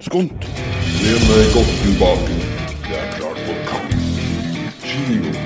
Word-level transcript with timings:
skunt. 0.00 0.48
Len 1.02 1.20
meg 1.28 1.46
godt 1.54 1.72
tilbake. 1.82 2.36
Jeg 2.90 3.00
er 3.00 3.10
klar 3.16 3.36
for 3.46 3.56
kamp. 3.70 3.90
Kinokamp. 4.84 5.43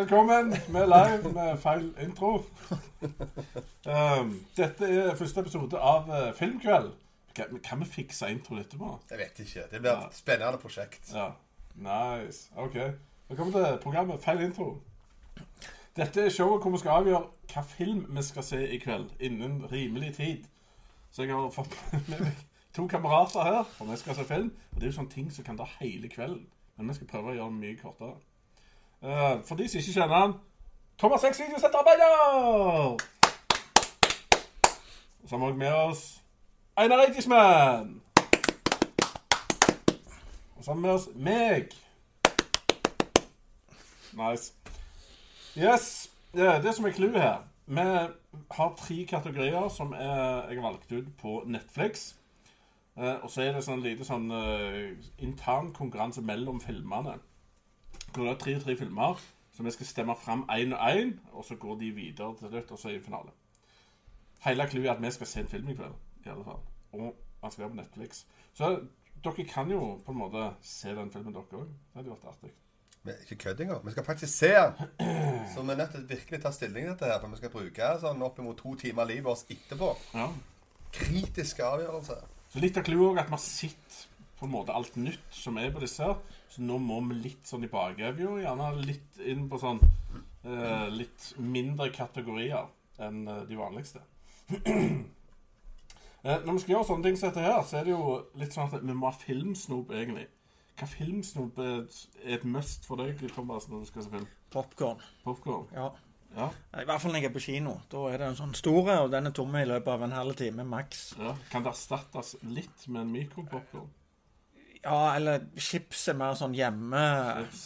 Velkommen. 0.00 0.52
Vi 0.52 0.78
er 0.78 0.86
live 0.86 1.32
med 1.32 1.58
feil 1.58 1.94
intro. 2.00 2.44
Um, 3.84 4.30
dette 4.56 4.86
er 4.88 5.16
første 5.16 5.40
episode 5.40 5.76
av 5.76 6.08
uh, 6.08 6.30
Filmkveld. 6.36 6.92
Kan, 7.36 7.58
kan 7.64 7.82
vi 7.82 7.88
fikse 7.88 8.30
intro 8.32 8.56
etterpå? 8.56 8.94
Jeg 9.10 9.18
vet 9.18 9.42
ikke. 9.44 9.66
Det 9.72 9.80
blir 9.80 9.90
et 9.92 10.16
spennende 10.16 10.58
prosjekt. 10.62 11.12
Ja. 11.12 11.26
Nice. 11.74 12.48
OK. 12.56 12.78
Velkommen 13.28 13.52
til 13.52 13.76
programmet 13.82 14.22
Feil 14.24 14.40
intro. 14.46 14.70
Dette 15.96 16.24
er 16.24 16.32
showet 16.32 16.62
hvor 16.62 16.72
vi 16.72 16.80
skal 16.80 17.02
avgjøre 17.02 17.52
hva 17.52 17.66
film 17.66 18.06
vi 18.08 18.24
skal 18.24 18.46
se 18.46 18.62
i 18.72 18.80
kveld 18.80 19.10
innen 19.20 19.60
rimelig 19.72 20.14
tid. 20.16 20.48
Så 21.12 21.26
jeg 21.26 21.36
har 21.36 21.52
fått 21.52 21.76
med 22.08 22.24
meg 22.24 22.40
to 22.72 22.86
kamerater 22.88 23.44
her, 23.44 23.62
og 23.80 23.92
vi 23.92 24.00
skal 24.00 24.16
se 24.16 24.24
film. 24.24 24.48
Og 24.72 24.80
det 24.80 24.88
er 24.88 24.94
jo 24.94 24.98
sånne 25.02 25.12
ting 25.18 25.28
som 25.34 25.44
kan 25.44 25.60
ta 25.60 25.68
hele 25.76 26.08
kvelden. 26.08 26.48
Men 26.78 26.88
vi 26.88 27.00
skal 27.02 27.12
prøve 27.12 27.34
å 27.34 27.36
gjøre 27.36 27.52
det 27.52 27.62
mye 27.66 27.80
kortere. 27.82 28.16
Eh, 29.04 29.44
for 29.44 29.54
de 29.56 29.68
som 29.68 29.78
ikke 29.78 29.92
kjenner 29.92 30.16
han 30.16 30.32
Thomas 30.98 31.22
X 31.24 31.40
videosetterarbeider! 31.40 32.96
Så 35.26 35.36
har 35.36 35.38
vi 35.38 35.52
òg 35.52 35.56
med 35.56 35.72
oss 35.72 36.02
Einar 36.76 37.06
Eidisman. 37.06 38.02
Og 40.56 40.64
så 40.64 40.70
har 40.70 40.74
vi 40.74 40.80
med 40.80 40.90
oss 40.90 41.08
meg. 41.14 41.72
Nice. 44.12 44.52
Yes. 45.56 46.10
Det, 46.34 46.62
det 46.62 46.74
som 46.74 46.84
er 46.84 46.92
clouet 46.92 47.20
her 47.22 47.38
Vi 47.66 47.80
har 48.50 48.74
tre 48.78 49.04
kategorier 49.08 49.68
som 49.68 49.92
er, 49.92 50.44
jeg 50.50 50.60
har 50.60 50.68
valgt 50.68 50.92
ut 50.92 51.08
på 51.18 51.42
Netflix. 51.46 52.16
Eh, 52.98 53.16
og 53.22 53.30
så 53.30 53.46
er 53.46 53.56
det 53.56 53.64
sånn 53.64 53.80
lite 53.80 54.04
sånn 54.04 54.28
eh, 54.28 54.92
intern 55.24 55.72
konkurranse 55.72 56.20
mellom 56.20 56.60
filmene. 56.60 57.16
Hvor 58.14 58.24
det 58.24 58.32
er 58.32 58.38
tre 58.42 58.56
og 58.56 58.62
tre 58.64 58.76
filmer 58.76 59.20
som 59.54 59.66
vi 59.66 59.72
skal 59.74 59.86
stemme 59.86 60.16
fram 60.16 60.46
én 60.50 60.72
og 60.74 60.80
én, 60.90 61.12
og 61.32 61.44
så 61.44 61.56
går 61.60 61.78
de 61.78 61.90
videre 61.94 62.34
til 62.38 62.48
slutt, 62.48 62.70
og 62.70 62.78
så 62.78 62.88
er 62.88 62.92
det 62.92 63.04
finale. 63.04 63.34
Hele 64.44 64.66
clouet 64.70 64.88
er 64.88 64.94
at 64.94 65.02
vi 65.02 65.10
skal 65.10 65.26
se 65.26 65.40
en 65.40 65.48
film 65.48 65.68
i 65.68 65.74
kveld, 65.74 65.94
i 66.24 66.28
alle 66.32 66.44
fall. 66.44 66.62
Og 66.92 67.14
han 67.42 67.50
skal 67.50 67.62
være 67.62 67.70
på 67.74 67.76
Netflix. 67.76 68.24
Så 68.54 68.70
dere 69.24 69.44
kan 69.44 69.70
jo 69.70 70.00
på 70.06 70.12
en 70.12 70.18
måte 70.18 70.46
se 70.62 70.94
den 70.96 71.12
filmen, 71.12 71.34
dere 71.34 71.60
òg. 71.60 71.68
Det 71.68 72.00
hadde 72.00 72.14
vært 72.14 72.28
artig. 72.32 72.52
Er 73.04 73.20
ikke 73.24 73.36
kødd 73.44 73.60
engang. 73.60 73.84
Vi 73.84 73.90
skal 73.90 74.04
faktisk 74.04 74.38
se 74.38 74.48
den. 74.54 74.74
Så 75.54 75.62
vi 75.62 75.72
er 75.72 75.76
nødt 75.76 75.94
til 75.94 76.02
å 76.02 76.08
virkelig 76.08 76.42
ta 76.42 76.52
stilling 76.52 76.84
til 76.84 76.92
dette 76.92 77.12
her, 77.12 77.20
for 77.20 77.32
vi 77.32 77.40
skal 77.40 77.52
bruke 77.54 77.92
sånn 78.00 78.24
oppimot 78.26 78.58
to 78.60 78.74
timer 78.80 79.04
av 79.04 79.12
livet 79.12 79.28
vårt 79.28 79.54
etterpå. 79.54 79.94
Ja. 80.14 80.26
Kritiske 80.92 81.64
avgjørelser. 81.64 82.26
Så 82.50 82.60
litt 82.64 82.76
av 82.80 82.84
clouet 82.84 83.12
òg 83.12 83.22
at 83.22 83.30
vi 83.30 83.36
har 83.36 83.44
sett 83.44 84.00
på 84.40 84.48
en 84.48 84.52
måte 84.52 84.72
alt 84.76 84.96
nytt 84.96 85.36
som 85.36 85.60
er 85.60 85.72
på 85.72 85.84
disse 85.84 86.04
her. 86.04 86.16
Så 86.50 86.64
nå 86.66 86.80
må 86.82 86.98
vi 87.10 87.20
litt 87.28 87.46
sånn 87.46 87.64
i 87.66 87.70
bakevja, 87.70 88.10
gjerne 88.42 88.70
litt 88.82 89.20
inn 89.22 89.46
på 89.50 89.60
sånn 89.62 89.78
eh, 89.84 90.88
litt 90.90 91.30
mindre 91.38 91.90
kategorier 91.94 92.66
enn 93.00 93.22
eh, 93.28 93.44
de 93.46 93.58
vanligste. 93.58 94.02
eh, 94.50 96.42
når 96.42 96.50
vi 96.50 96.58
skal 96.64 96.74
gjøre 96.74 96.88
sånne 96.90 97.06
ting 97.06 97.20
som 97.20 97.30
dette 97.30 97.46
her, 97.46 97.62
så 97.62 97.80
er 97.80 97.86
det 97.86 97.94
jo 97.94 98.18
litt 98.40 98.56
sånn 98.56 98.70
at 98.70 98.82
vi 98.82 98.96
må 98.96 99.06
ha 99.06 99.14
filmsnop, 99.14 99.94
egentlig. 99.94 100.26
Hva 100.80 100.88
filmsnop 100.90 101.58
er 101.62 101.84
et 102.34 102.46
must 102.48 102.86
for 102.88 102.98
deg, 102.98 103.22
Thomas, 103.34 103.68
når 103.70 103.84
du 103.84 103.90
skal 103.92 104.06
se 104.06 104.14
film? 104.16 104.28
Popkorn. 104.50 105.02
Popkorn? 105.26 105.68
Ja. 105.76 105.90
Ja. 106.34 106.46
I 106.78 106.86
hvert 106.86 107.02
fall 107.02 107.10
når 107.10 107.24
jeg 107.24 107.30
er 107.30 107.34
på 107.34 107.42
kino. 107.42 107.72
Da 107.90 108.04
er 108.10 108.20
det 108.22 108.26
en 108.30 108.38
sånn 108.38 108.52
store, 108.58 109.00
og 109.04 109.10
den 109.12 109.26
er 109.26 109.34
tomme 109.34 109.62
i 109.62 109.68
løpet 109.68 109.90
av 109.92 110.04
en 110.06 110.14
halv 110.14 110.36
time 110.38 110.66
maks. 110.66 111.12
ja. 111.18 111.34
Kan 111.50 111.66
det 111.66 111.74
erstattes 111.74 112.36
litt 112.46 112.86
med 112.88 113.02
en 113.02 113.14
mikropopkorn? 113.14 113.88
Ja, 114.84 115.14
eller 115.16 115.42
chips 115.60 116.06
er 116.08 116.14
mer 116.16 116.34
sånn 116.38 116.54
hjemme. 116.56 117.00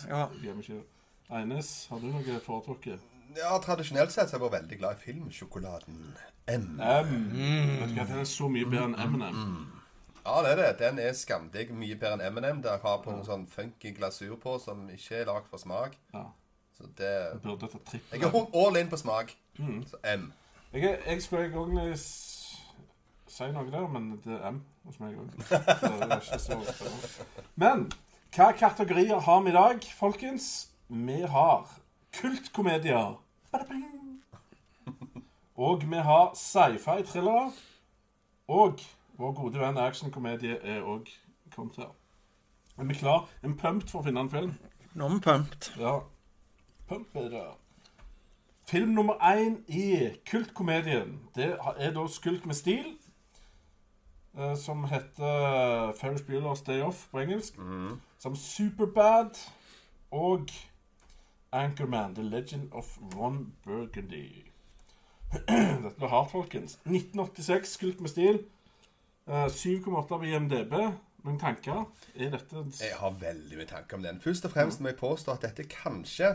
Ja. 0.09 0.29
Eines, 1.31 1.87
har 1.91 2.01
du 2.03 2.07
noe 2.13 2.41
foretrukket? 2.45 3.01
Ja, 3.37 3.57
Tradisjonelt 3.59 4.13
sett 4.15 4.29
så 4.31 4.37
har 4.37 4.43
jeg 4.45 4.51
vært 4.53 4.61
veldig 4.63 4.79
glad 4.79 4.99
i 4.99 5.03
filmsjokoladen 5.09 6.03
M. 6.47 6.67
M. 6.81 7.15
Vet 7.81 7.89
du 7.89 7.95
hva, 7.97 8.05
Den 8.07 8.21
er 8.21 8.29
så 8.31 8.49
mye 8.53 8.67
bedre 8.71 8.85
enn 8.91 9.15
M&M. 9.15 9.81
Ja, 10.25 10.37
det 10.45 10.51
er 10.53 10.57
det. 10.61 10.69
Den 10.81 10.99
er 11.03 11.17
skamdigg 11.19 11.73
mye 11.77 11.97
bedre 12.01 12.19
enn 12.19 12.37
M&M. 12.37 12.61
Der 12.63 12.79
har 12.83 13.01
på 13.03 13.11
noen 13.15 13.27
sånn 13.27 13.47
funky 13.51 13.95
glasur 13.97 14.37
på 14.41 14.59
som 14.63 14.85
ikke 14.93 15.23
er 15.23 15.27
lagd 15.31 15.49
for 15.51 15.59
smak. 15.63 15.97
Ja. 16.15 16.27
Så 16.77 16.87
det 16.99 17.11
Jeg 17.11 17.41
burde 17.43 17.69
ta. 17.73 17.99
Jeg 18.13 18.23
er 18.23 18.39
all 18.63 18.77
in 18.81 18.89
på 18.93 18.97
smak. 19.01 19.35
Så 19.91 19.97
M. 20.05 20.33
Jeg, 20.75 20.99
jeg 21.07 21.23
skulle 21.23 21.49
egentlig 21.49 21.93
s- 21.99 22.34
si 23.35 23.49
noe 23.51 23.71
der, 23.71 23.89
men 23.91 24.13
det 24.23 24.37
er 24.39 24.53
M 24.53 24.61
hos 24.87 25.01
meg 25.03 25.17
òg. 25.19 25.27
Men 27.59 27.89
hva 28.35 28.53
kategorier 28.55 29.19
har 29.27 29.43
vi 29.43 29.51
i 29.51 29.57
dag, 29.57 29.89
folkens? 29.99 30.71
Vi 30.89 31.21
har 31.33 31.67
kultkomedier. 32.15 33.17
Og 35.55 35.83
vi 35.91 36.03
har 36.09 36.33
sci-fi-thrillere. 36.39 37.51
Og 38.49 38.83
vår 39.19 39.37
gode 39.39 39.63
venn 39.63 39.79
actionkomedie 39.79 40.59
er 40.63 40.83
òg 40.83 41.11
kommet 41.55 41.79
her. 41.79 41.93
Er 42.79 42.87
vi 42.91 42.95
klar? 42.99 43.29
En 43.43 43.55
pumped 43.59 43.91
for 43.91 44.03
å 44.03 44.07
finne 44.07 44.27
en 44.27 44.31
film? 44.31 44.57
Nå 44.95 45.07
er 45.09 45.15
vi 45.15 45.23
pumped. 45.27 45.71
Ja. 45.79 46.01
Pump 46.89 47.17
er 47.17 47.31
det. 47.33 47.47
Film 48.69 48.95
nummer 48.95 49.15
én 49.23 49.63
i 49.69 50.11
kultkomedien, 50.27 51.19
det 51.35 51.55
er 51.79 51.95
da 51.95 52.07
Skulk 52.09 52.47
med 52.47 52.59
stil. 52.59 52.95
Eh, 54.39 54.55
Som 54.57 54.85
heter 54.85 55.93
Ferris 56.01 56.23
Bueller's 56.23 56.65
Day 56.67 56.83
Off 56.83 57.09
på 57.11 57.21
engelsk. 57.21 57.55
Som 58.19 58.37
Superbad 58.37 59.39
og 60.11 60.49
Anchorman, 61.53 62.15
The 62.15 62.23
Legend 62.23 62.73
of 62.73 62.99
Ron 63.15 63.53
Burgundy. 63.65 64.45
Dette 65.49 65.95
blir 65.99 66.09
hardt, 66.09 66.31
folkens. 66.31 66.79
1986, 66.87 67.73
skult 67.79 68.01
med 68.01 68.11
stil. 68.11 68.39
Eh, 69.29 69.47
7,8 69.47 70.07
på 70.19 70.23
IMDb. 70.25 70.75
Noen 71.25 71.39
tanker? 71.41 71.87
Er 72.15 72.35
dette 72.35 72.65
Jeg 72.83 72.99
har 73.01 73.15
veldig 73.21 73.57
mye 73.57 73.69
tanker 73.71 73.97
om 73.97 74.03
den. 74.05 74.19
Først 74.21 74.45
og 74.45 74.53
fremst 74.53 74.83
må 74.85 74.91
jeg 74.93 74.99
påstå 75.01 75.33
at 75.33 75.47
dette 75.47 75.65
kanskje 75.73 76.35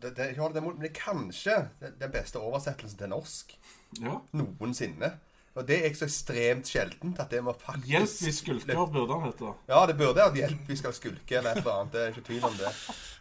det, 0.00 0.14
det, 0.16 0.30
det 0.36 0.62
men 0.62 0.80
det 0.80 0.92
kanskje 0.96 1.56
den 2.00 2.12
beste 2.12 2.40
oversettelsen 2.40 2.98
til 2.98 3.12
norsk 3.12 3.52
Ja. 4.00 4.18
noensinne. 4.32 5.12
Og 5.58 5.66
det 5.66 5.80
er 5.82 5.94
så 5.98 6.06
ekstremt 6.06 6.68
sjeldent 6.70 7.18
at 7.18 7.32
det 7.32 7.40
må 7.42 7.52
faktisk 7.58 7.88
Hjelp 7.90 8.12
vi 8.22 8.32
skulker, 8.32 8.82
burde 8.94 9.16
han 9.16 9.24
hete. 9.26 9.54
Ja, 9.68 9.80
det 9.90 9.96
burde 9.98 10.22
hatt 10.22 10.36
hjelp 10.38 10.68
vi 10.70 10.76
skal 10.78 10.94
skulke 10.94 11.40
eller 11.40 11.56
et 11.56 11.64
eller 11.64 11.80
annet. 11.80 11.94
Det 11.94 12.02
er 12.04 12.12
ikke 12.14 12.26
tvil 12.28 12.46
om 12.46 12.54
det. 12.60 12.70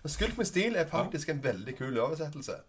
Og 0.03 0.13
Skulk 0.13 0.37
med 0.37 0.49
stil 0.49 0.77
er 0.77 0.91
faktisk 0.91 1.33
en 1.33 1.41
veldig 1.43 1.73
kul 1.79 1.97
oversettelse. 1.97 2.59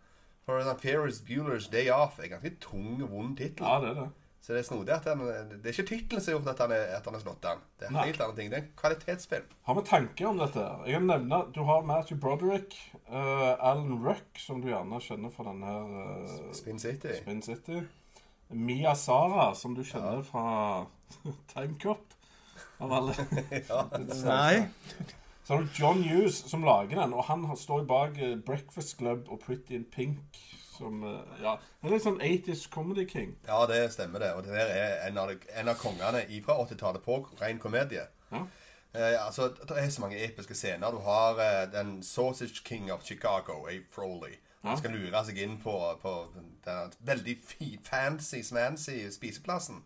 For 0.49 0.73
Ferris 0.81 1.21
Bueller's 1.21 1.69
Day 1.71 1.91
Off 1.93 2.19
er 2.19 2.31
en 2.31 2.35
ganske 2.39 2.57
tung 2.65 3.03
og 3.03 3.11
vond 3.11 3.37
tittel. 3.37 3.67
Ja, 3.67 3.77
det 3.85 3.93
er 3.93 4.01
det. 4.01 4.09
Så 4.41 4.55
det 4.55 4.63
er 4.63 4.65
snodig 4.65 4.93
at 4.95 5.05
han, 5.05 5.21
det 5.21 5.69
er 5.69 5.75
ikke 5.75 5.91
tittelen 5.91 6.23
som 6.25 6.33
har 6.33 6.39
gjort 6.39 6.49
at 6.55 6.61
han 6.65 6.73
er, 6.73 6.85
at 6.97 7.05
han 7.05 7.17
er 7.19 7.21
slått 7.21 7.43
den. 7.45 7.59
Det 7.77 7.87
er 7.87 7.91
en 7.93 7.99
helt 8.01 8.23
annen 8.25 8.39
ting. 8.39 8.49
Det 8.49 8.57
er 8.57 8.63
en 8.65 8.71
kvalitetsfilm. 8.81 9.51
Har 9.69 9.77
vi 9.77 9.83
tanker 9.91 10.29
om 10.31 10.41
dette? 10.41 10.65
Jeg 10.89 10.97
kan 10.97 11.09
nevne 11.13 11.41
Du 11.53 11.61
har 11.69 11.85
Matthew 11.85 12.19
Broderick, 12.23 12.79
uh, 13.13 13.53
Alan 13.61 14.01
Ruck, 14.01 14.41
som 14.41 14.65
du 14.65 14.71
gjerne 14.73 15.03
kjenner 15.05 15.35
fra 15.35 15.45
denne 15.51 15.75
eh, 16.01 16.39
Spin 16.57 16.81
City. 16.81 17.13
Spin 17.21 17.45
City. 17.45 17.83
Mia 18.51 18.95
Sara, 18.99 19.55
som 19.55 19.75
du 19.77 19.83
kjenner 19.85 20.23
fra 20.27 20.87
Timecop. 21.55 22.07
Av 22.81 22.93
alle. 22.97 23.15
Nei. 24.25 24.69
Så 25.45 25.53
har 25.55 25.63
du 25.63 25.69
John 25.75 26.03
Hughes 26.07 26.39
som 26.51 26.63
lager 26.65 26.97
den, 27.03 27.13
og 27.13 27.25
han 27.29 27.45
står 27.59 27.83
bak 27.89 28.17
eh, 28.23 28.37
Breakfast 28.47 28.97
Club 28.99 29.29
og 29.29 29.41
Pretty 29.45 29.75
in 29.77 29.85
Pink. 29.85 30.39
Som 30.77 31.03
eh, 31.05 31.43
Ja, 31.43 31.57
det 31.83 31.91
er 31.91 31.95
litt 31.97 32.07
sånn 32.07 32.21
80's 32.25 32.67
Comedy 32.73 33.05
King. 33.11 33.35
Ja, 33.49 33.65
det 33.69 33.83
stemmer 33.93 34.23
det. 34.25 34.31
Og 34.39 34.47
det 34.47 34.55
der 34.57 34.73
er 34.73 34.95
en 35.11 35.19
av, 35.21 35.29
de- 35.33 35.51
en 35.61 35.69
av 35.73 35.77
kongene 35.81 36.23
fra 36.47 36.57
80-tallet 36.65 37.05
på 37.05 37.19
ren 37.43 37.61
komedie. 37.61 38.07
Ja. 38.33 38.45
Eh, 38.95 39.17
altså, 39.27 39.51
Det 39.61 39.77
er 39.77 39.91
så 39.93 40.07
mange 40.07 40.23
episke 40.25 40.57
scener. 40.57 40.95
Du 40.97 41.03
har 41.05 41.37
eh, 41.45 41.67
den 41.75 41.99
Sausage 42.07 42.63
King 42.65 42.89
of 42.95 43.05
Chicago, 43.05 43.65
Ape 43.69 43.87
Froley. 43.93 44.39
Han 44.65 44.77
skal 44.79 44.91
lure 44.93 45.25
seg 45.25 45.39
inn 45.39 45.59
på, 45.63 45.73
på 46.03 46.15
den 46.65 46.93
veldig 47.01 47.39
fancy, 47.83 48.43
smancy 48.43 49.09
spiseplassen. 49.11 49.85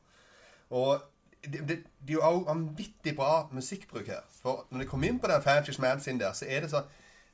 Og 0.71 1.01
det, 1.45 1.61
det, 1.69 1.77
det 2.03 2.11
er 2.11 2.13
jo 2.13 2.21
også 2.23 2.45
vanvittig 2.49 3.17
bra 3.17 3.49
musikkbruk 3.53 4.07
her. 4.07 4.25
For 4.43 4.67
når 4.71 4.79
de 4.81 4.87
kommer 4.91 5.09
inn 5.09 5.21
på 5.21 5.29
den 5.31 5.43
fancy-smancyen 5.45 6.19
der, 6.21 6.33
så 6.33 6.47
er 6.49 6.61
det 6.61 6.71
så 6.71 6.83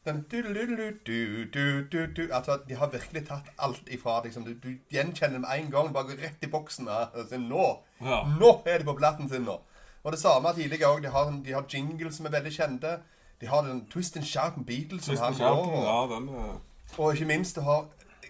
Den 0.05 0.23
du, 0.31 0.37
du, 0.43 0.67
du, 0.77 0.91
du, 1.07 1.45
du, 1.55 1.83
du, 1.93 2.07
du. 2.17 2.23
Altså, 2.33 2.59
De 2.69 2.75
har 2.75 2.89
virkelig 2.91 3.27
tatt 3.29 3.51
alt 3.59 3.89
ifra 3.93 4.23
liksom, 4.25 4.45
du, 4.45 4.55
du 4.55 4.71
gjenkjenner 4.91 5.35
dem 5.37 5.45
én 5.45 5.65
en 5.67 5.71
gang. 5.71 5.91
Bare 5.93 6.05
går 6.09 6.23
rett 6.25 6.43
i 6.43 6.49
boksen. 6.51 6.89
Altså, 6.89 7.37
nå 7.39 7.67
Ja. 8.01 8.23
nå 8.41 8.63
er 8.67 8.79
de 8.79 8.85
på 8.85 8.95
platten 8.97 9.29
sin 9.29 9.43
nå. 9.45 9.59
Og 10.05 10.13
det 10.13 10.19
samme 10.21 10.55
tidligere 10.57 10.89
òg. 10.95 11.03
De, 11.03 11.09
har- 11.13 11.43
de 11.45 11.53
har 11.53 11.65
jingles 11.69 12.15
som 12.17 12.27
er 12.27 12.31
veldig 12.31 12.53
kjente. 12.53 12.95
De 13.41 13.47
har 13.47 13.63
den 13.63 13.87
Twist 13.91 14.17
and 14.17 14.25
Shout 14.25 14.57
and 14.57 14.65
Beatles. 14.67 15.07
han 15.07 15.17
skjerten, 15.35 15.69
går, 15.69 15.85
ja, 15.85 16.17
den 16.17 16.29
eh, 16.29 16.57
Og 16.99 17.15
ikke 17.15 17.27
minst, 17.27 17.57
du 17.57 17.61
har 17.61 17.87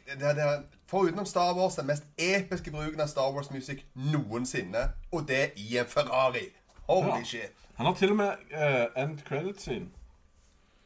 det, 0.07 0.37
det, 0.37 0.63
Forutenom 0.91 1.27
Star 1.27 1.55
Wars, 1.55 1.75
den 1.79 1.87
mest 1.87 2.05
episke 2.19 2.71
bruken 2.71 3.01
av 3.01 3.07
Star 3.07 3.31
Wars-musikk 3.33 3.85
noensinne. 3.95 4.89
Og 5.13 5.29
det 5.29 5.53
i 5.57 5.77
en 5.79 5.87
Ferrari. 5.87 6.49
Holy 6.89 7.09
Ja. 7.21 7.25
shit. 7.25 7.53
Han 7.77 7.87
har 7.87 7.95
til 7.95 8.11
og 8.11 8.17
med 8.17 8.33
uh, 8.55 9.03
end 9.03 9.19
credit 9.25 9.61
scene. 9.61 9.87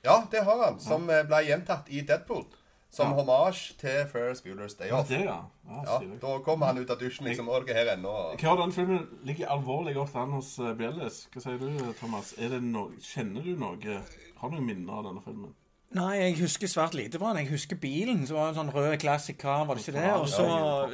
Ja, 0.05 0.23
det 0.31 0.45
har 0.45 0.65
han. 0.65 0.81
Som 0.81 1.09
ja. 1.11 1.23
ble 1.23 1.41
gjentatt 1.47 1.89
i 1.89 2.01
Deadpool. 2.01 2.45
Som 2.91 3.09
Ja. 3.11 3.15
hommage 3.15 3.75
til 3.79 4.05
Ferris 4.13 4.41
Bueller's 4.41 4.77
Day 4.79 4.87
Ja, 4.89 5.01
Off. 5.01 5.09
det, 5.09 5.21
ja. 5.25 5.39
ja, 5.69 5.83
Ja, 5.87 5.99
da 6.23 6.39
kommer 6.45 6.67
han 6.67 6.79
ut 6.79 6.91
av 6.91 6.99
dusjen 7.01 7.27
liksom. 7.27 7.49
Og 7.49 7.67
dere 7.67 7.81
er 7.81 7.85
her 7.85 7.97
ennå. 7.97 8.37
Hva 8.39 8.49
har 8.49 8.57
den 8.61 8.73
filmen 8.73 9.09
ligger 9.25 9.49
alvorlig 9.49 9.95
godt 9.95 10.15
an 10.15 10.31
hos 10.31 10.59
uh, 10.59 10.75
Bjellis? 10.77 11.29
Hva 11.33 11.41
sier 11.43 11.59
du, 11.59 11.93
Thomas? 12.01 12.35
Det 12.39 12.63
noe, 12.63 12.93
kjenner 13.01 13.43
du 13.43 13.57
noe 13.57 14.03
Har 14.37 14.49
du 14.51 14.55
noen 14.55 14.67
minner 14.67 14.93
av 15.01 15.05
denne 15.09 15.23
filmen? 15.25 15.55
Nei, 15.95 16.15
jeg 16.19 16.39
husker 16.41 16.67
svært 16.71 16.95
lite 16.99 17.21
fra 17.23 17.31
den. 17.31 17.45
Jeg 17.45 17.53
husker 17.55 17.79
bilen, 17.79 18.25
som 18.27 18.41
var 18.41 18.49
en 18.51 18.57
sånn 18.59 18.73
rød 18.75 18.97
classic 19.03 19.37
car, 19.39 19.63
var 19.69 19.79
det 19.79 19.85
ikke 19.85 20.01
det? 20.01 20.09
Og 20.19 20.27
så 20.33 20.47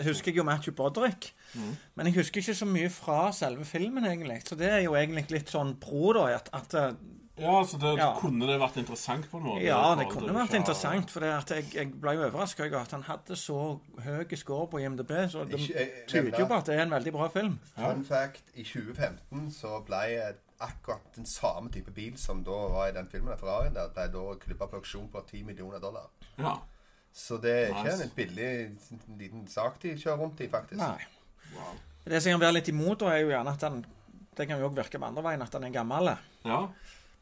husker 0.05 0.29
jeg 0.33 0.41
jo 0.43 0.45
Matthew 0.45 0.75
Broderick. 0.77 1.31
Men 1.97 2.11
jeg 2.11 2.19
husker 2.19 2.43
ikke 2.43 2.55
så 2.59 2.69
mye 2.69 2.91
fra 2.93 3.31
selve 3.33 3.65
filmen, 3.65 4.05
egentlig. 4.05 4.43
Så 4.47 4.59
det 4.61 4.69
er 4.69 4.85
jo 4.85 4.93
egentlig 4.99 5.25
litt 5.41 5.49
sånn 5.53 5.73
pro, 5.81 6.13
da. 6.19 6.27
At, 6.37 6.53
at 6.53 6.77
eh, 6.77 6.93
Ja, 7.41 7.55
så 7.65 7.81
det, 7.81 7.95
Ja. 7.97 8.11
Kunne 8.21 8.45
det 8.51 8.59
vært 8.61 8.77
interessant 8.83 9.25
på 9.31 9.41
en 9.41 9.47
måte? 9.49 9.65
Ja, 9.65 9.95
det 9.97 10.11
kunne 10.13 10.37
vært 10.37 10.59
interessant. 10.59 11.09
For 11.11 11.25
det 11.25 11.33
at 11.39 11.55
jeg, 11.57 11.71
jeg 11.79 11.95
ble 11.97 12.15
jo 12.19 12.27
overraska 12.29 12.69
over 12.69 12.83
at 12.83 12.93
han 12.93 13.07
hadde 13.09 13.41
så 13.41 13.57
høy 14.05 14.37
score 14.37 14.69
på 14.69 14.83
IMDb. 14.85 15.17
Så 15.33 15.49
det 15.49 15.63
tyder 16.13 16.45
jo 16.45 16.51
på 16.51 16.61
at 16.61 16.69
det 16.69 16.77
er 16.77 16.85
en 16.85 16.93
veldig 16.99 17.17
bra 17.17 17.31
film. 17.33 17.57
Fun 17.73 18.05
fact, 18.05 18.45
i 18.53 18.69
2015 18.69 19.49
så 19.57 19.81
ble 19.89 20.05
akkurat 20.61 21.07
den 21.17 21.27
samme 21.27 21.71
type 21.73 21.91
bil 21.97 22.17
som 22.21 22.43
da 22.45 22.57
var 22.73 22.89
i 22.91 22.93
den 22.97 23.09
filmen, 23.09 23.37
Ferrarien, 23.41 23.75
der 23.75 23.89
ble 23.95 24.07
da 24.13 24.25
klippa 24.43 24.67
på 24.71 24.77
auksjon 24.81 25.09
på 25.13 25.23
10 25.31 25.43
millioner 25.49 25.81
dollar. 25.83 26.09
Ja. 26.39 26.57
Så 27.13 27.39
det 27.43 27.51
er 27.57 27.73
ikke 27.73 27.85
Nice. 27.91 28.05
en 28.05 28.13
billig 28.17 28.51
liten 29.19 29.47
sak 29.51 29.81
de 29.83 29.97
kjører 29.99 30.21
rundt 30.23 30.41
i, 30.41 30.49
faktisk. 30.53 30.79
Nei. 30.79 31.01
Wow. 31.57 31.75
Det 32.07 32.23
som 32.23 32.33
kan 32.37 32.41
være 32.45 32.59
litt 32.61 32.69
imot, 32.71 33.01
da, 33.01 33.11
er 33.15 33.25
jo 33.25 33.33
gjerne 33.33 33.51
at 33.57 33.61
den 33.67 33.81
Det 34.37 34.47
kan 34.49 34.61
jo 34.61 34.69
òg 34.71 34.77
virke 34.79 34.99
med 34.99 35.09
andre 35.11 35.23
veien 35.27 35.43
at 35.43 35.53
den 35.53 35.65
er 35.65 35.71
gammel. 35.75 36.13
ja. 36.45 36.63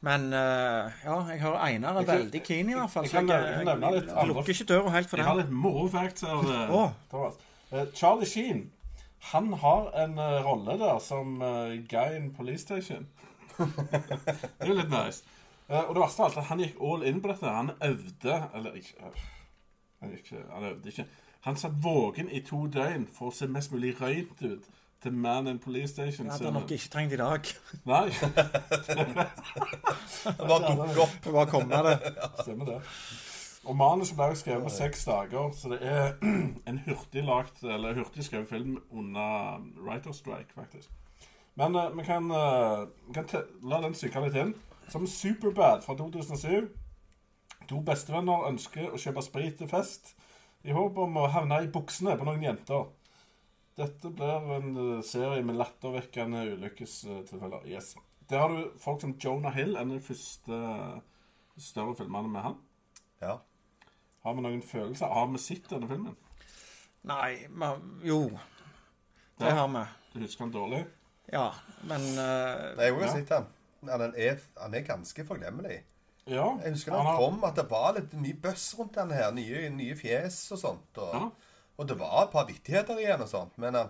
Men 0.00 0.28
uh, 0.30 0.92
ja, 1.02 1.14
jeg 1.32 1.40
hører 1.42 1.58
Einar 1.66 1.96
er 1.98 2.04
veldig 2.06 2.40
keen, 2.46 2.68
i 2.70 2.74
hvert 2.76 2.90
fall. 2.92 3.02
jeg 3.10 3.26
jeg, 3.26 3.66
jeg 3.66 4.04
jeg 4.06 4.26
lukker 4.28 4.52
ikke 4.52 4.64
døra 4.68 4.90
helt 4.94 5.08
for 5.10 5.16
Jeg 5.18 5.26
har 5.26 5.34
litt 5.40 5.50
moro 5.50 5.88
facts 5.90 6.22
her. 6.22 6.70
oh. 6.70 6.90
Thomas. 7.10 7.34
Charlie 7.98 8.26
Sheen 8.26 8.60
han 9.20 9.52
har 9.52 9.90
en 10.04 10.18
uh, 10.18 10.44
rolle 10.46 10.78
der 10.78 10.98
som 10.98 11.42
uh, 11.42 11.74
guy 11.90 12.16
in 12.16 12.34
police 12.34 12.62
station. 12.62 13.08
det 13.58 14.44
er 14.60 14.66
jo 14.66 14.74
litt 14.78 14.90
nice. 14.90 15.24
Uh, 15.68 15.82
og 15.88 15.94
det 15.94 16.02
verste 16.02 16.22
av 16.22 16.28
alt 16.28 16.36
er 16.36 16.40
at 16.40 16.48
han 16.48 16.62
gikk 16.62 16.76
all 16.80 17.06
in 17.06 17.22
på 17.22 17.28
dette. 17.32 17.46
Han 17.52 17.70
øvde 17.84 18.42
Eller 18.54 18.78
ikke 18.78 18.94
øh, 19.04 19.24
han, 20.00 20.10
gikk, 20.14 20.32
han 20.52 20.64
øvde 20.64 20.88
ikke. 20.88 21.06
Han 21.40 21.56
satt 21.56 21.72
våken 21.82 22.30
i 22.30 22.40
to 22.40 22.66
døgn 22.66 23.08
for 23.14 23.28
å 23.28 23.34
se 23.34 23.46
mest 23.50 23.72
mulig 23.72 23.96
røynt 24.00 24.42
ut 24.42 24.68
til 25.02 25.12
Man 25.12 25.46
in 25.46 25.58
Police 25.58 25.92
Station. 25.92 26.26
Det 26.26 26.32
hadde 26.32 26.44
han 26.44 26.52
nok 26.58 26.70
ikke 26.70 26.88
trengt 26.90 27.12
i 27.12 27.16
dag. 27.16 27.50
Nei, 27.86 28.08
Det 30.28 30.46
bare 30.48 30.72
dukker 30.72 31.02
opp. 31.04 31.14
Det 31.24 31.30
kommer 31.30 31.50
komme 31.50 31.82
det. 31.86 31.98
stemmer 32.42 32.64
det. 32.72 32.80
Og 33.66 33.76
manuset 33.76 34.16
ble 34.16 34.36
skrevet 34.38 34.64
på 34.64 34.72
seks 34.72 35.04
dager, 35.08 35.50
så 35.52 35.72
det 35.72 35.78
er 35.82 36.12
en 36.68 36.80
hurtiglagt, 36.86 37.62
eller 37.62 37.96
hurtigskrevet 37.98 38.48
film 38.48 38.78
under 38.90 39.58
writer 39.82 40.12
strike, 40.12 40.54
faktisk. 40.54 40.90
Men 41.58 41.74
uh, 41.74 41.88
vi 41.98 42.04
kan, 42.06 42.30
uh, 42.30 42.86
kan 43.14 43.26
la 43.66 43.80
den 43.82 43.96
synke 43.98 44.22
litt 44.22 44.38
inn. 44.38 44.54
Som 44.88 45.06
Superbad 45.10 45.82
fra 45.84 45.96
2007. 45.98 46.68
To 47.68 47.80
bestevenner 47.84 48.46
ønsker 48.48 48.94
å 48.94 49.00
kjøpe 49.00 49.24
sprit 49.26 49.58
til 49.58 49.68
fest 49.68 50.14
i 50.64 50.72
håp 50.74 50.96
om 51.02 51.18
å 51.20 51.26
havne 51.32 51.60
i 51.64 51.70
buksene 51.72 52.14
på 52.18 52.26
noen 52.26 52.46
jenter. 52.46 52.86
Dette 53.78 54.10
blir 54.10 54.48
en 54.56 54.70
eh, 54.74 55.02
serie 55.06 55.42
med 55.46 55.58
lattervekkende 55.58 56.46
ulykkestilfeller. 56.56 57.66
Yes. 57.70 57.92
Der 58.30 58.42
har 58.42 58.54
du 58.54 58.72
folk 58.80 59.02
som 59.04 59.14
Jonah 59.22 59.54
Hill, 59.54 59.76
en 59.76 59.92
av 59.92 59.98
de 59.98 60.02
første 60.04 60.58
større 61.62 61.94
filmene 61.98 62.32
med 62.32 62.46
han. 62.48 62.56
Ja. 63.22 63.36
Har 64.28 64.34
vi 64.36 64.42
noen 64.44 64.60
følelser? 64.62 65.08
Har 65.08 65.28
vi 65.32 65.38
sett 65.40 65.68
denne 65.72 65.88
filmen? 65.88 66.16
Nei, 67.08 67.46
men 67.48 68.00
jo. 68.04 68.26
Det 69.38 69.46
Ja. 69.48 69.54
har 69.62 69.68
vi. 69.72 69.84
Du 70.12 70.20
husker 70.20 70.44
den 70.44 70.52
dårlig? 70.52 70.80
Ja, 71.32 71.46
men 71.88 72.00
uh, 72.18 72.76
Nei, 72.76 72.84
jeg 72.90 72.94
har 72.94 73.00
Ja. 73.06 73.12
sett 73.14 73.28
han. 73.32 73.46
Han 73.88 74.02
er, 74.16 74.38
han 74.60 74.74
er 74.74 74.80
ganske 74.84 75.24
forglemmelig. 75.24 75.78
Ja. 76.26 76.58
Jeg 76.64 76.72
husker 76.74 76.92
da 76.92 76.98
han 76.98 77.06
han 77.06 77.16
kom, 77.16 77.44
at 77.44 77.56
det 77.56 77.64
var 77.70 77.92
litt 77.96 78.12
mye 78.20 78.34
bøss 78.42 78.74
rundt 78.78 78.94
den 78.98 79.10
her. 79.16 79.30
Nye, 79.32 79.68
nye 79.70 79.94
fjes 79.96 80.40
og 80.52 80.58
sånt. 80.58 80.98
Og, 80.98 81.14
Ja. 81.14 81.30
og 81.78 81.88
det 81.88 81.98
var 81.98 82.24
et 82.24 82.32
par 82.32 82.44
vittigheter 82.46 82.98
igjen 82.98 83.22
og 83.22 83.28
sånt. 83.28 83.56
Men 83.56 83.74
han, 83.74 83.88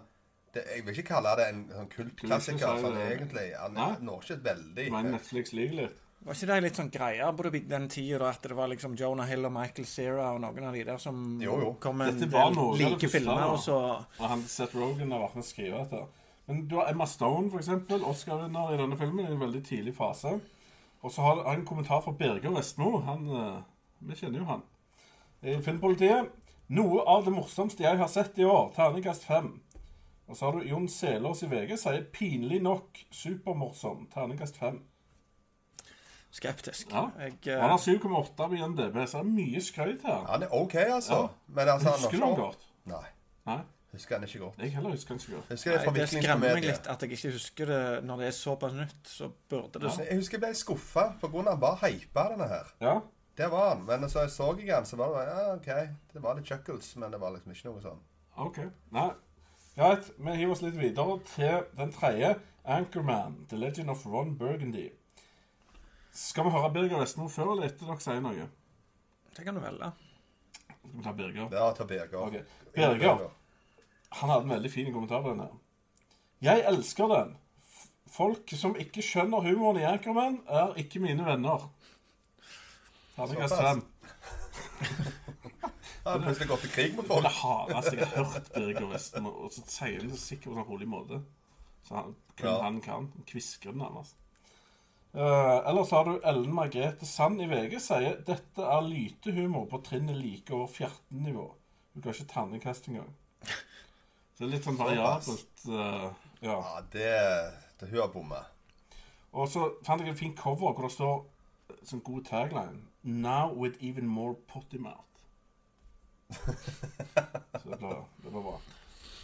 det, 0.55 0.65
jeg 0.77 0.85
vil 0.87 0.95
ikke 0.99 1.09
kalle 1.15 1.35
det 1.41 1.49
en 1.49 1.65
sånn 1.75 1.89
kultklassiker. 1.91 2.79
Sånn, 2.85 3.01
egentlig. 3.09 3.49
Han 3.59 3.75
når 4.05 4.23
ikke 4.23 4.45
veldig 4.45 4.91
Men 4.93 5.11
Netflix 5.17 5.53
liker 5.53 5.75
litt. 5.83 5.99
Var 6.27 6.35
ikke 6.35 6.47
det 6.51 6.63
litt 6.63 6.77
sånn 6.77 6.91
greia 6.91 7.33
på 7.33 7.51
den 7.55 7.89
tida 7.89 8.29
at 8.29 8.43
det 8.43 8.57
var 8.59 8.69
liksom 8.69 8.97
Jonah 8.99 9.27
Hill 9.31 9.47
og 9.47 9.53
Michael 9.55 9.87
Cera 9.87 10.33
og 10.35 10.41
noen 10.43 10.65
av 10.69 10.75
de 10.75 10.85
der 10.85 10.99
som 10.99 11.41
Jo, 11.41 11.59
jo. 11.63 11.73
kom 11.81 11.97
med 11.97 12.09
en 12.09 12.19
Dette 12.19 12.33
var 12.33 12.51
del 12.51 12.59
noe 12.59 12.77
like 12.77 13.09
filmer, 13.09 13.45
og 13.53 13.61
så 13.63 13.79
Og 14.19 14.25
han 14.29 14.43
Seth 14.43 14.77
Rogan 14.77 15.13
har 15.15 15.21
vært 15.21 15.39
med 15.39 15.45
å 15.45 15.49
skrive 15.49 15.85
dette. 15.85 16.03
Men 16.49 16.67
du 16.69 16.77
har 16.77 16.91
Emma 16.91 17.07
Stone, 17.07 17.51
for 17.51 17.61
eksempel, 17.61 18.03
Oscar-vinner 18.09 18.75
i 18.75 18.81
denne 18.81 18.97
filmen 18.97 19.27
i 19.27 19.31
en 19.33 19.41
veldig 19.41 19.63
tidlig 19.65 19.95
fase. 19.97 20.41
Og 21.05 21.13
så 21.13 21.23
har 21.23 21.43
har 21.45 21.53
jeg 21.55 21.61
en 21.61 21.67
kommentar 21.67 22.03
fra 22.03 22.13
Birger 22.13 22.51
Vestmo. 22.51 23.01
Han, 23.07 23.29
eh, 23.31 23.63
Vi 24.01 24.15
kjenner 24.15 24.39
jo 24.39 24.45
han. 24.45 24.63
I 25.43 25.61
Filmpolitiet. 25.63 26.31
Noe 26.69 27.03
av 27.07 27.25
det 27.25 27.33
morsomste 27.33 27.83
jeg 27.83 27.99
har 27.99 28.09
sett 28.09 28.39
i 28.39 28.45
år. 28.45 28.73
Terningkast 28.75 29.25
fem. 29.25 29.61
Og 30.29 30.37
så 30.37 30.45
har 30.47 30.59
du 30.59 30.69
Jon 30.69 30.89
Selås 30.89 31.43
i 31.43 31.47
VG 31.47 31.77
sier 31.77 32.03
'pinlig 32.13 32.63
nok 32.63 32.99
supermorsom'. 33.13 34.09
Terningkast 34.13 34.57
fem. 34.57 34.81
Skeptisk. 36.31 36.91
Ja. 36.93 37.07
Jeg, 37.19 37.33
uh... 37.47 37.61
Han 37.63 37.71
har 37.71 37.79
7,8 37.79 38.35
på 38.37 38.53
IMDb, 38.55 38.97
så 39.09 39.19
det 39.23 39.27
er 39.27 39.33
mye 39.33 39.61
skryt 39.65 40.03
her. 40.07 40.25
Han 40.29 40.43
er 40.43 40.55
OK, 40.55 40.75
altså. 40.75 41.15
Ja. 41.15 41.27
Men 41.49 41.69
altså, 41.69 41.89
han 41.89 41.99
Husker 41.99 42.19
du 42.19 42.25
han 42.25 42.37
godt? 42.37 42.65
Nei. 42.89 43.05
Nei, 43.49 43.59
Husker 43.93 44.19
han 44.19 44.25
ikke 44.29 44.39
godt. 44.39 44.59
jeg 44.61 44.73
heller 44.75 44.91
husker 44.91 45.15
han 45.15 45.21
ikke 45.23 45.35
godt. 45.35 45.51
Husker 45.51 45.73
det 45.73 45.87
nei, 45.87 45.95
det 45.97 46.09
skremmer 46.09 46.55
meg 46.59 46.67
litt 46.69 46.89
at 46.93 47.03
jeg 47.03 47.17
ikke 47.17 47.31
husker 47.39 47.71
det 47.73 47.83
når 48.05 48.21
det 48.23 48.27
er 48.27 48.35
såpass 48.37 48.75
nytt. 48.77 48.99
Så 49.09 49.31
burde 49.49 49.81
det 49.81 49.93
Jeg 50.05 50.19
husker 50.21 50.37
jeg 50.37 50.43
ble 50.45 50.51
skuffa 50.55 51.07
pga. 51.23 51.31
han 51.49 51.61
bare 51.63 51.79
hypa 51.87 52.27
denne 52.35 52.49
her. 52.51 52.75
Ja, 52.85 52.99
Det 53.39 53.49
var 53.51 53.69
han. 53.71 53.87
Men 53.87 54.05
så 54.11 54.27
jeg 54.27 54.31
så 54.35 54.51
jeg 54.59 54.75
han, 54.75 54.87
så 54.87 54.97
var 54.97 55.15
det 55.17 55.25
ja, 55.31 55.55
OK. 55.55 55.89
Det 56.13 56.23
var 56.23 56.37
litt 56.37 56.47
chuckles, 56.47 56.97
men 56.97 57.13
det 57.13 57.21
var 57.21 57.33
liksom 57.33 57.53
ikke 57.57 57.71
noe 57.71 57.81
sånn. 57.81 58.05
ok. 58.37 58.61
Nei. 58.93 59.11
Greit, 59.79 60.09
vi 60.19 60.33
hiver 60.35 60.53
oss 60.53 60.63
litt 60.63 60.77
videre 60.79 61.19
til 61.37 61.61
den 61.79 61.93
tredje. 61.95 62.35
Anchorman, 62.67 63.47
The 63.49 63.57
Legend 63.57 63.91
of 63.91 64.05
Ron 64.07 64.37
Burgundy. 64.37 64.89
Skal 66.19 66.45
vi 66.49 66.51
høre 66.55 66.71
Birger 66.75 66.99
Vestmo 67.03 67.29
før 67.31 67.53
eller 67.55 67.69
etter 67.69 67.87
dere 67.87 68.03
sier 68.03 68.23
noe? 68.25 68.47
Det 69.37 69.45
kan 69.47 69.55
du 69.55 69.61
velge. 69.63 69.91
Skal 70.69 70.95
vi 70.97 71.05
ta 71.05 71.13
Birger? 71.19 71.51
Ja, 71.55 71.69
ta 71.79 71.85
Birger. 71.87 72.19
Okay. 72.27 72.43
Birger. 72.75 73.29
Han 74.19 74.31
hadde 74.33 74.47
en 74.49 74.55
veldig 74.57 74.71
fin 74.73 74.89
kommentar 74.95 75.23
på 75.23 75.35
den 75.35 75.45
her. 75.45 75.53
Jeg 76.49 76.65
elsker 76.71 77.11
den. 77.13 77.37
Folk 78.09 78.51
som 78.57 78.75
ikke 78.81 79.03
skjønner 79.05 79.45
humoren 79.45 79.79
i 79.83 79.85
Anchorman, 79.87 80.41
er 80.49 80.75
ikke 80.81 81.03
mine 81.05 81.27
venner. 81.27 81.69
Terningkast 83.19 83.59
fem. 83.61 83.83
Han 86.09 86.15
har 86.15 86.23
plutselig 86.25 86.49
gått 86.49 86.63
til 86.65 86.73
krig 86.73 86.95
mot 86.97 87.05
Det 87.05 87.13
folk. 87.13 87.27
hardeste 87.43 87.97
jeg 87.99 88.07
har 88.15 88.31
hørt 88.33 88.49
Birger 88.55 88.87
Vestmo, 88.95 89.33
og 89.45 89.53
så 89.53 89.65
sier 89.69 90.01
han 90.01 90.09
det 90.15 90.21
sikkert 90.23 90.49
på 90.49 90.55
en 90.55 90.63
sånn 90.63 90.71
rolig 90.73 90.89
måte. 90.89 91.19
Så 91.85 91.95
han, 91.99 92.15
kun 92.39 92.49
Ja. 92.49 92.63
han 92.65 92.81
kan. 92.81 93.11
Kvisker 93.29 93.71
den 93.75 93.83
nærmest. 93.85 94.17
Uh, 95.15 95.69
ellers 95.69 95.91
har 95.91 96.05
du 96.05 96.19
Ellen 96.21 96.53
Margrethe 96.55 97.07
Sand 97.09 97.41
i 97.41 97.47
VG 97.49 97.79
sier 97.81 98.19
dette 98.27 98.65
er 98.65 98.85
lytehumor 98.85 99.65
på 99.71 99.81
trinnet 99.87 100.19
like 100.21 100.53
over 100.53 100.69
fjertenivå. 100.69 101.47
Hun 101.95 102.05
kan 102.05 102.13
ikke 102.13 102.29
terningkast 102.33 102.91
engang. 102.93 103.09
Så 103.43 103.57
det 104.43 104.47
er 104.47 104.53
litt 104.53 104.69
sånn 104.69 104.79
variabelt. 104.79 105.65
Uh, 105.65 106.11
ja. 106.45 106.59
Ja, 106.61 106.85
det, 106.93 107.09
det 107.81 107.89
Hun 107.89 108.03
har 108.03 108.13
bomma. 108.13 108.45
Og 109.33 109.49
så 109.49 109.71
fant 109.87 110.05
jeg 110.05 110.13
en 110.13 110.21
fin 110.21 110.37
cover 110.37 110.77
hvor 110.77 110.87
det 110.87 110.95
står 110.95 111.19
sånn 111.89 112.05
god 112.05 112.29
tagline 112.29 112.85
Now 113.03 113.53
with 113.55 113.81
even 113.81 114.07
more 114.07 114.35
potty 114.35 114.79
mouth. 114.79 115.05
Så 116.39 117.65
det 117.65 117.79
ble, 117.81 117.95
det 118.23 118.33
ble 118.33 118.43
bra. 118.43 118.59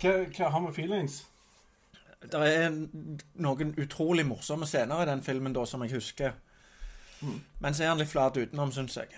Hva, 0.00 0.12
hva 0.36 0.50
har 0.54 0.62
vi 0.64 0.72
feelings? 0.78 1.18
Det 2.30 2.40
er 2.40 2.70
noen 3.44 3.74
utrolig 3.78 4.24
morsomme 4.26 4.66
scener 4.66 5.02
i 5.02 5.08
den 5.10 5.22
filmen 5.22 5.52
da 5.52 5.64
som 5.68 5.82
jeg 5.84 5.92
husker. 5.92 6.32
Men 7.60 7.74
så 7.76 7.84
er 7.84 7.88
han 7.92 7.98
litt 8.00 8.08
flat 8.10 8.36
utenom, 8.36 8.72
syns 8.72 8.96
jeg. 8.96 9.08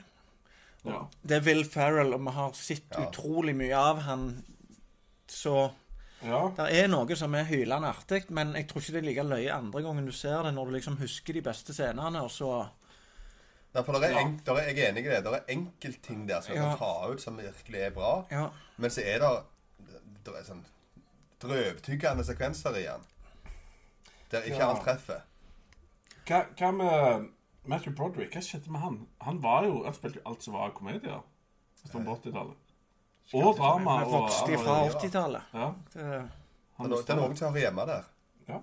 Ja. 0.86 1.00
Det 1.26 1.36
er 1.40 1.46
Will 1.46 1.64
Ferrell, 1.66 2.12
og 2.14 2.20
vi 2.26 2.34
har 2.36 2.52
sett 2.54 2.84
Ja. 2.94 3.08
utrolig 3.08 3.54
mye 3.58 3.74
av 3.76 3.98
han. 4.06 4.44
Så 5.28 5.72
ja. 6.22 6.40
det 6.56 6.66
er 6.84 6.88
noe 6.88 7.16
som 7.18 7.34
er 7.34 7.44
hylende 7.48 7.88
artig, 7.90 8.24
men 8.30 8.54
jeg 8.54 8.68
tror 8.68 8.80
ikke 8.82 8.92
det 8.92 9.02
er 9.02 9.08
like 9.08 9.24
løye 9.26 9.52
andre 9.54 9.82
gangen 9.82 10.06
du 10.06 10.12
ser 10.12 10.42
det, 10.46 10.54
når 10.54 10.66
du 10.66 10.76
liksom 10.76 10.96
husker 11.00 11.34
de 11.34 11.42
beste 11.42 11.74
scenene, 11.74 12.22
og 12.22 12.30
så 12.30 12.68
Nei, 13.74 13.82
for 13.84 13.92
der 13.92 14.06
er 14.08 14.12
Ja. 14.14 14.20
en, 14.24 14.40
der 14.46 14.54
er, 14.54 14.68
jeg 14.70 14.78
er 14.78 14.88
enig 14.92 15.02
i 15.04 15.08
det. 15.10 15.24
Det 15.24 15.32
er 15.34 15.52
enkeltting 15.52 16.26
der 16.28 16.40
som 16.40 16.54
Ja. 16.54 16.62
kan 16.70 16.78
ta 16.78 17.08
ut 17.12 17.20
som 17.20 17.36
virkelig 17.36 17.80
er 17.80 17.90
bra. 17.90 18.24
Ja. 18.30 18.48
Men 18.78 18.90
så 18.90 19.02
er 19.04 19.18
det, 19.18 19.42
det 20.24 20.32
er 20.34 20.44
sånn 20.44 20.64
drøvtyggende 21.42 22.24
sekvenser 22.24 22.76
i 22.76 22.82
den. 22.86 23.02
Der 24.30 24.42
ikke 24.42 24.56
Ja. 24.58 24.70
alt 24.70 24.82
treffer. 24.84 25.20
Hva, 26.26 26.44
hva 26.58 26.70
med 26.72 27.28
Matthew 27.64 27.94
Broderick? 27.94 28.32
Hva 28.34 28.40
skjedde 28.42 28.70
med 28.70 28.80
han? 28.80 29.06
Han 29.20 29.42
var 29.42 29.64
jo, 29.64 29.84
han 29.84 29.94
spilte 29.94 30.18
jo 30.18 30.30
alt 30.30 30.42
som 30.42 30.54
var 30.54 30.70
komedier. 30.70 31.22
På 31.92 31.98
80-tallet. 31.98 32.56
Og 33.34 33.56
drama. 33.58 33.98
Han 33.98 34.10
vokste 34.10 34.58
fra 34.58 34.88
80-tallet. 34.88 35.42
Ja, 35.54 35.72
han 36.76 36.90
Det 36.90 37.08
er- 37.10 37.16
noen 37.16 37.36
som 37.36 37.52
hører 37.54 37.60
hjemme 37.60 37.86
der. 37.86 38.04
Ja. 38.48 38.60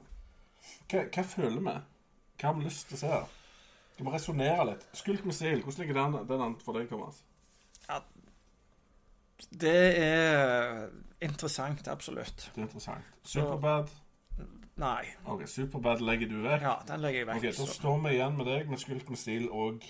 Hva, 0.90 1.04
hva 1.10 1.24
føler 1.24 1.60
vi? 1.60 1.80
Hva 2.40 2.48
har 2.48 2.54
vi 2.54 2.64
lyst 2.66 2.88
til 2.88 2.98
å 2.98 3.00
se? 3.00 3.26
Skal 3.94 4.06
vi 4.06 4.12
resonnere 4.12 4.66
litt? 4.66 4.86
Skulk 4.94 5.26
med 5.26 5.34
stil. 5.36 5.62
Hvordan 5.64 5.80
ligger 5.88 5.94
den, 5.94 6.28
den 6.28 6.42
an 6.42 6.56
for 6.60 6.74
deg, 6.74 6.90
Thomas? 6.90 7.22
Det 9.52 9.98
er 10.00 10.90
interessant, 11.28 11.88
absolutt. 11.88 12.50
Det 12.54 12.62
er 12.62 12.68
interessant. 12.68 13.14
Superbad. 13.24 13.92
Nei. 14.82 15.04
Ok, 15.30 15.44
Superbad 15.48 16.02
legger 16.02 16.32
du 16.32 16.40
vekk. 16.42 16.66
Ja, 16.66 16.78
den 16.88 17.04
legger 17.04 17.20
jeg 17.22 17.30
vekk. 17.30 17.44
Ok, 17.44 17.60
Da 17.60 17.68
står 17.78 18.00
vi 18.08 18.16
igjen 18.16 18.38
med 18.40 18.50
deg 18.50 18.72
med 18.72 18.82
Skult 18.82 19.10
med 19.14 19.22
stil 19.22 19.48
og 19.52 19.86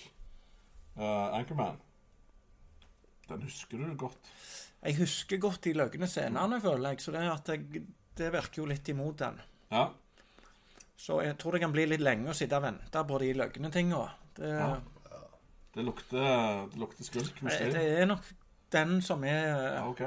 uh, 0.98 1.36
Anchorman. 1.38 1.80
Den 3.30 3.42
husker 3.46 3.80
du 3.80 3.94
godt. 3.96 4.32
Jeg 4.84 4.98
husker 4.98 5.40
godt 5.40 5.64
de 5.64 5.72
løgne 5.72 6.06
scenene, 6.10 6.60
føler 6.60 6.92
jeg, 6.92 7.00
så 7.00 7.14
det, 7.14 7.22
jeg, 7.24 7.84
det 8.18 8.32
virker 8.34 8.60
jo 8.60 8.66
litt 8.68 8.88
imot 8.92 9.22
den. 9.22 9.38
Ja. 9.72 9.86
Så 11.00 11.22
jeg 11.24 11.38
tror 11.40 11.56
det 11.56 11.62
kan 11.64 11.72
bli 11.72 11.86
litt 11.88 12.04
lenge 12.04 12.30
å 12.30 12.36
sitte 12.36 12.60
og 12.60 12.66
vente 12.66 13.04
på 13.08 13.20
de 13.22 13.30
løgne 13.40 13.70
tinga. 13.72 14.02
Det, 14.36 14.50
Ja. 14.52 14.74
Det 15.74 15.82
lukter, 15.82 16.68
det 16.70 16.78
lukter 16.78 17.02
skulk 17.02 17.40
med 17.42 17.50
det, 17.50 17.56
stil. 17.56 17.72
det 17.74 17.98
er 17.98 18.06
nok 18.06 18.28
den 18.70 19.00
som 19.02 19.24
er 19.26 19.48
Ja, 19.48 19.80
ok. 19.88 20.02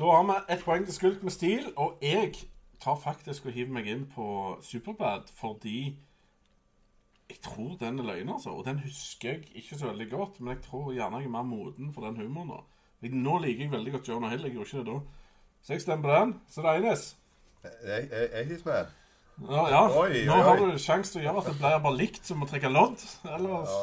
Da 0.00 0.06
har 0.08 0.22
vi 0.24 0.54
ett 0.54 0.62
poeng 0.64 0.84
til 0.88 0.94
skulk 0.96 1.22
med 1.22 1.32
stil, 1.34 1.66
og 1.76 1.98
jeg 2.00 2.32
tar 2.80 2.96
faktisk 2.96 3.50
og 3.50 3.52
hiver 3.52 3.74
meg 3.76 3.90
inn 3.92 4.06
på 4.08 4.56
Superbad 4.64 5.28
fordi 5.36 5.80
jeg 7.30 7.42
tror 7.44 7.76
den 7.80 8.00
er 8.00 8.06
løgn, 8.08 8.32
altså. 8.32 8.54
Og 8.56 8.64
den 8.64 8.80
husker 8.80 9.28
jeg 9.28 9.44
ikke 9.60 9.76
så 9.78 9.90
veldig 9.90 10.08
godt, 10.10 10.40
men 10.40 10.54
jeg 10.56 10.62
tror 10.64 10.92
gjerne 10.96 11.20
jeg 11.20 11.28
er 11.28 11.34
mer 11.36 11.44
moden 11.46 11.92
for 11.92 12.08
den 12.08 12.16
humoren 12.16 12.48
nå. 12.48 12.62
Nå 13.12 13.36
liker 13.44 13.66
jeg 13.66 13.72
veldig 13.72 13.92
godt 13.92 14.08
Jonah 14.08 14.32
Hill, 14.32 14.48
jeg 14.48 14.56
gjorde 14.56 14.70
ikke 14.70 14.78
det 14.78 14.86
da. 14.86 15.28
Så 15.62 15.72
jeg 15.76 15.84
stemmer 15.84 16.08
på 16.08 16.16
den. 16.16 16.34
Så 16.48 16.64
det 16.64 16.70
er. 16.70 17.04
Jeg, 17.62 18.08
jeg, 18.10 18.28
jeg 18.32 18.46
hiver 18.46 18.72
med. 18.72 18.96
Ja, 19.50 19.68
ja. 19.68 19.82
Oi, 20.00 20.24
Nå 20.26 20.32
oi, 20.32 20.42
har 20.48 20.60
du 20.64 20.78
sjanse 20.80 21.12
til 21.12 21.20
å 21.20 21.24
gjøre 21.28 21.42
at 21.44 21.50
det 21.52 21.58
blir 21.60 21.82
bare 21.84 21.96
likt 22.00 22.26
som 22.28 22.42
å 22.42 22.48
trekke 22.48 22.72
lodd. 22.72 23.04
Eller 23.36 23.68
Ja. 23.68 23.82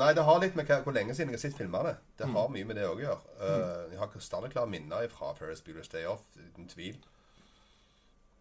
Nei, 0.00 0.12
det 0.16 0.22
har 0.24 0.38
litt 0.40 0.54
med 0.56 0.70
hvor 0.86 0.94
lenge 0.96 1.12
siden 1.14 1.34
jeg 1.34 1.36
har 1.36 1.42
sett 1.42 1.58
filmene. 1.58 1.96
Det 2.16 2.26
Mm. 2.26 2.34
har 2.36 2.48
mye 2.48 2.64
med 2.64 2.76
det 2.76 2.86
å 2.88 2.96
gjøre. 2.96 3.18
Uh, 3.40 3.90
jeg 3.92 3.98
har 3.98 4.08
krystallklare 4.08 4.66
minner 4.70 5.08
fra 5.12 5.34
Ferris 5.36 5.60
Bueller's 5.60 5.90
Day 5.92 6.06
Off, 6.08 6.22
uten 6.36 6.68
tvil. 6.68 6.96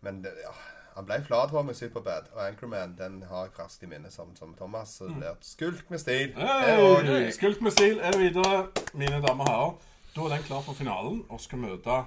Men 0.02 0.22
det, 0.24 0.32
ja, 0.42 0.54
han 0.96 1.06
ble 1.06 1.18
flat 1.24 1.50
for 1.52 1.64
meg, 1.64 1.76
Superbad. 1.76 2.30
Og 2.34 2.40
Anchorman 2.48 2.96
den 2.98 3.22
har 3.28 3.46
jeg 3.50 3.54
ferskt 3.58 3.84
i 3.84 3.90
minnet, 3.92 4.14
som, 4.14 4.32
som 4.36 4.54
Thomas. 4.56 4.96
Så 4.98 5.08
det 5.10 5.18
blir 5.20 5.36
skulk 5.42 5.90
med 5.92 6.00
stil. 6.00 6.32
Mm. 6.38 7.06
Hey, 7.06 7.32
Skulk 7.36 7.62
med 7.62 7.72
stil 7.76 8.00
er 8.00 8.18
videre, 8.18 8.68
mine 8.94 9.20
damer 9.22 9.44
og 9.44 9.50
herrer. 9.52 9.76
Da 10.16 10.22
er 10.22 10.30
den 10.38 10.44
klar 10.48 10.62
for 10.64 10.74
finalen 10.74 11.22
og 11.30 11.40
skal 11.40 11.60
møte 11.60 12.00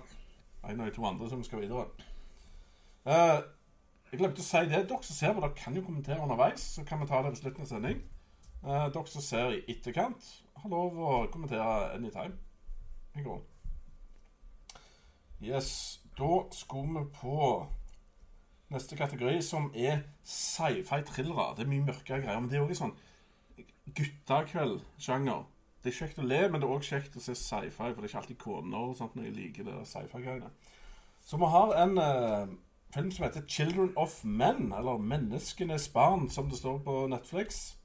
en 0.64 0.80
av 0.80 0.86
de 0.88 0.92
to 0.96 1.04
andre 1.04 1.28
som 1.28 1.44
skal 1.44 1.60
videre. 1.60 1.84
Uh, 3.06 3.44
jeg 4.10 4.20
glemte 4.20 4.40
å 4.40 4.44
si 4.48 4.64
det. 4.72 4.82
Dere 4.88 5.02
som 5.04 5.16
ser 5.16 5.32
på, 5.36 5.40
dere 5.44 5.56
kan 5.58 5.76
jo 5.76 5.84
kommentere 5.84 6.20
underveis. 6.24 6.64
Så 6.78 6.84
kan 6.88 7.00
vi 7.00 7.06
ta 7.06 7.20
det 7.22 7.32
på 7.36 7.42
slutten 7.44 7.64
av 7.64 7.68
sending. 7.68 8.02
Eh, 8.64 8.86
dere 8.92 9.06
som 9.12 9.20
ser 9.20 9.52
i 9.52 9.64
etterkant, 9.68 10.24
har 10.56 10.70
lov 10.72 10.96
å 10.96 11.16
kommentere 11.32 11.92
anytime. 11.94 12.38
i 13.14 13.22
grunn. 13.22 13.42
Yes, 15.40 16.00
da 16.18 16.48
skulle 16.50 17.04
vi 17.04 17.10
på 17.14 17.66
neste 18.72 18.96
kategori, 18.96 19.42
som 19.42 19.68
er 19.74 20.00
sci-fi 20.24 21.02
thrillere. 21.06 21.54
Det 21.54 21.62
er 21.62 21.70
mye 21.70 21.84
mørkere 21.84 22.24
greier, 22.24 22.40
men 22.40 22.50
det 22.50 22.58
er 22.58 22.64
også 22.64 22.80
sånn 22.80 22.96
guttakveld-sjanger. 23.94 25.44
Det 25.84 25.92
er 25.92 25.98
kjekt 26.00 26.18
å 26.18 26.26
le, 26.26 26.40
men 26.48 26.58
det 26.58 26.66
er 26.66 26.74
òg 26.74 26.88
kjekt 26.88 27.20
å 27.20 27.22
se 27.22 27.36
sci-fi, 27.38 27.92
for 27.92 28.00
det 28.00 28.08
er 28.08 28.10
ikke 28.10 28.22
alltid 28.24 28.42
koner 28.42 28.88
og 28.88 28.96
sånt 28.98 29.14
når 29.14 29.28
jeg 29.28 29.36
liker 29.38 29.68
det 29.68 29.76
sci-fi-greiene. 29.92 30.50
Så 31.22 31.38
vi 31.38 31.52
har 31.54 31.76
en 31.84 31.98
eh, 31.98 32.56
film 32.96 33.12
som 33.12 33.28
heter 33.28 33.46
'Children 33.46 33.92
of 33.96 34.24
Men', 34.24 34.72
eller 34.72 34.98
'Menneskenes 34.98 35.88
barn', 35.92 36.30
som 36.30 36.50
det 36.50 36.58
står 36.58 36.78
på 36.78 37.06
Netflix. 37.06 37.76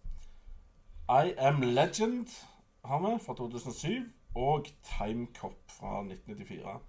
'I 1.10 1.34
Am 1.38 1.62
Legend' 1.62 2.46
har 2.86 3.00
vi 3.00 3.24
fra 3.26 3.36
2007, 3.36 4.12
og 4.36 4.66
'Time 4.84 5.28
Cop' 5.38 5.70
fra 5.80 6.04
1994. 6.04 6.82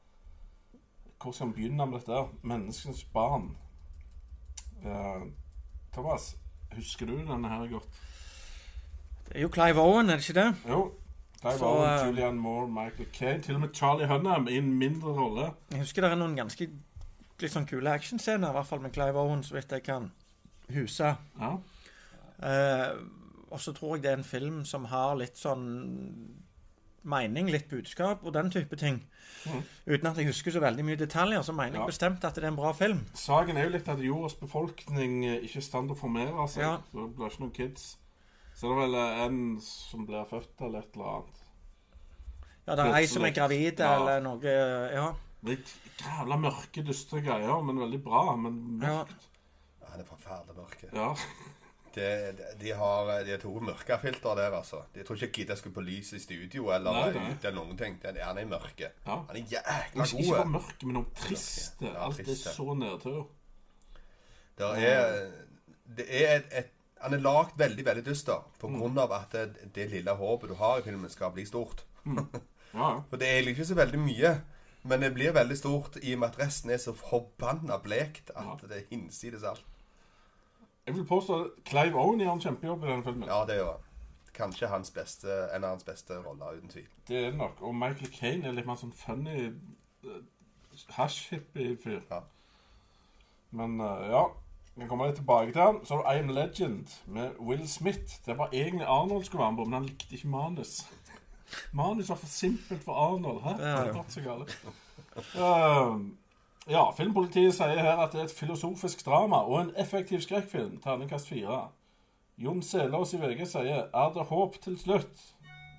Hvor 1.23 1.33
skal 1.33 1.47
vi 1.47 1.53
begynne 1.53 1.87
med 1.87 1.99
dette? 1.99 2.29
'Menneskenes 2.43 3.07
barn'. 3.17 3.57
Eh, 4.89 5.23
Thomas, 5.93 6.37
husker 6.73 7.07
du 7.07 7.13
denne 7.13 7.49
her 7.49 7.71
godt? 7.73 7.89
Det 9.29 9.37
er 9.37 9.41
jo 9.41 9.49
Clive 9.49 9.81
Owen, 9.81 10.11
er 10.11 10.17
det 10.17 10.29
ikke 10.29 10.41
det? 10.41 10.57
Jo. 10.69 10.93
Clive 11.41 11.59
Så, 11.59 11.65
var 11.65 12.01
eh, 12.01 12.07
Julian 12.07 12.35
Moore, 12.35 12.69
Michael 12.69 13.09
Caine, 13.13 13.43
til 13.43 13.55
og 13.55 13.61
med 13.61 13.69
Charlie 13.75 14.07
Hunnam 14.07 14.49
i 14.49 14.57
en 14.57 14.73
mindre 14.73 15.09
rolle. 15.09 15.53
Jeg 15.71 15.79
husker 15.79 16.03
det 16.03 16.11
er 16.11 16.15
noen 16.15 16.37
ganske 16.37 16.69
litt 17.41 17.53
sånn 17.53 17.67
kule 17.67 17.91
actionscener, 17.91 18.49
i 18.49 18.53
hvert 18.53 18.67
fall 18.67 18.81
med 18.81 18.93
Clive 18.93 19.19
Owen, 19.21 19.43
så 19.43 19.55
vidt 19.55 19.73
jeg 19.73 19.83
kan 19.83 20.11
huse. 20.75 21.15
Ja. 21.41 21.53
Eh, 22.43 22.97
og 23.51 23.61
så 23.61 23.73
tror 23.77 23.97
jeg 23.97 24.03
det 24.05 24.11
er 24.13 24.17
en 24.21 24.25
film 24.25 24.65
som 24.65 24.85
har 24.91 25.17
litt 25.19 25.37
sånn 25.37 25.67
mening, 27.11 27.49
litt 27.49 27.69
budskap 27.71 28.25
og 28.29 28.35
den 28.37 28.51
type 28.53 28.77
ting. 28.77 28.99
Mm. 29.49 29.63
Uten 29.89 30.07
at 30.11 30.19
jeg 30.21 30.27
husker 30.29 30.53
så 30.53 30.61
veldig 30.61 30.85
mye 30.85 30.99
detaljer, 31.01 31.41
så 31.43 31.53
mener 31.57 31.79
Ja. 31.79 31.81
jeg 31.87 31.93
bestemt 31.95 32.25
at 32.25 32.35
det 32.35 32.45
er 32.45 32.49
en 32.49 32.57
bra 32.57 32.73
film. 32.77 33.07
Saken 33.15 33.57
er 33.57 33.65
jo 33.65 33.71
litt 33.71 33.89
at 33.89 33.99
jordas 34.05 34.35
befolkning 34.35 35.25
eh, 35.25 35.39
ikke 35.41 35.57
er 35.57 35.65
i 35.65 35.69
stand 35.69 35.89
til 35.89 35.97
å 35.97 36.01
formere 36.01 36.49
seg. 36.49 36.63
Ja. 36.63 36.75
Så 36.93 37.07
det 37.07 37.17
blir 37.17 37.31
ikke 37.31 37.41
noen 37.41 37.55
kids. 37.57 37.97
Så 38.55 38.69
det 38.69 38.77
er 38.77 38.81
vel 38.83 38.95
eh, 39.01 39.25
en 39.25 39.61
som 39.65 40.05
blir 40.07 40.29
født, 40.29 40.61
eller 40.61 40.79
et 40.85 40.95
eller 40.95 41.07
annet. 41.15 41.41
Ja, 42.67 42.75
det 42.77 42.85
er 42.85 42.95
ei 43.01 43.07
som 43.07 43.25
er 43.25 43.31
gravid, 43.35 43.81
Ja. 43.81 43.95
eller 43.97 44.21
noe 44.21 44.41
Ja. 44.93 45.15
Litt 45.43 45.73
jævla 46.05 46.37
mørke, 46.37 46.85
dystre 46.85 47.23
greier, 47.25 47.63
men 47.65 47.79
veldig 47.81 48.03
bra. 48.05 48.37
Men 48.37 48.79
ja. 48.83 48.99
mørkt. 49.05 49.25
Ja, 49.81 49.97
det 49.97 50.05
er 50.05 50.11
forferdelig 50.11 50.57
mørke. 50.57 50.91
Ja. 50.93 51.15
Det, 51.95 52.37
de, 52.39 52.45
de 52.61 52.71
har 52.79 53.09
de 53.27 53.31
har 53.35 53.41
to 53.43 53.51
mørkefilter 53.67 54.37
der, 54.39 54.53
altså. 54.55 54.85
Jeg 54.95 55.07
tror 55.09 55.23
ikke 55.27 55.47
å 55.53 55.57
skru 55.59 55.71
på 55.75 55.83
lys 55.83 56.13
i 56.15 56.21
studio 56.23 56.69
eller 56.71 56.93
Nei, 56.95 57.07
nei. 57.17 57.33
ute 57.35 57.49
eller 57.49 57.57
noen 57.65 57.77
ting. 57.81 57.97
Den 58.03 58.17
er, 58.21 58.25
han 58.29 58.39
er 58.39 58.47
mørke. 58.47 58.93
ja. 59.07 59.17
Han 59.29 59.37
er 59.37 59.43
jækla 59.57 60.05
god. 60.05 60.21
ikke 60.21 60.37
bare 60.37 60.53
god. 60.53 60.85
men 60.87 60.97
også 61.03 61.25
trist. 61.27 61.81
Ja, 61.83 61.95
Alt 62.07 62.21
er 62.21 62.35
så 62.35 62.75
nedtur. 62.79 63.25
Det 64.61 64.69
er, 64.85 65.31
det 65.97 66.07
er 66.21 66.37
et, 66.37 66.53
et 66.53 66.71
Han 67.01 67.15
er 67.17 67.23
lagd 67.25 67.55
veldig, 67.57 67.85
veldig 67.87 68.03
dyster 68.05 68.43
på 68.61 68.69
Mm. 68.69 68.79
grunn 68.79 68.99
av 69.01 69.13
at 69.17 69.33
det, 69.33 69.73
det 69.75 69.87
lille 69.91 70.13
håpet 70.13 70.51
du 70.51 70.55
har 70.55 70.79
i 70.79 70.83
filmen, 70.85 71.09
skal 71.11 71.31
bli 71.33 71.47
stort. 71.49 71.85
Mm. 72.05 72.19
ja. 72.75 72.91
For 73.09 73.17
det 73.17 73.27
er 73.29 73.39
egentlig 73.39 73.55
ikke 73.57 73.65
så 73.71 73.75
veldig 73.79 73.99
mye. 74.03 74.35
Men 74.85 75.01
det 75.01 75.11
blir 75.15 75.33
veldig 75.33 75.57
stort 75.59 75.97
i 76.03 76.13
og 76.15 76.21
med 76.21 76.29
at 76.29 76.39
resten 76.43 76.71
er 76.71 76.77
så 76.81 76.93
forbanna 76.97 77.79
blekt 77.85 78.31
at 78.37 78.63
det 78.69 78.77
er 78.79 78.87
hinsides 78.91 79.43
alt. 79.49 79.65
Jeg 80.91 80.99
vil 80.99 81.07
påstå 81.07 81.37
at 81.45 81.51
Clive 81.65 82.01
Owen 82.01 82.21
gjør 82.21 82.33
en 82.33 82.41
kjempejobb 82.43 82.85
i 82.85 82.89
denne 82.89 83.05
filmen. 83.07 83.29
Ja, 83.29 83.45
det 83.47 83.61
gjør 83.61 83.69
han. 83.71 83.85
Kanskje 84.35 84.71
hans 84.73 84.91
beste, 84.91 85.35
en 85.55 85.65
av 85.65 85.77
hans 85.77 85.85
beste 85.87 86.17
roller, 86.25 86.57
uten 86.57 86.73
tvil. 86.73 86.89
Det 87.09 87.17
er 87.17 87.29
det 87.31 87.39
nok. 87.39 87.61
Og 87.63 87.75
Michael 87.75 88.11
Caine 88.11 88.49
er 88.49 88.57
litt 88.57 88.67
mer 88.67 88.79
sånn 88.81 88.91
funny 88.99 89.53
uh, 90.03 90.17
hasj-hippie-fyr. 90.97 92.01
Ja. 92.11 92.19
Men 93.55 93.77
uh, 93.79 94.03
ja, 94.11 94.25
vi 94.75 94.89
kommer 94.91 95.13
litt 95.13 95.21
tilbake 95.21 95.55
til 95.55 95.63
han. 95.63 95.79
Så 95.87 96.01
har 96.01 96.03
du 96.03 96.11
I 96.11 96.25
Am 96.25 96.33
Legend 96.35 96.97
med 97.07 97.39
Will 97.39 97.69
Smith. 97.69 98.19
Det 98.27 98.35
var 98.39 98.51
egentlig 98.51 98.89
Arnold 98.89 99.29
skulle 99.29 99.45
være 99.45 99.53
med 99.53 99.63
på, 99.63 99.69
men 99.69 99.79
han 99.79 99.87
likte 99.93 100.19
ikke 100.19 100.33
manus. 100.35 100.75
Manus 101.73 102.11
var 102.11 102.19
for 102.19 102.35
simpelt 102.35 102.83
for 102.83 102.99
Arnold. 102.99 103.45
Hæ? 103.47 103.55
Det 103.63 103.71
er 103.77 104.27
jo. 104.27 104.43
Det 104.43 105.23
er. 105.39 105.87
Uh, 105.95 106.03
ja, 106.69 106.91
Filmpolitiet 106.97 107.55
sier 107.55 107.81
her 107.81 108.01
at 108.03 108.13
det 108.13 108.21
er 108.21 108.25
et 108.29 108.35
filosofisk 108.37 109.05
drama 109.07 109.37
og 109.37 109.61
en 109.61 109.71
effektiv 109.77 110.21
skrekkfilm. 110.21 110.81
Terningkast 110.81 111.29
fire. 111.29 111.69
Jon 112.39 112.63
Selås 112.63 113.15
i 113.15 113.21
VG 113.21 113.47
sier 113.49 113.87
er 113.93 114.13
det 114.15 114.27
håp 114.29 114.61
til 114.63 114.79
slutt. 114.79 115.23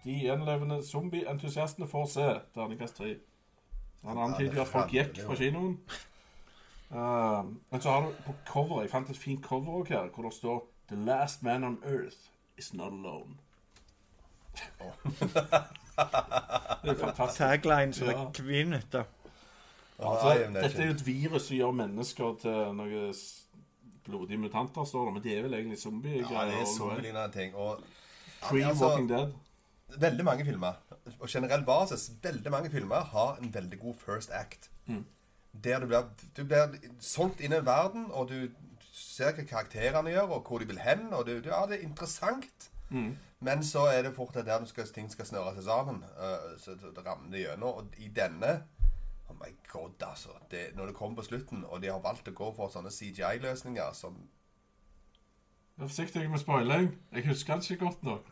De 0.03 0.15
gjenlevende 0.23 0.81
zombieentusiastene 0.85 1.87
får 1.87 2.05
se. 2.05 2.29
Terningkast 2.55 2.97
tre. 2.97 3.15
Han 4.05 4.17
antyder 4.17 4.55
jo 4.55 4.61
at 4.61 4.67
folk 4.67 4.91
gikk 4.93 5.21
fra 5.25 5.37
kinoen. 5.37 5.77
Uh, 6.91 7.45
men 7.69 7.81
så 7.81 7.89
har 7.89 8.01
du 8.01 8.15
på 8.25 8.33
coveret 8.49 8.83
Jeg 8.83 8.91
fant 8.91 9.09
et 9.09 9.17
fint 9.17 9.45
cover 9.45 9.79
også 9.79 9.93
her, 9.93 10.09
hvor 10.11 10.23
det 10.23 10.33
står 10.33 10.67
'The 10.87 11.05
last 11.05 11.43
man 11.43 11.63
on 11.63 11.77
earth 11.85 12.17
is 12.57 12.73
not 12.73 12.91
alone'. 12.91 13.37
Det 16.83 16.91
er 16.91 16.97
fantastisk. 17.05 17.37
Tagline 17.37 17.93
som 17.93 18.07
er 18.07 18.31
kvinnete. 18.33 19.05
Altså, 20.01 20.33
dette 20.55 20.81
er 20.81 20.89
jo 20.89 20.97
et 20.97 21.05
virus 21.05 21.47
som 21.47 21.55
gjør 21.57 21.71
mennesker 21.77 22.35
til 22.41 22.73
noen 22.77 23.13
blodige 24.07 24.39
mutanter, 24.41 24.85
står 24.87 25.05
det. 25.05 25.13
Men 25.13 25.23
de 25.23 25.35
er 25.35 25.45
vel 25.45 25.53
egentlig 25.59 25.79
zombiegreier. 25.79 26.31
Ja, 26.33 26.45
det 26.49 26.55
er 26.55 26.63
all 26.63 26.65
the 26.65 26.75
så 26.75 26.87
way. 26.87 26.95
mye 26.95 27.05
lignende 27.05 27.31
ting. 27.35 27.55
Og 27.55 27.83
Pre 28.41 28.63
altså, 28.65 28.87
Walking 28.87 29.09
Dead. 29.09 29.33
veldig 30.01 30.25
mange 30.25 30.45
filmer, 30.45 30.73
og 31.19 31.29
generell 31.29 31.65
basis, 31.65 32.11
veldig 32.23 32.51
mange 32.51 32.69
filmer 32.71 32.95
har 32.95 33.37
en 33.41 33.53
veldig 33.53 33.79
god 33.79 33.95
first 34.05 34.31
act. 34.33 34.71
Mm. 34.85 35.05
Der 35.63 35.79
du 35.79 35.85
blir, 35.85 36.09
du 36.37 36.43
blir 36.43 36.77
solgt 36.99 37.41
inn 37.41 37.53
i 37.53 37.65
verden, 37.65 38.07
og 38.11 38.29
du 38.29 38.47
ser 38.91 39.35
hva 39.35 39.43
karakterene 39.43 40.09
gjør, 40.13 40.37
og 40.37 40.47
hvor 40.47 40.59
de 40.63 40.67
vil 40.69 40.79
hen, 40.79 41.09
og 41.13 41.25
du, 41.27 41.33
ja, 41.45 41.65
det 41.67 41.77
er 41.79 41.87
interessant. 41.87 42.71
Mm. 42.89 43.17
Men 43.39 43.63
så 43.63 43.85
er 43.91 44.01
det 44.01 44.15
fort 44.15 44.35
at 44.35 44.45
der 44.45 44.59
du 44.59 44.65
skal, 44.69 44.87
ting 44.87 45.11
skal 45.11 45.25
snøre 45.25 45.55
seg 45.55 45.63
sammen, 45.63 46.03
Uh, 46.17 46.57
så 46.59 46.71
det, 46.71 46.95
det 46.95 47.05
ramler 47.05 47.39
gjennom. 47.39 47.81
Og 47.81 47.85
i 47.97 48.07
denne 48.15 48.61
my 49.41 49.51
god, 49.71 50.03
altså. 50.07 50.29
Det, 50.51 50.75
når 50.75 50.85
det 50.91 50.95
kommer 50.95 51.15
på 51.21 51.25
slutten, 51.27 51.65
og 51.65 51.81
de 51.81 51.87
har 51.91 51.99
valgt 52.03 52.27
å 52.27 52.33
gå 52.37 52.51
for 52.55 52.69
sånne 52.73 52.91
CGI-løsninger 52.91 53.93
som 53.93 54.17
Vær 55.77 55.87
forsiktig 55.87 56.27
med 56.29 56.39
spoiling. 56.39 56.89
Jeg 57.15 57.25
husker 57.27 57.55
det 57.57 57.71
ikke 57.71 57.85
godt 57.85 58.03
nok. 58.03 58.25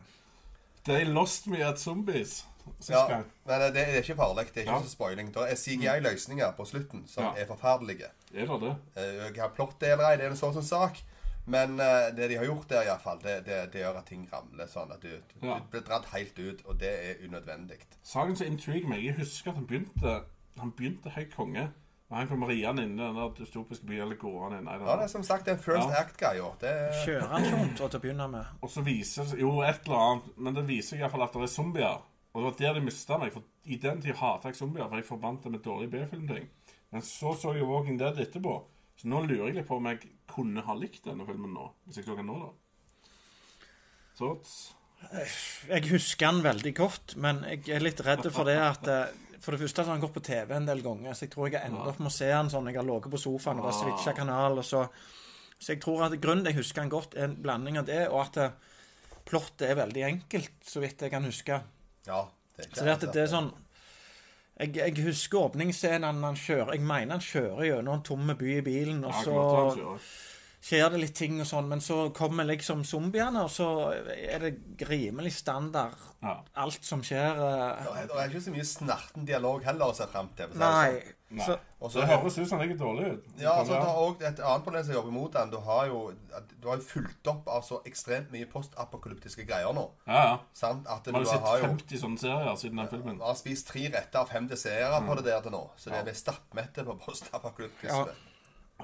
They 0.86 1.04
lost 1.04 1.46
me 1.50 1.58
at 1.66 1.80
zombies. 1.80 2.44
Ja, 2.88 3.00
nei, 3.08 3.22
men 3.48 3.60
det, 3.60 3.70
det 3.74 3.82
er 3.88 3.96
ikke 4.04 4.14
farlig. 4.16 4.44
Det 4.54 4.56
er 4.62 4.66
ikke 4.68 4.76
Ja. 4.76 4.82
så 4.84 4.90
spoiling. 4.92 5.30
Det 5.34 5.46
er 5.50 5.56
CGI-løsninger 5.56 6.52
på 6.56 6.64
slutten 6.68 7.06
som 7.08 7.24
Ja. 7.24 7.32
er 7.42 7.46
forferdelige. 7.46 8.10
Er 8.34 8.46
det 8.46 8.60
det? 8.60 8.76
Eh, 8.96 9.02
Jeg 9.34 9.42
har 9.42 9.50
eller 9.82 10.04
ei, 10.10 10.16
det, 10.16 10.24
er 10.26 10.30
en 10.30 10.36
sånn 10.36 10.62
sak. 10.64 11.00
Men 11.46 11.80
eh, 11.80 12.10
det 12.16 12.28
de 12.30 12.36
har 12.36 12.44
gjort 12.44 12.68
der, 12.68 12.82
iallfall, 12.86 13.18
det, 13.22 13.44
det, 13.46 13.72
det 13.72 13.80
gjør 13.82 13.98
at 13.98 14.06
ting 14.06 14.28
ramler 14.32 14.66
sånn 14.66 14.92
at 14.92 15.00
du, 15.02 15.08
du, 15.08 15.46
Ja. 15.46 15.58
du 15.58 15.64
blir 15.72 15.80
dratt 15.80 16.04
helt 16.12 16.38
ut, 16.38 16.62
og 16.66 16.78
det 16.80 16.90
er 17.10 17.24
unødvendig. 17.26 17.78
Saken 18.02 18.36
som 18.36 18.46
intriger 18.46 18.88
meg 18.88 19.04
Jeg 19.04 19.14
husker 19.18 19.50
at 19.50 19.56
den 19.56 19.66
begynte 19.66 20.20
Han 20.58 20.72
begynte 20.72 21.10
helt 21.10 21.34
konge. 21.34 21.70
Og 22.10 22.16
han 22.16 22.26
kom 22.26 22.42
riende 22.42 22.82
inn 22.82 22.96
i 22.98 23.02
den 23.04 23.14
der 23.14 23.28
dystopiske 23.38 23.86
byen, 23.86 24.02
eller 24.02 24.16
gående 24.18 24.58
inn. 24.58 24.66
Ja, 24.66 24.96
det 24.96 25.04
er 25.04 25.12
som 25.12 25.22
sagt 25.22 25.46
en 25.48 25.58
first 25.58 25.88
Ja. 25.88 26.00
act-greia. 26.02 26.48
Det 26.58 26.68
er- 26.68 27.04
Kjører 27.06 27.28
han 27.28 27.44
sånn 27.44 27.76
til 27.76 27.86
å 27.86 28.02
begynne 28.02 28.26
med? 28.30 28.46
Og 28.62 28.68
så 28.70 28.82
viser 28.82 29.38
Jo, 29.38 29.60
et 29.62 29.84
eller 29.86 29.96
annet. 29.96 30.38
Men 30.38 30.54
det 30.54 30.66
viser 30.66 30.96
i 30.96 31.00
hvert 31.00 31.12
fall 31.12 31.22
at 31.22 31.32
det 31.32 31.42
er 31.42 31.46
zombier. 31.46 32.02
Og 32.34 32.42
det 32.42 32.44
var 32.44 32.58
der 32.58 32.74
de 32.80 32.84
mista 32.86 33.16
meg. 33.18 33.32
For 33.32 33.42
i 33.66 33.76
den 33.76 34.02
tid 34.02 34.14
hata 34.16 34.48
jeg 34.48 34.56
zombier, 34.56 34.88
for 34.88 34.96
jeg 34.96 35.04
forbandt 35.06 35.42
det 35.44 35.52
med 35.52 35.62
dårlige 35.62 35.90
B-filmting. 35.90 36.48
Men 36.92 37.02
så 37.02 37.32
så 37.36 37.54
jeg 37.54 37.62
Walking 37.64 37.96
Dead 37.98 38.16
etterpå. 38.18 38.64
Så 38.98 39.04
nå 39.06 39.20
lurer 39.26 39.46
jeg 39.46 39.54
litt 39.54 39.68
på 39.68 39.76
om 39.76 39.84
jeg 39.86 40.00
kunne 40.26 40.62
ha 40.62 40.74
likt 40.74 41.04
denne 41.04 41.24
filmen 41.26 41.54
nå. 41.54 41.70
Hvis 41.86 41.96
jeg 41.96 42.04
så 42.06 42.16
den 42.16 42.26
nå, 42.26 42.38
da. 42.38 42.50
Så 44.18 44.38
Jeg 45.68 45.88
husker 45.90 46.30
den 46.30 46.42
veldig 46.42 46.74
godt, 46.76 47.16
men 47.16 47.42
jeg 47.48 47.68
er 47.70 47.80
litt 47.80 48.00
redd 48.04 48.26
for 48.32 48.44
det 48.44 48.58
at 48.58 48.86
eh, 48.86 49.06
For 49.40 49.56
det 49.56 49.62
første 49.62 49.82
så 49.82 49.88
har 49.88 49.96
han 49.96 50.02
gått 50.02 50.16
på 50.18 50.22
TV 50.24 50.52
en 50.56 50.68
del 50.68 50.82
ganger, 50.84 51.14
så 51.16 51.24
jeg 51.24 51.32
tror 51.32 51.48
jeg 51.48 51.60
har 51.60 51.70
endt 51.70 51.86
opp 51.88 52.00
med 52.02 52.10
å 52.10 52.14
se 52.14 52.28
han 52.28 52.50
sånn. 52.52 52.68
Jeg 52.68 52.76
har 52.80 52.88
ligget 52.88 53.12
på 53.14 53.20
sofaen 53.20 53.62
og 53.62 53.68
bare 53.68 53.78
switcha 53.78 54.12
kanal, 54.16 54.60
og 54.60 54.66
så 54.66 54.84
Så 55.60 55.74
jeg 55.74 55.80
tror 55.82 56.06
at 56.06 56.14
grunnen 56.16 56.40
til 56.40 56.54
jeg 56.54 56.62
husker 56.62 56.80
han 56.80 56.88
godt, 56.88 57.14
er 57.20 57.26
en 57.26 57.34
blanding 57.36 57.76
av 57.76 57.84
det, 57.84 58.08
og 58.08 58.22
at 58.22 58.36
eh, 58.40 58.52
plottet 59.28 59.66
er 59.68 59.74
veldig 59.76 60.04
enkelt, 60.06 60.54
så 60.64 60.80
vidt 60.80 61.02
jeg 61.04 61.12
kan 61.12 61.26
huske. 61.28 61.58
Ja. 62.06 62.22
Det 62.56 62.64
er 62.64 62.78
Så 62.78 62.84
det, 62.86 62.94
at 62.94 63.00
det, 63.04 63.10
det 63.12 63.22
er 63.26 63.28
sånn 63.28 63.50
jeg, 64.60 64.72
jeg 64.76 65.04
husker 65.04 65.46
åpningsscenen 65.46 66.24
han 66.24 66.36
kjører 66.36 66.74
Jeg 66.76 66.84
mener 66.84 67.16
han 67.16 67.24
kjører 67.24 67.62
gjennom 67.64 67.98
en 67.98 68.02
tom 68.04 68.32
by 68.40 68.50
i 68.56 68.64
bilen, 68.64 69.04
og 69.04 69.14
så 69.20 69.36
kjører. 69.36 70.08
Skjer 70.60 70.90
det 70.92 70.98
litt 71.00 71.14
ting 71.16 71.38
og 71.40 71.46
sånn, 71.48 71.68
men 71.68 71.80
så 71.80 72.10
kommer 72.12 72.44
liksom 72.44 72.82
zombiene, 72.84 73.44
og 73.46 73.48
så 73.50 73.68
er 74.12 74.38
det 74.38 74.88
rimelig 74.88 75.32
standard, 75.32 75.94
Ja. 76.22 76.34
alt 76.56 76.84
som 76.84 77.00
skjer. 77.02 77.32
Uh... 77.32 77.84
Det 77.84 78.02
er- 78.02 78.06
det 78.10 78.16
er 78.16 78.28
ikke 78.28 78.44
så 78.44 78.52
mye 78.52 78.66
snerten 78.68 79.24
dialog 79.24 79.64
heller 79.64 79.86
å 79.86 79.94
se 79.96 80.06
frem 80.06 80.28
til. 80.36 80.48
det 80.52 80.56
Nei. 80.58 80.90
sånn. 80.90 81.14
Nei. 81.30 81.44
Så, 81.46 81.56
Og 81.80 81.90
Så 81.90 81.94
så 81.94 82.00
det 82.00 82.08
høres 82.10 82.38
ut 82.38 82.48
som 82.48 82.58
han 82.58 82.68
ligger 82.68 82.84
dårlig 82.84 83.12
ut. 83.12 83.24
Ja, 83.38 83.52
altså, 83.60 83.72
det 83.72 83.88
er 83.88 84.00
også 84.04 84.26
et 84.28 84.40
annet 84.44 84.64
problem 84.64 84.84
som 84.84 84.94
jobber 84.94 85.10
mot 85.12 85.32
den. 85.32 85.50
Du 85.50 85.58
har 85.60 85.86
jo, 85.86 86.12
du 86.60 86.68
har 86.68 86.76
jo 86.76 86.82
fulgt 86.82 87.26
opp 87.32 87.48
av 87.48 87.62
så 87.64 87.78
ekstremt 87.86 88.30
mye 88.34 88.44
postapokalyptiske 88.50 89.46
greier 89.46 89.72
nå. 89.72 89.86
ja, 90.06 90.24
ja. 90.26 90.38
Sant? 90.52 90.86
At 90.90 91.04
du 91.04 91.12
Man 91.12 91.24
har 91.24 91.32
jo 91.34 91.40
har 91.40 91.58
sett 91.78 91.90
jo 91.92 91.98
sånne 92.02 92.18
serier 92.18 92.56
siden 92.56 92.76
den 92.76 92.88
filmen. 92.88 93.16
vi 93.16 93.24
har 93.24 93.34
spist 93.34 93.68
tre 93.68 93.88
retter 93.88 94.18
av 94.20 94.28
fem 94.28 94.46
desserter 94.48 95.00
Mm. 95.00 95.06
på 95.08 95.14
det 95.16 95.24
der 95.24 95.40
til 95.40 95.52
nå. 95.52 95.70
Så 95.78 95.90
det 95.90 95.98
er 96.00 96.04
vi 96.04 96.12
stappmette 96.18 96.84
på 96.84 96.98
postapokalyptiske. 96.98 97.88
Ja. 97.96 98.04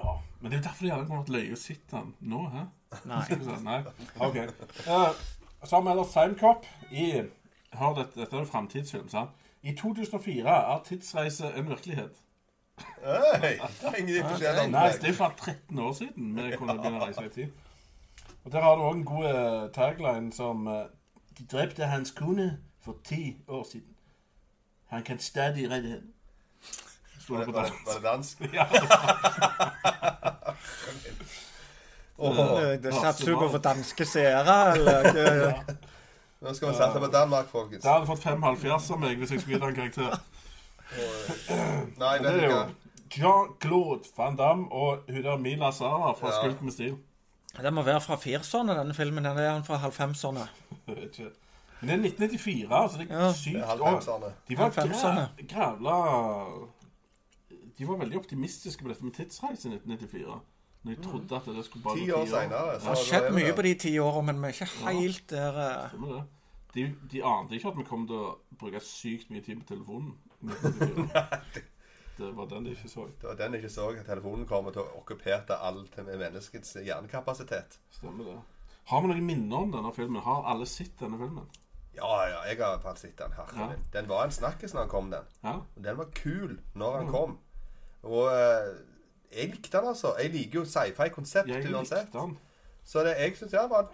Ja, 0.03 0.13
men 0.39 0.51
det 0.51 0.57
er 0.57 0.61
jo 0.61 0.67
derfor 0.67 0.85
de 0.85 0.91
hadde 0.91 1.07
kommer 1.09 1.25
til 1.25 1.53
å 1.53 1.59
sitte 1.59 1.97
den 1.97 2.13
nå, 2.33 2.43
hæ? 2.53 2.65
nei. 3.09 3.23
Nei. 3.63 3.79
OK. 4.23 4.37
Uh, 4.87 5.11
så 5.63 5.75
har 5.75 5.83
vi 5.83 5.91
ellers 5.91 6.13
Timecop 6.13 6.65
i 6.91 7.09
Hør, 7.77 7.93
dette, 7.97 8.15
dette 8.19 8.35
er 8.35 8.39
jo 8.45 8.47
framtidsfilm, 8.47 9.09
sant? 9.11 9.29
I 9.61 9.73
2004 9.75 10.53
er 10.73 10.83
tidsreise 10.85 11.49
en 11.57 11.69
virkelighet. 11.69 12.21
Om 14.63 14.71
Nei, 14.71 14.91
det 14.91 15.01
det. 15.01 15.09
er 15.09 15.13
fra 15.17 15.31
13 15.37 15.79
år 15.79 15.93
siden 15.97 16.35
vi 16.37 16.51
kunne 16.57 16.77
begynne 16.77 17.01
å 17.01 17.05
reise 17.05 17.25
i 17.25 17.33
tid. 17.33 17.49
Og 18.45 18.51
Der 18.53 18.61
har 18.63 18.75
du 18.75 18.83
òg 18.85 18.95
en 18.95 19.05
god 19.05 19.25
eh, 19.29 19.69
tagline 19.75 20.31
som 20.33 20.67
eh, 20.71 20.85
De 21.37 21.45
drepte 21.51 21.85
hans 21.85 22.11
kone 22.11 22.47
for 22.81 22.95
ti 23.03 23.37
år 23.47 23.63
siden. 23.71 23.95
Han 24.93 25.03
kan 25.03 25.19
stadig 25.19 25.67
redde 25.71 25.89
henne. 25.89 26.13
Var 27.29 27.37
det 27.45 27.53
var 27.53 27.71
var 27.85 27.93
det 27.93 28.03
dansk? 28.03 28.41
Ja, 28.53 28.65
Eh, 32.19 32.81
Det 32.81 32.93
satser 32.93 33.25
du 33.25 33.35
på 33.37 33.47
for 33.51 33.57
danske 33.61 34.05
seere, 34.05 34.53
eller? 34.73 35.03
ja. 35.45 35.51
nå 36.41 36.53
skal 36.57 36.71
vi 36.71 36.75
satse 36.79 36.99
på 36.99 37.09
Danmark, 37.13 37.49
folkens. 37.51 37.83
Da 37.83 37.93
hadde 37.97 38.07
fått 38.09 38.23
5,5 38.25 38.93
av 38.93 38.99
meg 39.03 39.17
hvis 39.21 39.31
jeg 39.35 39.41
skulle 39.43 39.59
gitt 39.59 39.67
en 39.67 39.75
karakter. 39.77 40.17
Nei, 42.01 42.15
Det 42.23 42.31
er 42.33 42.49
jo. 42.49 42.57
Jean-Claude 43.17 44.09
Van 44.17 44.35
Damme 44.35 44.65
og 44.71 45.05
hun 45.09 45.21
der 45.23 45.37
Mila 45.37 45.69
Sara 45.71 46.13
fra 46.17 46.27
Ja. 46.33 46.41
Skult 46.41 46.61
med 46.61 46.73
stil. 46.73 46.97
Den 47.61 47.73
må 47.73 47.81
være 47.85 48.01
fra 48.01 48.15
40-erne, 48.15 48.73
denne 48.79 48.93
filmen. 48.93 49.25
Eller 49.25 49.41
er 49.41 49.51
han 49.51 49.63
fra 49.65 49.77
50-erne? 49.77 50.47
Jeg 50.87 50.95
vet 50.97 51.19
ikke. 51.19 51.29
Men 51.81 51.89
det 51.89 51.93
er 51.93 52.27
1994, 52.27 52.67
altså. 52.71 52.97
Det 52.97 53.11
er 53.11 53.19
Ja. 53.19 53.31
sykt. 53.33 53.53
Det 53.53 53.63
er 53.63 54.33
de 54.49 54.57
var 54.57 54.69
90-erne. 54.69 55.27
grævla 55.53 55.95
De 57.77 57.87
var 57.87 57.99
veldig 58.01 58.17
optimistiske 58.17 58.83
på 58.83 58.89
dette 58.89 59.05
med 59.05 59.13
tidsreise 59.13 59.69
i 59.69 59.75
1994. 59.75 60.39
Når 60.87 60.95
de 60.95 61.03
trodde 61.03 61.35
at 61.35 61.45
det 61.45 61.65
skulle 61.65 61.83
bare 61.83 61.99
Ti 61.99 62.11
år 62.11 62.25
senere. 62.25 62.73
Det 62.73 62.87
har 62.87 62.99
skjedd 63.03 63.29
mye 63.35 63.53
på 63.53 63.65
de 63.65 63.73
ti 63.83 63.93
åra, 63.99 64.21
men 64.25 64.41
vi 64.41 64.49
er 64.49 64.55
ikke 64.55 64.69
helt 64.87 65.29
der 65.29 65.59
ja, 65.61 65.87
Stemmer 65.91 66.13
det. 66.15 66.25
De, 66.75 66.83
de 67.11 67.23
ante 67.25 67.57
ikke 67.57 67.71
at 67.71 67.79
vi 67.79 67.87
kom 67.87 68.05
til 68.07 68.19
å 68.21 68.29
bruke 68.59 68.81
sykt 68.83 69.31
mye 69.33 69.41
tid 69.45 69.61
på 69.63 69.73
telefonen. 69.73 70.13
i 70.41 70.51
1994. 70.51 71.65
Det 72.17 72.31
var 72.33 72.47
den 72.49 72.63
de 72.65 72.71
ikke 72.73 72.89
så. 72.89 73.03
Det 73.21 73.27
var 73.29 73.35
den 73.37 73.53
de 73.53 73.57
ikke 73.61 73.69
så 73.69 73.91
at 73.93 74.05
telefonen 74.05 74.47
kommer 74.49 74.73
til 74.73 74.81
å 74.81 75.01
okkupere 75.03 75.57
alt 75.61 75.99
med 76.01 76.17
menneskets 76.17 76.73
hjernekapasitet. 76.81 77.77
Stemmer 77.93 78.31
det. 78.31 78.37
Har 78.89 79.03
vi 79.03 79.11
noen 79.11 79.25
minner 79.27 79.67
om 79.67 79.73
denne 79.75 79.91
filmen? 79.93 80.23
Har 80.25 80.47
alle 80.49 80.65
sett 80.65 80.95
denne 80.97 81.19
filmen? 81.21 81.45
Ja, 81.97 82.09
ja, 82.29 82.39
jeg 82.49 82.57
har 82.61 82.95
sett 82.97 83.17
den. 83.19 83.33
Herre 83.37 83.67
Ja. 83.69 83.75
Den 83.93 84.09
var 84.09 84.23
en 84.25 84.31
snakkis 84.31 84.73
når 84.73 84.81
han 84.85 84.89
kom, 84.89 85.11
den. 85.11 85.29
Ja? 85.43 85.59
Den 85.75 85.97
var 85.97 86.09
kul 86.15 86.59
når 86.73 86.97
den 86.97 87.05
han 87.05 87.13
kom. 87.13 87.37
Og 88.03 88.27
eh, 88.31 88.75
jeg 89.37 89.49
likte 89.53 89.77
den, 89.77 89.87
altså. 89.87 90.13
Jeg 90.21 90.31
liker 90.35 90.59
jo 90.59 90.65
sci-fi-konsept 90.65 91.49
uansett. 91.49 92.05
likte 92.05 92.19
den. 92.19 92.37
Så 92.87 93.03
det, 93.03 93.15
jeg 93.19 93.35
syns 93.35 93.51
det 93.51 93.65
var 93.69 93.89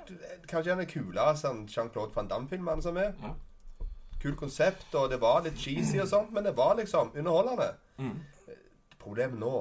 kanskje 0.47 0.73
en 0.75 0.83
av 0.83 0.89
kulere 0.91 1.37
sånn 1.39 1.63
Jean-Claude 1.65 2.13
van 2.13 2.29
Damme-filmene 2.29 2.83
som 2.85 2.97
er. 3.01 3.15
Ja. 3.23 3.33
Kul 4.21 4.35
konsept, 4.39 4.93
og 4.95 5.09
det 5.11 5.17
var 5.21 5.41
litt 5.43 5.57
cheesy 5.59 5.97
og 5.99 6.07
sånt, 6.11 6.29
men 6.31 6.45
det 6.45 6.53
var 6.57 6.77
liksom 6.77 7.09
underholdende. 7.15 7.71
Mm. 7.97 8.19
Problemet 9.01 9.39
nå 9.41 9.55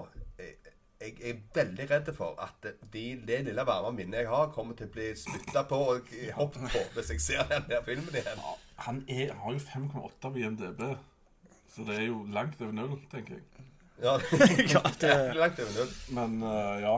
jeg, 1.02 1.16
jeg 1.22 1.30
er 1.30 1.40
veldig 1.54 1.86
redd 1.90 2.10
for 2.14 2.38
at 2.42 2.68
de, 2.92 3.04
det 3.26 3.40
lille 3.48 3.64
varme 3.66 3.92
minnet 3.96 4.22
jeg 4.22 4.30
har, 4.30 4.52
kommer 4.54 4.76
til 4.78 4.90
å 4.90 4.94
bli 4.94 5.08
spytta 5.18 5.64
på 5.70 5.80
og 5.94 6.12
hoppet 6.36 6.68
på 6.74 6.84
hvis 6.96 7.12
jeg 7.14 7.24
ser 7.24 7.48
den 7.50 7.66
der 7.70 7.82
filmen 7.86 8.20
igjen. 8.20 8.44
Han 8.86 9.02
er, 9.08 9.34
har 9.42 9.56
jo 9.56 9.64
5,8 9.64 10.28
på 10.28 10.44
IMDb. 10.44 10.84
Så 11.72 11.86
det 11.88 11.98
er 11.98 12.08
jo 12.10 12.22
langt 12.30 12.60
over 12.60 12.74
null, 12.76 12.98
tenker 13.10 13.38
jeg. 13.38 13.66
Ja, 14.74 14.80
det 15.00 15.10
er 15.10 15.26
det, 15.28 15.36
langt 15.36 15.60
over 15.60 15.74
null. 15.78 15.92
Men 16.08 16.42
uh, 16.42 16.80
ja. 16.82 16.96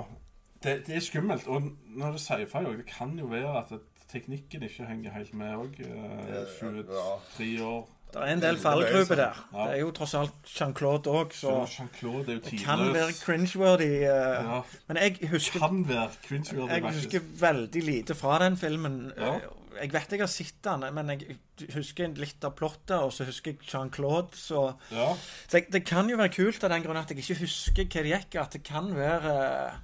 Det, 0.64 0.86
det 0.86 0.96
er 0.96 1.00
skummelt. 1.00 1.46
Og 1.46 1.62
når 1.96 2.14
det 2.16 2.20
sier 2.24 2.46
feil 2.48 2.70
òg, 2.70 2.78
det 2.80 2.86
kan 2.88 3.12
jo 3.18 3.26
være 3.32 3.58
at 3.60 3.74
teknikken 4.12 4.62
ikke 4.62 4.86
henger 4.88 5.12
helt 5.12 5.34
med 5.34 5.58
òg. 5.58 5.82
Uh, 5.84 6.46
23 6.60 7.64
år. 7.64 7.82
det 8.14 8.22
er 8.22 8.32
en 8.32 8.42
del 8.42 8.58
fallgruber 8.62 9.18
der. 9.18 9.40
Ja. 9.52 9.66
Det 9.66 9.74
er 9.74 9.80
jo 9.80 9.90
tross 9.90 10.14
alt 10.14 10.46
Jean-Claude 10.46 11.10
òg, 11.10 11.34
så 11.34 11.56
er 11.66 11.98
jo 12.02 12.22
det 12.22 12.38
kan 12.62 12.86
være 12.94 13.12
cringeworthy. 13.18 13.90
Uh, 14.06 14.08
Ja, 14.08 14.60
Men 14.86 14.96
jeg 15.02 15.28
husker, 15.30 15.58
kan 15.60 15.84
være 15.88 16.08
cringeworthy, 16.28 16.72
jeg 16.74 16.94
husker 16.94 17.20
veldig 17.40 17.82
lite 17.82 18.14
fra 18.14 18.38
den 18.44 18.56
filmen. 18.56 19.12
Ja. 19.18 19.38
Jeg 19.80 19.92
vet 19.92 20.12
jeg 20.14 20.20
har 20.22 20.30
sett 20.30 20.60
den, 20.64 20.84
men 20.94 21.10
jeg 21.12 21.36
husker 21.74 22.12
litt 22.18 22.44
av 22.46 22.54
plottet, 22.58 22.96
og 22.98 23.12
så 23.14 23.26
husker 23.28 23.54
jeg 23.54 23.68
Jean-Claude, 23.68 24.36
så 24.38 24.66
Ja. 24.90 25.12
Så 25.48 25.58
jeg, 25.58 25.70
det 25.72 25.84
kan 25.86 26.08
jo 26.10 26.18
være 26.20 26.34
kult 26.34 26.64
av 26.64 26.70
den 26.70 26.84
grunn 26.84 27.00
at 27.00 27.10
jeg 27.10 27.22
ikke 27.22 27.40
husker 27.42 27.88
hva 27.88 28.04
det 28.06 28.12
gikk, 28.14 28.38
at 28.42 28.56
det 28.56 28.62
kan 28.66 28.92
være 28.96 29.34
eh, 29.34 29.80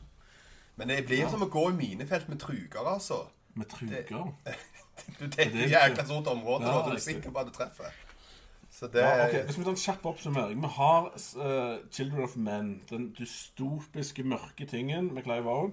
Men 0.76 0.88
det 0.88 1.07
blir 1.07 1.29
som 1.29 1.42
å 1.42 1.50
gå 1.53 1.70
i 1.70 1.76
minefelt 1.76 2.29
med 2.29 2.40
truger, 2.40 2.87
altså. 2.87 3.26
Med 3.55 3.68
truger. 3.68 4.33
Du 5.18 5.24
Det 5.26 5.40
er 5.40 5.55
et 5.64 5.70
jækla 5.72 6.05
stort 6.05 6.26
område, 6.29 6.66
Ja, 6.68 6.79
og 6.79 6.90
du 6.90 6.96
er 6.96 7.00
sikker 7.00 7.33
på 7.33 7.40
at 7.40 7.48
du 7.48 7.55
treffer. 7.57 7.92
Så 8.70 8.87
det 8.92 9.00
Ja, 9.00 9.26
ok, 9.26 9.46
Hvis 9.46 9.59
vi 9.59 9.64
tar 9.64 9.70
en 9.70 9.76
kjapp 9.76 10.07
oppsummering. 10.07 10.61
Vi 10.62 10.68
har 10.76 11.07
uh, 11.16 11.79
Children 11.92 12.22
of 12.22 12.37
Men, 12.37 12.83
den 12.90 13.14
dystopiske, 13.18 14.22
mørke 14.22 14.66
tingen 14.66 15.14
med 15.14 15.22
Clive 15.22 15.50
Owen. 15.50 15.72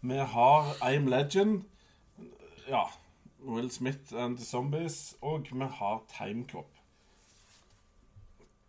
Vi 0.00 0.16
har 0.16 0.70
I 0.80 0.96
Am 0.96 1.06
Legend, 1.06 1.64
ja, 2.68 2.84
Will 3.42 3.70
Smith 3.70 4.14
and 4.14 4.36
the 4.36 4.44
Zombies, 4.44 5.16
og 5.20 5.48
vi 5.52 5.66
har 5.78 6.02
Timecop. 6.12 6.76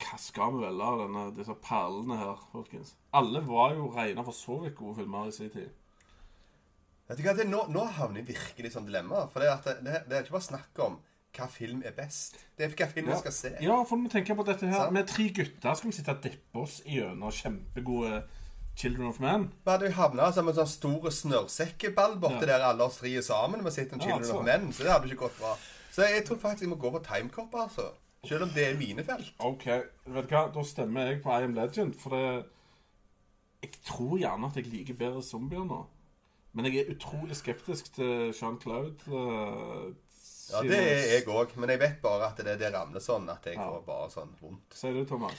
Hva 0.01 0.17
skal 0.17 0.55
vi 0.55 0.63
velge 0.65 0.87
av 0.87 1.03
denne, 1.03 1.25
disse 1.37 1.55
perlene 1.61 2.17
her, 2.17 2.41
folkens? 2.51 2.95
Alle 3.13 3.43
var 3.45 3.75
jo 3.77 3.91
regna 3.93 4.25
for 4.25 4.35
så 4.35 4.57
vidt 4.63 4.75
gode 4.79 4.97
filmer 5.01 5.29
i 5.29 5.35
sin 5.35 5.51
tid. 5.53 5.69
Vet 7.11 7.19
du 7.19 7.25
hva, 7.25 7.35
det, 7.35 7.45
nå, 7.51 7.65
nå 7.69 7.85
havner 7.97 8.21
jeg 8.21 8.31
virkelig 8.31 8.71
i 8.71 8.73
sånn 8.73 8.87
dilemma. 8.87 9.25
For 9.31 9.43
det, 9.43 9.51
det, 9.83 10.03
det, 10.07 10.15
er 10.15 10.25
ikke 10.25 10.37
bare 10.37 10.47
snakk 10.47 10.83
om 10.85 10.97
hva 11.35 11.47
film 11.51 11.83
er 11.87 11.95
best. 11.95 12.39
Det 12.57 12.65
er 12.65 12.75
hva 12.75 12.87
film 12.91 13.11
jeg 13.11 13.21
skal 13.21 13.35
se. 13.35 13.51
Ja, 13.63 13.77
for 13.87 13.99
vi 13.99 14.11
tenker 14.11 14.37
på 14.39 14.45
dette 14.47 14.69
her. 14.69 14.85
Sant. 14.85 14.95
Med 14.95 15.09
tre 15.11 15.27
gutter 15.35 15.77
skal 15.77 15.91
vi 15.91 15.97
sitte 15.97 16.15
og 16.15 16.23
dippe 16.23 16.63
oss 16.63 16.79
gjennom 16.87 17.35
kjempegode 17.35 18.21
Children 18.81 19.07
of 19.11 19.19
Men. 19.21 19.47
Vi 19.65 19.71
hadde 19.71 19.89
jo 19.89 19.95
havna 19.99 20.31
som 20.33 20.47
en 20.49 20.55
sånn 20.57 20.69
stor 20.71 21.09
snørrsekkeball 21.13 22.15
borti 22.23 22.47
Ja. 22.47 22.57
der 22.57 22.65
alle 22.71 22.83
oss 22.87 22.97
tre 23.01 23.11
er 23.17 23.21
sammen. 23.25 23.63
Vi 23.65 23.71
sitter 23.75 23.97
en 23.99 24.01
Children 24.01 24.29
ja, 24.31 24.37
of 24.39 24.45
Men, 24.47 24.71
så 24.73 24.83
det 24.87 24.91
hadde 24.95 25.09
ikke 25.11 25.27
gått 25.27 25.37
bra. 25.39 25.55
Så 25.91 26.07
jeg 26.07 26.25
tror 26.25 26.37
faktisk 26.41 26.61
jeg 26.65 26.69
må 26.71 26.79
gå 26.81 26.91
for 26.91 27.03
Timecop, 27.05 27.53
altså. 27.55 27.89
Selv 28.25 28.43
om 28.45 28.49
det 28.55 28.67
er 28.67 28.75
mine 28.77 29.03
felt. 29.03 29.31
OK, 29.39 29.65
vet 30.05 30.29
du 30.29 30.35
hva? 30.35 30.43
Da 30.53 30.63
stemmer 30.63 31.07
jeg 31.09 31.21
på 31.23 31.31
I 31.33 31.43
Am 31.47 31.53
Legend, 31.57 31.95
for 31.99 32.13
det 32.15 32.45
Jeg 33.63 33.71
tror 33.85 34.17
gjerne 34.17 34.47
at 34.49 34.55
jeg 34.57 34.65
liker 34.73 34.93
bedre 34.97 35.21
zombier 35.21 35.65
nå. 35.65 35.83
Men 36.53 36.65
jeg 36.65 36.81
er 36.81 36.93
utrolig 36.95 37.35
skeptisk 37.37 37.91
til 37.95 38.31
Jean-Claude. 38.33 38.97
eh, 39.07 39.91
Ja, 40.51 40.61
det 40.67 40.79
er 40.79 41.13
jeg 41.15 41.27
òg. 41.27 41.53
Men 41.55 41.69
jeg 41.69 41.79
vet 41.79 42.01
bare 42.01 42.27
at 42.31 42.37
det, 42.43 42.57
det 42.59 42.73
ramler 42.73 42.99
sånn 42.99 43.29
at 43.29 43.45
jeg 43.45 43.55
Ja. 43.55 43.69
får 43.69 43.85
bare 43.85 44.09
sånn 44.09 44.33
vondt. 44.41 44.73
Sier 44.73 44.93
du, 44.93 45.05
Thomas? 45.05 45.33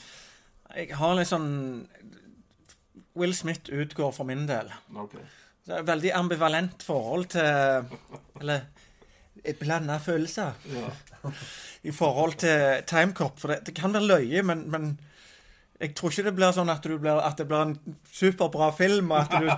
Jeg 0.75 0.95
har 0.97 1.15
litt 1.15 1.29
sånn 1.29 1.89
Will 3.17 3.35
Smith 3.37 3.73
utgår 3.73 4.13
for 4.13 4.25
min 4.29 4.47
del. 4.49 4.71
Okay. 4.97 5.21
Det 5.67 5.75
er 5.77 5.83
et 5.83 5.87
veldig 5.89 6.13
ambivalent 6.19 6.83
forhold 6.83 7.27
til 7.37 7.91
Eller 8.41 8.61
blanda 9.61 9.99
følelser 9.99 10.53
Ja. 10.71 11.31
i 11.83 11.91
forhold 11.91 12.35
til 12.39 12.83
Timecop. 12.87 13.39
For 13.41 13.49
det, 13.49 13.67
det 13.67 13.75
kan 13.75 13.93
være 13.95 14.07
løye, 14.07 14.43
men, 14.43 14.71
men 14.71 15.01
jeg 15.81 15.95
tror 15.95 16.11
ikke 16.11 16.25
det 16.29 16.35
blir 16.37 16.53
sånn 16.55 16.71
at, 16.71 16.85
du 16.85 16.99
blir, 16.99 17.19
at 17.19 17.39
det 17.39 17.47
blir 17.51 17.63
en 17.65 17.97
superbra 18.13 18.71
film, 18.77 19.11
og 19.11 19.19
at 19.25 19.33
du 19.43 19.49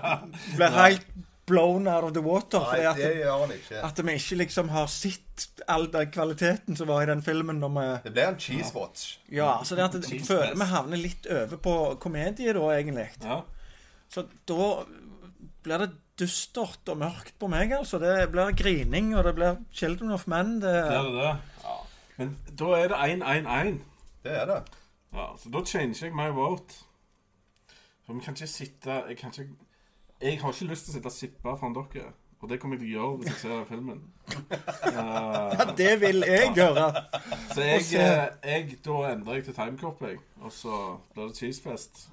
blir 0.56 0.76
helt 0.78 1.06
blown 1.46 1.88
out 1.88 2.04
of 2.04 2.12
the 2.16 2.22
water. 2.24 2.60
Nei, 2.60 2.68
fordi 2.70 2.86
at, 2.90 2.96
det 2.96 3.16
gjør 3.20 3.40
han 3.42 3.54
ikke. 3.56 3.80
at 3.88 4.02
vi 4.06 4.12
ikke 4.18 4.38
liksom 4.40 4.68
har 4.72 4.86
sett 4.92 5.48
all 5.68 5.88
den 5.92 6.10
kvaliteten 6.14 6.76
som 6.78 6.88
var 6.88 7.02
i 7.02 7.08
den 7.10 7.22
filmen 7.26 7.58
når 7.60 7.72
vi 7.74 7.86
Det 8.04 8.12
blir 8.14 8.28
en 8.28 8.38
cheese 8.40 8.74
watch. 8.74 9.18
Ja, 9.32 9.58
så 9.64 9.76
det 9.76 9.84
at 9.88 9.98
jeg 10.12 10.22
føler 10.26 10.54
vi 10.54 10.68
havner 10.70 11.00
litt 11.00 11.26
over 11.26 11.56
på 11.56 11.74
komedie 12.00 12.52
da, 12.56 12.64
egentlig. 12.78 13.08
ja. 13.24 13.42
Så 14.14 14.26
da 14.46 14.84
blir 15.64 15.78
det 15.82 15.90
dystert 16.20 16.86
og 16.92 16.98
mørkt 17.00 17.34
på 17.40 17.48
meg, 17.50 17.72
altså. 17.74 17.98
Det 17.98 18.28
blir 18.30 18.52
grining, 18.54 19.14
og 19.16 19.24
det 19.26 19.32
blir 19.34 19.56
Children 19.74 20.12
of 20.14 20.26
Men. 20.30 20.60
Det, 20.62 20.70
Blir 20.86 21.08
det 21.08 21.14
det? 21.18 21.32
Ja. 21.64 21.76
Men 22.20 22.36
da 22.60 22.68
er 22.78 22.88
det 22.92 23.00
1-1-1. 23.16 23.78
Det 24.22 24.36
er 24.42 24.46
det. 24.52 24.60
Ja, 25.14 25.26
så 25.38 25.50
da 25.50 25.64
changer 25.66 26.04
jeg 26.06 26.14
my 26.14 26.28
vote. 26.36 26.78
For 28.06 28.14
vi 28.14 28.20
kan 28.20 28.34
ikke 28.36 28.46
sitte 28.50 29.00
Jeg 29.08 29.16
kan 29.16 29.32
ikke 29.32 29.48
Jeg 30.22 30.40
har 30.40 30.52
ikke 30.52 30.70
lyst 30.70 30.84
til 30.86 30.92
å 30.92 30.94
sitte 30.94 31.10
og 31.10 31.16
sippe 31.16 31.56
foran 31.58 31.74
dere. 31.76 32.12
Og 32.44 32.50
det 32.50 32.58
kommer 32.60 32.76
jeg 32.76 32.84
til 32.84 32.90
å 32.90 33.00
gjøre 33.00 33.18
hvis 33.20 33.30
jeg 33.30 33.40
ser 33.40 33.68
filmen. 33.68 34.00
Uh, 34.28 35.54
ja, 35.58 35.66
det 35.78 35.92
vil 36.00 36.24
jeg 36.28 36.50
gjøre. 36.58 36.88
så 37.54 37.64
jeg, 37.64 37.86
eh, 37.96 38.26
jeg 38.44 38.78
Da 38.84 38.98
endrer 39.14 39.38
jeg 39.38 39.46
til 39.46 39.56
timecop, 39.56 40.02
jeg. 40.04 40.18
Og 40.44 40.52
så 40.52 40.80
blir 41.14 41.30
det 41.30 41.38
cheesefest. 41.38 42.08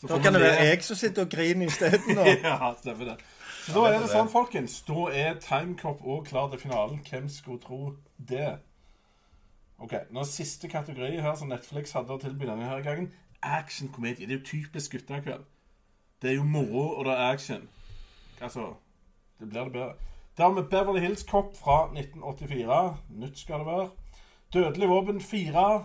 Så 0.00 0.06
Da 0.06 0.18
kan 0.22 0.34
det 0.34 0.42
være 0.42 0.64
jeg 0.66 0.82
som 0.84 0.96
sitter 0.96 1.22
og 1.22 1.30
griner 1.30 1.66
isteden. 1.66 2.18
ja, 2.44 2.72
stemmer 2.80 3.12
det. 3.12 3.16
Så 3.68 3.74
da 3.74 3.86
er 3.88 3.98
det 4.00 4.08
sånn, 4.08 4.30
folkens. 4.32 4.80
Da 4.86 5.06
er 5.12 5.38
Timecop 5.44 6.00
òg 6.00 6.28
klar 6.30 6.46
til 6.50 6.62
finalen. 6.62 7.02
Hvem 7.04 7.26
skulle 7.28 7.60
tro 7.60 7.80
det? 8.30 8.54
Ok, 9.78 9.92
nå 10.10 10.22
er 10.22 10.30
Siste 10.30 10.70
kategori 10.72 11.20
her 11.22 11.34
som 11.36 11.50
Netflix 11.52 11.92
hadde 11.94 12.14
å 12.14 12.22
tilby 12.22 12.48
denne 12.48 12.66
her 12.66 12.80
gangen, 12.86 13.10
actionkomedie. 13.42 14.26
Det 14.26 14.34
er 14.34 14.40
jo 14.40 14.46
typisk 14.46 14.96
guttekveld. 14.96 15.44
Det 16.22 16.30
er 16.30 16.34
jo 16.34 16.44
moro, 16.44 16.88
og 16.98 17.04
det 17.04 17.12
er 17.12 17.32
action. 17.32 17.68
Altså 18.40 18.74
Det 19.40 19.48
blir 19.48 19.64
det 19.64 19.72
bedre. 19.72 19.92
Dermed 20.38 20.64
Beverly 20.64 21.00
Hills 21.00 21.20
Cop 21.20 21.56
fra 21.56 21.84
1984. 21.84 22.96
Nytt 23.10 23.38
skal 23.38 23.58
det 23.58 23.66
være. 23.66 23.90
Dødelig 24.52 24.88
våpen 24.88 25.20
4 25.20 25.84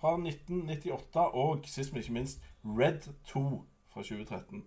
fra 0.00 0.12
1998. 0.12 1.16
Og 1.16 1.60
sist, 1.66 1.92
men 1.92 2.02
ikke 2.02 2.12
minst, 2.12 2.40
Red 2.64 3.12
2 3.24 3.64
fra 3.92 4.02
2013. 4.02 4.64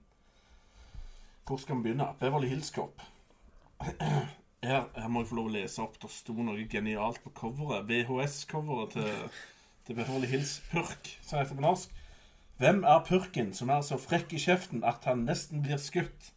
Hvor 1.47 1.57
skal 1.57 1.75
vi 1.75 1.81
begynne? 1.81 2.07
Beverly 2.19 2.47
Hills 2.47 2.67
Cop. 2.67 3.01
Her, 4.63 4.83
her 4.95 5.07
må 5.07 5.19
jeg 5.19 5.27
få 5.27 5.35
lov 5.35 5.47
å 5.49 5.51
lese 5.51 5.81
opp. 5.83 5.97
Det 6.01 6.07
sto 6.11 6.33
noe 6.33 6.67
genialt 6.71 7.19
på 7.23 7.33
coveret. 7.35 7.83
VHS-coveret 7.89 8.93
til, 8.95 9.41
til 9.83 9.97
Beverly 9.97 10.29
Hills 10.31 10.53
Purk, 10.71 11.09
som 11.21 11.41
heter 11.41 11.57
på 11.57 11.65
norsk. 11.65 11.91
Hvem 12.61 12.83
er 12.85 13.01
purken 13.07 13.53
som 13.57 13.71
er 13.73 13.81
så 13.85 13.97
frekk 14.01 14.33
i 14.37 14.41
kjeften 14.41 14.83
at 14.87 15.05
han 15.09 15.25
nesten 15.27 15.63
blir 15.65 15.79
skutt? 15.81 16.31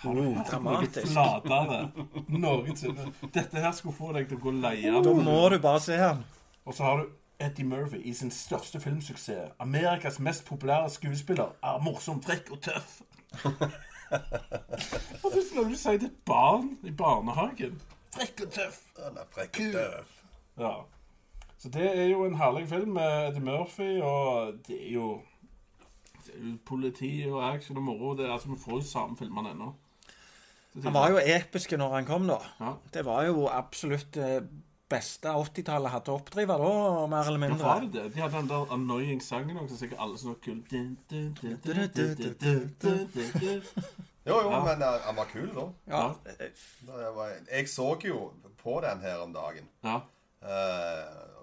Har 0.00 0.16
du 0.16 0.22
hørt 0.32 0.52
noe 0.64 0.86
flatere 0.88 1.80
noensinne? 2.32 3.10
Dette 3.34 3.60
her 3.60 3.72
skulle 3.76 3.96
få 3.98 4.12
deg 4.16 4.30
til 4.30 4.38
å 4.38 4.44
gå 4.46 4.54
leie. 4.62 4.92
Da 5.04 5.12
må 5.12 5.40
du 5.52 5.58
bare 5.60 5.82
se 5.84 5.98
han. 6.00 6.22
Og 6.64 6.76
så 6.76 6.86
har 6.86 7.02
du 7.02 7.10
Eddie 7.40 7.66
Murphy 7.68 8.00
i 8.08 8.14
sin 8.16 8.30
største 8.32 8.80
filmsuksess. 8.80 9.52
Amerikas 9.60 10.18
mest 10.24 10.46
populære 10.48 10.88
skuespiller 10.94 11.52
er 11.64 11.82
morsom, 11.84 12.22
frekk 12.24 12.52
og 12.54 12.62
tøff. 12.64 13.00
Hva 14.10 15.30
syns 15.30 15.50
du 15.50 15.58
når 15.58 15.68
du 15.70 15.76
sier 15.78 16.00
til 16.00 16.08
et 16.08 16.22
barn 16.26 16.72
i 16.86 16.94
barnehagen? 16.96 17.76
Frekk 18.16 18.46
og 18.46 18.56
tøff. 18.56 18.80
Han 19.02 19.20
er 19.20 19.28
frekk 19.34 19.60
og 19.66 19.76
tøff. 19.76 20.16
Ja. 20.60 20.72
Så 21.60 21.68
det 21.68 21.86
er 21.98 22.06
jo 22.08 22.22
en 22.24 22.34
herlig 22.40 22.68
film 22.70 22.94
med 22.96 23.28
Eddie 23.28 23.44
Murphy, 23.44 23.90
og 24.00 24.54
det 24.66 24.78
er 24.86 24.92
jo 24.94 25.08
det 26.24 26.34
er 26.36 26.54
politi 26.66 27.10
og 27.28 27.42
action 27.54 27.76
og 27.76 27.82
moro. 27.84 28.14
Det 28.16 28.26
er, 28.26 28.32
altså, 28.32 28.48
Vi 28.48 28.58
får 28.64 28.78
jo 28.80 28.86
samme 28.88 29.16
filmene 29.16 29.50
ennå. 29.52 29.72
Han 30.84 30.94
var 30.94 31.10
jo 31.10 31.18
episk 31.18 31.72
når 31.76 31.94
han 31.98 32.06
kom, 32.06 32.26
da. 32.30 32.36
Ja. 32.60 32.72
Det 32.94 33.04
var 33.04 33.24
jo 33.26 33.46
absolutt 33.50 34.12
det 34.14 34.48
beste 34.90 35.28
80-tallet 35.30 35.90
hadde 35.92 36.10
å 36.12 36.16
oppdrive 36.18 36.56
da, 36.58 36.70
mer 37.10 37.28
eller 37.28 37.38
Ja, 37.38 37.48
mindre. 37.48 37.66
var 37.66 37.80
det 37.84 37.92
det? 37.94 38.04
De 38.14 38.20
hadde 38.22 38.36
den 38.40 38.48
der 38.50 38.72
annoying 38.74 39.20
sangen 39.22 39.58
òg, 39.60 39.68
som 39.70 39.76
sikkert 39.78 40.00
alle 40.02 40.18
som 40.18 40.32
var 40.32 40.38
kul. 40.42 40.62
Jo, 44.26 44.36
jo, 44.42 44.50
Ja. 44.50 44.60
men 44.64 44.82
uh, 44.82 45.00
han 45.06 45.16
var 45.16 45.24
kul 45.32 45.48
da. 45.54 45.66
Ja, 45.88 46.02
Jeg, 47.50 47.68
så 47.68 47.96
jo 48.04 48.32
på 48.62 48.80
den 48.84 49.00
her 49.00 49.16
om 49.24 49.32
dagen. 49.32 49.68
Ja. 49.84 50.00
eh, 50.42 51.39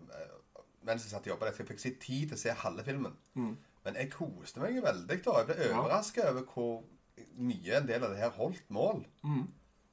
mens 0.88 1.04
jeg 1.06 1.12
satt 1.14 1.28
og 1.28 1.34
jobbet. 1.36 1.52
Jeg 1.60 1.68
fikk 1.68 1.80
si 1.84 1.92
tid 2.02 2.32
til 2.32 2.38
å 2.38 2.42
se 2.42 2.56
halve 2.64 2.84
filmen. 2.88 3.14
Men 3.36 3.96
jeg 4.00 4.10
koste 4.12 4.60
meg 4.64 4.80
veldig. 4.84 5.20
da. 5.26 5.38
Jeg 5.44 5.48
ble 5.48 5.70
Ja. 5.70 5.84
over 6.32 6.44
hvor 6.54 6.84
mye 7.38 7.78
en 7.78 7.88
del 7.88 8.04
av 8.04 8.12
det 8.12 8.20
her 8.20 8.34
holdt 8.36 8.70
mål. 8.74 9.06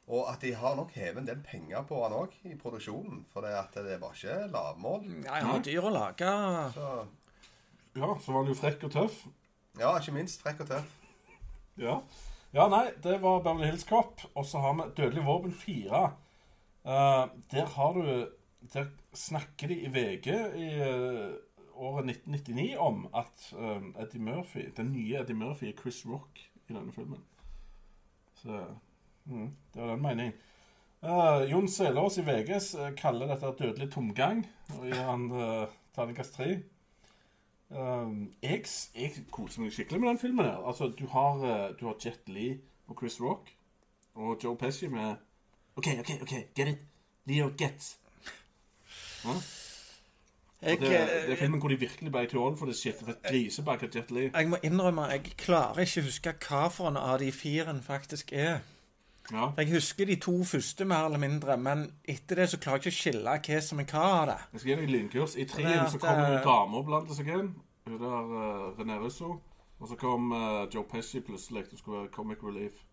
Og 0.07 0.27
at 0.29 0.43
de 0.45 0.51
har 0.53 0.75
nok 0.77 0.91
hevet 0.93 1.19
en 1.23 1.27
del 1.27 1.39
penger 1.41 1.83
på 1.89 2.03
han 2.03 2.13
òg 2.13 2.35
i 2.45 2.57
produksjonen. 2.61 3.23
For 3.33 3.41
det, 3.41 3.55
at 3.57 3.73
det 3.87 4.01
var 4.03 4.13
ikke 4.13 4.51
lavmål. 4.53 5.07
ja, 5.25 5.39
han 5.41 5.49
var 5.55 5.63
dyr 5.65 5.87
å 5.89 5.93
lage. 5.95 6.33
Så, 6.75 7.07
ja, 7.97 8.11
så 8.21 8.33
var 8.35 8.43
han 8.43 8.53
jo 8.53 8.59
frekk 8.59 8.85
og 8.85 8.93
tøff. 8.93 9.23
ja, 9.79 9.95
ikke 9.99 10.13
minst 10.13 10.43
frekk 10.45 10.61
og 10.61 10.69
tøff. 10.69 10.93
Ja. 11.81 12.01
ja, 12.53 12.69
nei, 12.69 12.91
det 13.03 13.17
var 13.23 13.41
Beverly 13.43 13.71
Hills 13.71 13.85
Cop. 13.89 14.21
Og 14.35 14.45
så 14.47 14.61
har 14.61 14.75
vi 14.75 14.91
Dødelig 14.99 15.25
våpen 15.27 15.53
4. 15.53 16.05
Uh, 16.85 17.25
der 17.51 17.65
har 17.79 17.93
du 17.97 18.29
Der 18.73 18.87
snakker 19.13 19.69
de 19.69 19.77
i 19.81 19.89
VG 19.93 20.27
i 20.57 20.69
eh, 20.81 21.35
året 21.75 22.09
1999 22.11 22.77
om 22.79 23.09
at 23.15 23.53
eh, 23.59 24.03
Eddie 24.03 24.23
Murphy, 24.23 24.69
den 24.77 24.93
nye 24.93 25.21
Eddie 25.21 25.37
Murphy 25.37 25.69
er 25.69 25.79
Chris 25.81 26.07
Rock 26.07 26.41
i 26.69 26.73
denne 26.73 26.93
filmen. 26.93 27.21
Så 28.35 28.65
mm, 29.25 29.51
det 29.75 29.83
var 29.83 29.91
den 29.91 30.03
meningen. 30.03 30.33
Uh, 31.05 31.51
Jon 31.51 31.69
Selås 31.69 32.19
i 32.19 32.23
VG 32.25 32.51
eh, 32.51 32.95
kaller 32.97 33.29
dette 33.29 33.51
dødelig 33.59 33.91
tomgang, 33.93 34.39
og 34.79 34.87
gir 34.89 35.03
han 35.05 35.27
uh, 35.33 35.67
terningkast 35.93 36.39
tre. 36.39 36.47
Uh, 37.69 38.25
jeg, 38.41 38.63
jeg 38.97 39.27
koser 39.35 39.61
meg 39.61 39.75
skikkelig 39.75 40.01
med 40.01 40.09
den 40.15 40.23
filmen. 40.23 40.49
her 40.49 40.65
Altså, 40.65 40.89
Du 40.89 41.05
har, 41.13 41.45
uh, 41.45 41.77
du 41.77 41.85
har 41.91 41.99
Jet 42.01 42.25
Li 42.33 42.55
og 42.89 42.97
Chris 42.97 43.21
Rock 43.21 43.53
og 44.15 44.39
Joe 44.45 44.57
Pesci 44.57 44.89
med 44.89 45.17
OK, 45.77 45.93
OK, 46.01 46.11
ok, 46.23 46.35
get 46.57 46.73
it? 46.73 46.81
Leo 47.27 47.51
gets. 47.59 47.99
Ja? 49.25 49.37
Jeg, 50.65 50.79
Det, 50.81 50.89
det 50.89 51.01
er 51.01 51.33
eh, 51.33 51.39
filmen 51.39 51.61
hvor 51.61 51.69
de 51.69 51.77
virkelig 51.81 52.13
ble 52.13 52.27
til 52.27 52.39
ål 52.39 52.55
for 52.57 52.67
det 52.67 52.77
shit. 52.77 52.97
For 53.01 53.13
et 53.13 53.27
grisebakk 53.29 53.83
av 53.85 53.91
Jet 53.95 54.11
Li. 54.11 54.31
jeg 54.31 54.49
må 54.49 54.57
innrømme 54.65 55.09
jeg 55.13 55.35
klarer 55.37 55.85
ikke 55.85 56.01
å 56.01 56.07
huske 56.07 56.33
hva 56.49 56.63
for 56.73 56.89
en 56.89 56.97
av 56.97 57.19
de 57.21 57.33
fire 57.33 57.75
faktisk 57.85 58.33
er. 58.33 58.63
Ja. 59.33 59.51
Jeg 59.57 59.73
husker 59.73 60.05
de 60.05 60.17
to 60.21 60.45
første 60.45 60.85
mer 60.85 61.07
eller 61.07 61.19
mindre, 61.19 61.57
men 61.57 61.85
etter 62.05 62.37
det 62.37 62.49
så 62.51 62.59
klarer 62.61 62.77
jeg 62.77 62.93
ikke 62.93 62.95
å 62.95 63.01
skille 63.01 63.37
hva 63.47 63.61
som 63.65 63.81
er 63.81 63.89
hva 63.93 64.05
av 64.21 64.27
det. 64.29 64.39
Jeg 64.53 64.61
skal 64.61 64.71
gi 64.71 64.77
deg 64.81 64.93
lynkurs. 64.93 65.37
I 65.37 65.47
treen 65.49 65.91
så 65.91 66.01
kommer 66.01 66.37
eh, 66.37 66.43
damer 66.45 66.85
blant 66.89 67.13
seg 67.17 67.31
inn. 67.33 67.51
Hun 67.85 67.99
der 68.01 68.33
uh, 68.33 68.79
René 68.79 68.99
Russo. 69.01 69.39
Og 69.81 69.89
så 69.89 69.97
kom 70.01 70.33
uh, 70.33 70.65
Joe 70.75 70.85
Pesci 70.89 71.21
plutselig. 71.21 71.67
Det 71.71 71.79
skulle 71.79 72.05
være 72.05 72.13
Comic 72.13 72.45
Relief. 72.45 72.85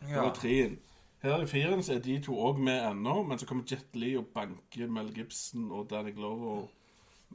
Det 0.00 0.14
var 0.16 0.34
treen. 0.34 0.78
Her 1.22 1.42
i 1.42 1.46
firen 1.50 1.82
så 1.82 1.96
er 1.96 2.02
de 2.04 2.20
to 2.22 2.36
òg 2.38 2.60
med 2.62 2.84
ennå, 2.92 3.22
men 3.26 3.38
så 3.38 3.46
kommer 3.46 3.66
Jet 3.66 3.96
Li 3.98 4.12
og 4.18 4.28
banker 4.34 4.90
Mel 4.90 5.10
Gibson 5.14 5.70
og 5.74 5.88
Danny 5.90 6.12
Glover 6.14 6.52
og 6.60 6.68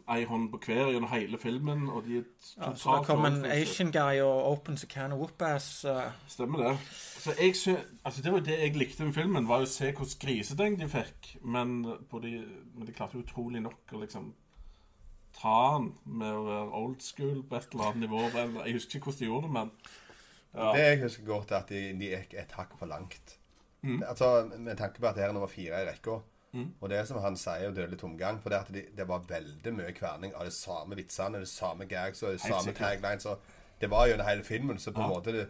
ei 0.09 0.23
hånd 0.27 0.49
på 0.51 0.59
hver 0.65 0.91
gjennom 0.91 1.09
hele 1.11 1.37
filmen, 1.39 1.89
og 1.89 2.05
de 2.07 2.17
er 2.17 2.23
Ja, 2.57 2.71
så 2.75 2.97
det 2.97 3.07
kom 3.07 3.25
en. 3.27 3.45
Asian 3.45 3.91
guy 3.91 4.21
og 4.23 4.51
opens 4.51 4.83
a 4.83 4.87
can 4.87 5.11
of 5.11 5.19
whoop-ass. 5.19 5.85
Uh. 5.85 6.11
Stemmer 6.27 6.63
det. 6.63 6.77
Så 7.23 7.35
jeg 7.39 7.55
sy 7.55 7.75
altså 8.05 8.21
Det 8.21 8.31
var 8.31 8.39
jo 8.39 8.45
det 8.45 8.59
jeg 8.59 8.77
likte 8.77 9.05
med 9.05 9.13
filmen, 9.13 9.47
var 9.47 9.61
jo 9.63 9.67
å 9.67 9.73
se 9.73 9.91
hvordan 9.91 10.19
grisedeng 10.23 10.79
de 10.79 10.89
fikk. 10.89 11.35
Men, 11.43 11.83
på 12.09 12.23
de, 12.23 12.33
men 12.75 12.87
de 12.87 12.95
klarte 12.95 13.19
jo 13.19 13.23
utrolig 13.23 13.61
nok 13.63 13.93
å 13.93 14.01
liksom 14.01 14.33
ta 15.33 15.59
den 15.77 15.91
med 16.05 16.31
å 16.31 16.43
være 16.47 16.81
old 16.81 17.01
school 17.01 17.43
på 17.49 17.57
et 17.57 17.71
eller 17.73 17.91
annet 17.91 18.07
nivå. 18.07 18.25
Jeg 18.65 18.79
husker 18.79 18.99
ikke 18.99 19.11
hvordan 19.11 19.19
de 19.19 19.31
gjorde 19.31 19.47
det, 19.47 19.53
men 19.59 19.71
ja. 20.53 20.67
Det 20.75 20.83
jeg 20.83 20.99
husker 21.01 21.25
godt, 21.25 21.51
er 21.51 21.63
at 21.63 21.71
de, 21.73 21.85
de 21.97 22.11
gikk 22.11 22.35
et 22.37 22.51
hakk 22.59 22.75
for 22.77 22.85
langt. 22.85 23.39
Altså, 24.07 24.49
Med 24.57 24.77
tanke 24.77 24.99
på 25.01 25.07
at 25.07 25.15
det 25.15 25.23
er 25.25 25.31
nummer 25.33 25.47
fire 25.51 25.81
i 25.83 25.89
rekka. 25.89 26.19
Og 26.81 26.89
det 26.89 26.97
er 26.99 27.05
som 27.09 27.17
han 27.21 27.35
sier, 27.35 27.63
jo 27.65 27.71
dødelig 27.73 27.97
tomgang. 27.99 28.39
For 28.41 28.49
det, 28.53 28.57
at 28.59 28.67
de, 28.73 28.83
det 28.97 29.07
var 29.09 29.23
veldig 29.27 29.73
mye 29.73 29.91
kverning 29.97 30.35
av 30.37 30.45
de 30.45 30.51
samme 30.53 30.95
vitsene, 30.95 31.39
de 31.41 31.45
samme 31.49 31.85
gags 31.89 32.21
og 32.23 32.35
de 32.35 32.39
samme 32.39 32.73
taglines. 32.77 33.25
Det 33.81 33.89
var 33.89 34.11
under 34.13 34.27
hele 34.29 34.43
filmen, 34.43 34.77
så 34.79 34.91
på 34.93 35.01
en 35.01 35.09
måte 35.09 35.33
du, 35.33 35.45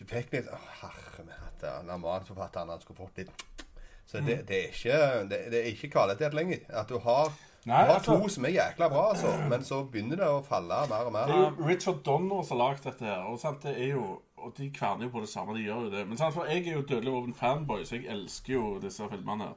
du 0.00 0.04
fikk 0.08 0.32
litt 0.32 0.48
Å, 0.48 0.56
herre 0.80 1.24
min 1.26 1.36
hatt, 1.36 1.60
ja, 1.62 1.76
den 1.84 2.00
manusforfatteren 2.00 2.72
han 2.72 2.80
skulle 2.80 2.98
fått 2.98 3.18
litt 3.20 3.44
Så 4.10 4.20
det, 4.22 4.40
det 4.48 4.56
er 4.56 4.72
ikke 4.72 4.98
det, 5.28 5.38
det 5.52 5.60
er 5.60 5.68
ikke 5.72 5.90
kvalitet 5.90 6.34
lenger. 6.34 6.60
At 6.70 6.88
du 6.88 6.98
har, 7.02 7.32
Nei, 7.66 7.82
du 7.84 7.90
har 7.90 7.96
altså- 7.98 8.16
to 8.22 8.28
som 8.28 8.44
er 8.46 8.54
jækla 8.56 8.88
bra, 8.88 9.04
altså, 9.12 9.32
men 9.50 9.64
så 9.66 9.80
begynner 9.90 10.16
det 10.16 10.28
å 10.30 10.42
falle 10.46 10.78
mer 10.88 11.08
og 11.08 11.12
mer. 11.12 11.26
Det 11.26 11.34
er 11.36 11.44
jo 11.44 11.66
Richard 11.68 12.02
Donner 12.06 12.42
som 12.46 12.56
har 12.60 12.70
lagd 12.70 12.84
dette 12.86 13.04
her. 13.04 13.24
Og 13.26 13.40
sant, 13.42 13.62
det 13.66 13.74
er 13.76 13.92
jo 13.96 14.20
Og 14.36 14.52
de 14.58 14.70
kverner 14.70 15.04
jo 15.04 15.10
på 15.10 15.20
det 15.20 15.28
samme, 15.28 15.54
de 15.56 15.64
gjør 15.64 15.86
jo 15.86 15.90
det. 15.90 16.02
Men 16.08 16.18
sant, 16.20 16.34
for 16.34 16.44
jeg 16.44 16.66
er 16.66 16.76
jo 16.76 16.84
Dødelig 16.88 17.12
våpen-fanboy, 17.12 17.84
så 17.84 17.96
jeg 17.96 18.10
elsker 18.12 18.52
jo 18.52 18.66
disse 18.82 19.08
filmene 19.10 19.48
her. 19.48 19.54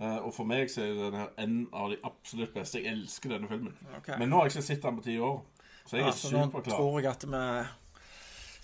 Eh, 0.00 0.16
og 0.16 0.34
for 0.36 0.48
meg 0.48 0.70
så 0.72 0.84
er 0.84 0.96
denne 0.98 1.22
her 1.22 1.44
en 1.44 1.60
av 1.72 1.92
de 1.92 1.96
absolutt 2.04 2.52
beste. 2.54 2.82
Jeg 2.82 2.92
elsker 2.92 3.32
denne 3.32 3.48
filmen. 3.48 3.76
Okay. 3.98 4.18
Men 4.20 4.28
nå 4.32 4.40
har 4.40 4.48
jeg 4.48 4.56
ikke 4.56 4.66
sett 4.68 4.82
den 4.82 4.98
på 4.98 5.06
ti 5.06 5.16
år, 5.18 5.38
så 5.86 5.96
jeg 5.96 6.04
ja, 6.04 6.10
er 6.12 6.18
så 6.18 6.32
nå 6.34 6.62
tror 6.66 6.98
jeg 7.00 7.10
at 7.12 7.26
vi 7.28 7.42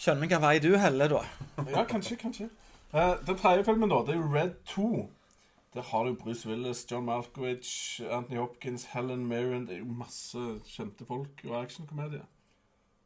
skjønner 0.02 0.26
hvilken 0.26 0.42
vei 0.42 0.56
du 0.60 0.70
heller, 0.82 1.16
da. 1.16 1.22
Ja, 1.70 1.84
kanskje, 1.88 2.18
kanskje. 2.20 2.50
Uh, 2.92 3.14
den 3.24 3.38
tredje 3.40 3.64
filmen, 3.64 3.88
da, 3.88 4.02
det 4.04 4.16
er 4.16 4.20
jo 4.20 4.32
Red 4.32 4.56
2. 4.68 4.88
Der 5.72 5.86
har 5.88 6.04
du 6.04 6.16
Bruce 6.20 6.48
Willis, 6.48 6.84
John 6.90 7.06
Malkovich, 7.06 8.02
Anthony 8.10 8.36
Hopkins, 8.36 8.84
Helen 8.92 9.24
Mirren 9.24 9.64
Det 9.66 9.78
er 9.78 9.78
jo 9.78 9.94
masse 9.96 10.42
kjente 10.68 11.06
folk 11.08 11.40
og 11.48 11.54
actionkomedie. 11.62 12.20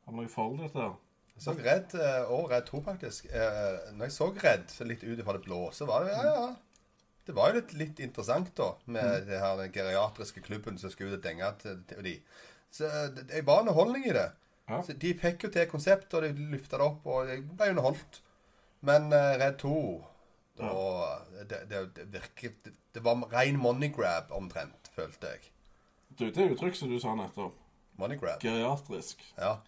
Har 0.04 0.14
du 0.14 0.18
noe 0.18 0.30
forhold 0.30 0.58
til 0.58 0.66
dette? 0.66 0.88
her? 0.88 0.96
Jeg 1.36 1.44
så 1.44 1.52
Redd 1.52 1.94
eh, 2.00 2.30
og 2.32 2.50
Redd 2.50 2.70
2, 2.70 2.80
faktisk. 2.84 3.26
Eh, 3.28 3.90
Når 3.92 4.08
jeg 4.08 4.14
så 4.14 4.30
Redd 4.32 4.72
litt 4.88 5.04
ut 5.04 5.20
fra 5.24 5.36
det 5.36 5.44
blå, 5.44 5.60
så 5.76 5.88
var 5.88 6.06
det 6.06 6.14
ja, 6.14 6.32
ja. 6.32 6.46
Det 7.26 7.34
var 7.34 7.50
jo 7.50 7.58
litt, 7.58 7.72
litt 7.74 8.00
interessant, 8.00 8.52
da, 8.56 8.70
med 8.86 9.26
det 9.26 9.40
her 9.42 9.56
den 9.58 9.72
geriatriske 9.74 10.40
klubben 10.46 10.76
som 10.78 10.92
skulle 10.92 11.16
ut 11.16 11.18
og 11.18 11.24
denge 11.24 11.48
til, 11.60 11.80
til 11.90 12.04
de. 12.06 12.14
Så 12.72 12.86
eh, 12.88 13.08
det, 13.16 13.26
det 13.32 13.42
var 13.46 13.64
underholdning 13.64 14.06
i 14.06 14.14
det. 14.16 14.28
Ja. 14.66 14.80
Så 14.86 14.96
de 14.98 15.12
fikk 15.18 15.46
jo 15.46 15.52
til 15.52 15.68
konseptet, 15.70 16.14
og 16.14 16.24
de 16.24 16.48
løfta 16.54 16.78
det 16.78 16.86
opp, 16.86 17.04
og 17.06 17.30
jeg 17.30 17.44
ble 17.50 17.70
underholdt. 17.74 18.22
Men 18.86 19.10
uh, 19.10 19.34
Redd 19.40 19.58
2 19.62 19.76
da, 20.56 20.70
det, 21.50 21.60
det, 21.68 21.82
det 21.96 22.06
virket 22.12 22.58
det, 22.64 22.72
det 22.94 23.02
var 23.04 23.26
ren 23.32 23.58
money 23.60 23.90
grab, 23.92 24.30
omtrent, 24.32 24.88
følte 24.94 25.34
jeg. 25.34 25.50
Du, 26.16 26.28
det 26.30 26.50
uttrykk 26.54 26.78
som 26.78 26.92
du 26.92 26.96
sa 27.02 27.12
nettopp. 27.18 27.56
Money 28.00 28.16
grab. 28.20 28.40
Geriatrisk. 28.40 29.20
Ja. 29.36 29.58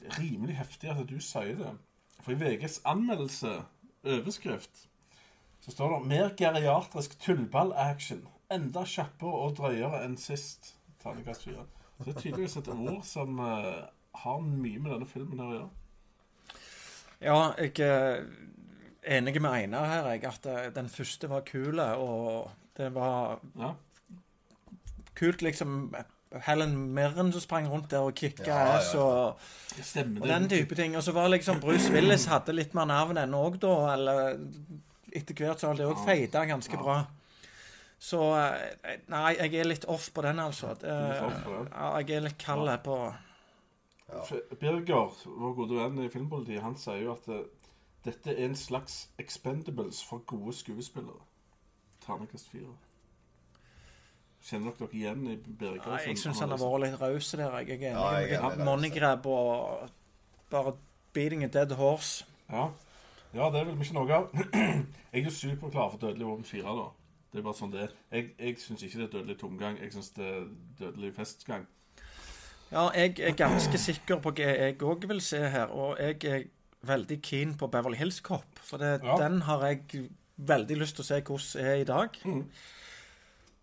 Det 0.00 0.08
er 0.08 0.18
rimelig 0.20 0.56
heftig 0.56 0.90
at 0.90 1.08
du 1.08 1.18
sier 1.20 1.56
det. 1.58 1.72
For 2.22 2.32
i 2.34 2.38
VGs 2.38 2.80
anmeldelse, 2.84 3.62
overskrift, 4.04 4.88
så 5.60 5.70
står 5.70 5.98
det 5.98 6.06
'Mer 6.08 6.28
geriatrisk 6.36 7.18
tullball-action'. 7.22 8.26
Enda 8.50 8.84
kjappere 8.84 9.32
og 9.32 9.56
drøyere 9.56 10.04
enn 10.04 10.16
sist. 10.16 10.74
Terningkast 11.02 11.44
fire. 11.44 11.66
Så 11.98 12.04
det 12.04 12.16
er 12.16 12.20
tydeligvis 12.20 12.56
et 12.56 12.68
ord 12.68 13.02
som 13.02 13.38
uh, 13.38 13.84
har 14.14 14.38
mye 14.40 14.78
med 14.78 14.90
denne 14.92 15.06
filmen 15.06 15.38
her 15.38 15.46
å 15.46 15.52
gjøre. 15.52 15.68
Ja, 17.20 17.52
jeg 17.58 17.78
er 17.82 18.24
enig 19.18 19.42
med 19.42 19.50
Einar 19.50 19.86
her, 19.86 20.10
jeg, 20.14 20.24
at 20.24 20.46
eh, 20.46 20.70
den 20.74 20.88
første 20.88 21.30
var 21.30 21.40
kul, 21.40 21.80
og 21.80 22.50
det 22.76 22.94
var 22.94 23.40
Ja. 23.58 23.72
kult, 25.14 25.42
liksom 25.42 25.94
Helen 26.44 26.74
Mirren 26.94 27.32
som 27.32 27.40
sprang 27.40 27.68
rundt 27.70 27.90
der 27.90 28.04
og 28.04 28.14
kicka 28.14 28.44
Ja, 28.44 28.56
ja, 28.58 28.72
ass 28.76 28.94
og, 28.94 29.38
Det 29.72 30.04
og 30.20 30.28
den 30.28 30.48
type 30.48 30.74
ting. 30.74 30.96
Og 30.96 31.02
så 31.02 31.12
var 31.16 31.28
liksom 31.32 31.60
Bruce 31.60 31.92
Willis 31.92 32.26
hadde 32.28 32.52
litt 32.52 32.74
mer 32.76 32.88
navn 32.90 33.20
enn 33.20 33.36
òg, 33.36 33.56
da. 33.62 33.76
Eller 33.94 34.34
etter 35.12 35.34
hvert 35.34 35.60
så 35.60 35.70
har 35.70 35.78
det 35.78 35.86
òg 35.88 36.02
feida 36.04 36.44
ganske 36.48 36.76
bra. 36.76 36.98
Så 37.98 38.20
eh, 38.38 38.98
Nei, 39.10 39.32
jeg 39.38 39.54
er 39.58 39.70
litt 39.72 39.88
off 39.90 40.10
på 40.14 40.22
den, 40.22 40.38
altså. 40.38 40.74
Ja, 40.84 41.88
jeg 41.98 42.18
er 42.18 42.28
litt 42.28 42.38
kald 42.42 42.70
på 42.84 42.98
ja. 44.08 44.22
Birger, 44.60 45.16
vår 45.24 45.54
gode 45.54 45.76
venn 45.76 45.98
i 46.00 46.08
Filmpolitiet, 46.08 46.62
han 46.64 46.78
sier 46.80 47.02
jo 47.02 47.12
at 47.12 47.26
eh, 47.32 47.42
dette 48.06 48.32
er 48.32 48.46
en 48.46 48.56
slags 48.56 49.08
expendables 49.20 50.00
for 50.04 50.24
gode 50.26 50.54
skuespillere. 50.56 51.20
Ternekast 52.04 52.48
fire. 52.48 52.72
Kjenner 54.44 54.72
dere 54.78 54.86
dere 54.88 54.98
igjen 55.00 55.24
i 55.26 55.36
Birger? 55.58 55.88
Nei, 55.90 56.02
Jeg 56.06 56.18
syns 56.18 56.40
han 56.40 56.52
har 56.54 56.60
vært 56.62 56.84
litt 56.84 57.00
raus 57.00 57.30
der. 57.32 57.56
Jeg 57.58 57.68
er 57.68 57.74
enig 57.74 57.88
Ja, 57.90 58.10
jeg 58.22 58.36
er 58.38 58.42
med 58.42 58.52
enig, 58.52 58.64
money 58.68 58.90
grab 58.94 59.26
og 59.26 59.88
bare 60.50 60.72
beating 61.12 61.42
a 61.44 61.48
dead 61.48 61.72
horse. 61.76 62.24
Ja. 62.50 62.68
ja, 63.34 63.50
det 63.50 63.66
vil 63.66 63.76
vi 63.78 63.84
ikke 63.88 63.98
noe 63.98 64.14
av. 64.14 64.30
jeg 65.12 65.24
er 65.26 65.30
superklar 65.30 65.90
for 65.90 65.98
Dødelig 65.98 66.26
våpen 66.26 66.44
4, 66.44 66.76
da. 66.78 66.86
Det 67.32 67.40
er 67.40 67.44
bare 67.44 67.58
sånn 67.58 67.72
det 67.74 67.82
er. 67.82 67.96
Jeg, 68.14 68.30
jeg 68.38 68.60
syns 68.62 68.82
ikke 68.86 69.02
det 69.02 69.08
er 69.08 69.10
dødelig 69.18 69.36
tomgang. 69.42 69.80
Jeg 69.82 69.92
syns 69.92 70.14
det 70.16 70.24
er 70.30 70.46
dødelig 70.78 71.10
festgang. 71.18 71.66
Ja, 72.72 72.86
jeg 72.94 73.18
er 73.24 73.34
ganske 73.36 73.78
sikker 73.80 74.20
på 74.24 74.32
hva 74.36 74.48
jeg 74.48 74.78
òg 74.84 75.04
vil 75.08 75.20
se 75.24 75.40
her, 75.52 75.68
og 75.72 75.98
jeg 76.00 76.24
er 76.28 76.42
veldig 76.88 77.18
keen 77.24 77.54
på 77.58 77.68
Beverly 77.72 77.96
Hills 78.00 78.20
Cop. 78.24 78.46
For 78.64 78.80
det, 78.80 79.00
Ja. 79.04 79.16
den 79.20 79.42
har 79.42 79.66
jeg 79.66 80.08
veldig 80.36 80.76
lyst 80.78 80.96
til 80.96 81.02
å 81.04 81.06
se 81.08 81.20
hvordan 81.20 81.64
er 81.66 81.74
i 81.82 81.84
dag. 81.84 82.18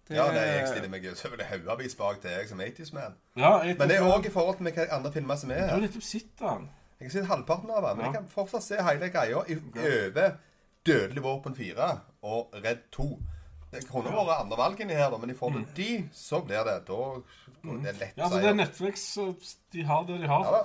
Det, 0.08 0.16
Ja, 0.16 0.26
nei, 0.32 0.42
jeg 0.60 0.68
stiller 0.68 0.90
meg 0.90 1.06
så 1.18 1.30
vil 1.32 1.40
jeg 1.42 1.48
haugevis 1.50 1.96
bak 1.98 2.20
til 2.22 2.30
jeg 2.30 2.48
som 2.50 2.60
80's-man. 2.60 3.16
Ja, 3.38 3.58
Men 3.64 3.90
det 3.90 3.98
er 3.98 4.02
òg 4.06 4.26
i 4.26 4.30
forhold 4.30 4.58
til 4.60 4.64
hvilke 4.68 4.92
andre 4.94 5.12
filmer 5.12 5.36
som 5.36 5.52
er 5.52 5.56
Du 5.56 5.62
har 5.62 5.70
her. 5.80 5.82
nettopp 5.88 6.04
sett 6.04 6.36
den. 6.40 6.70
Jeg 7.00 7.08
har 7.08 7.12
sett 7.12 7.26
halvparten 7.26 7.72
av 7.72 7.82
den, 7.88 7.98
men 7.98 8.06
jeg 8.06 8.14
kan 8.14 8.28
fortsatt 8.30 8.64
se 8.64 8.76
hele 8.82 9.10
greia 9.10 9.36
over 9.42 10.36
Dødelig 10.86 11.24
våpen 11.24 11.56
4 11.58 11.88
og 12.24 12.54
Redd 12.64 12.84
2. 12.92 13.08
Det 13.72 13.88
kunne 13.90 14.12
vært 14.14 14.44
andre 14.46 14.58
valg 14.58 14.80
inni 14.86 14.94
her, 14.94 15.18
men 15.18 15.30
i 15.30 15.34
forhold 15.34 15.66
til 15.74 15.76
de, 15.76 16.10
så 16.14 16.40
blir 16.46 16.62
det 16.64 16.76
da 16.88 17.00
Det 17.66 17.90
er 17.90 17.98
lett 18.00 18.18
Ja, 18.18 18.30
så 18.30 18.38
det 18.40 18.50
er 18.52 18.54
Netflix. 18.54 19.18
eh, 19.18 19.34
De 19.74 19.84
har 19.84 20.04
det 20.06 20.22
de 20.22 20.28
har. 20.28 20.46
Ja 20.46 20.52
da. 20.52 20.64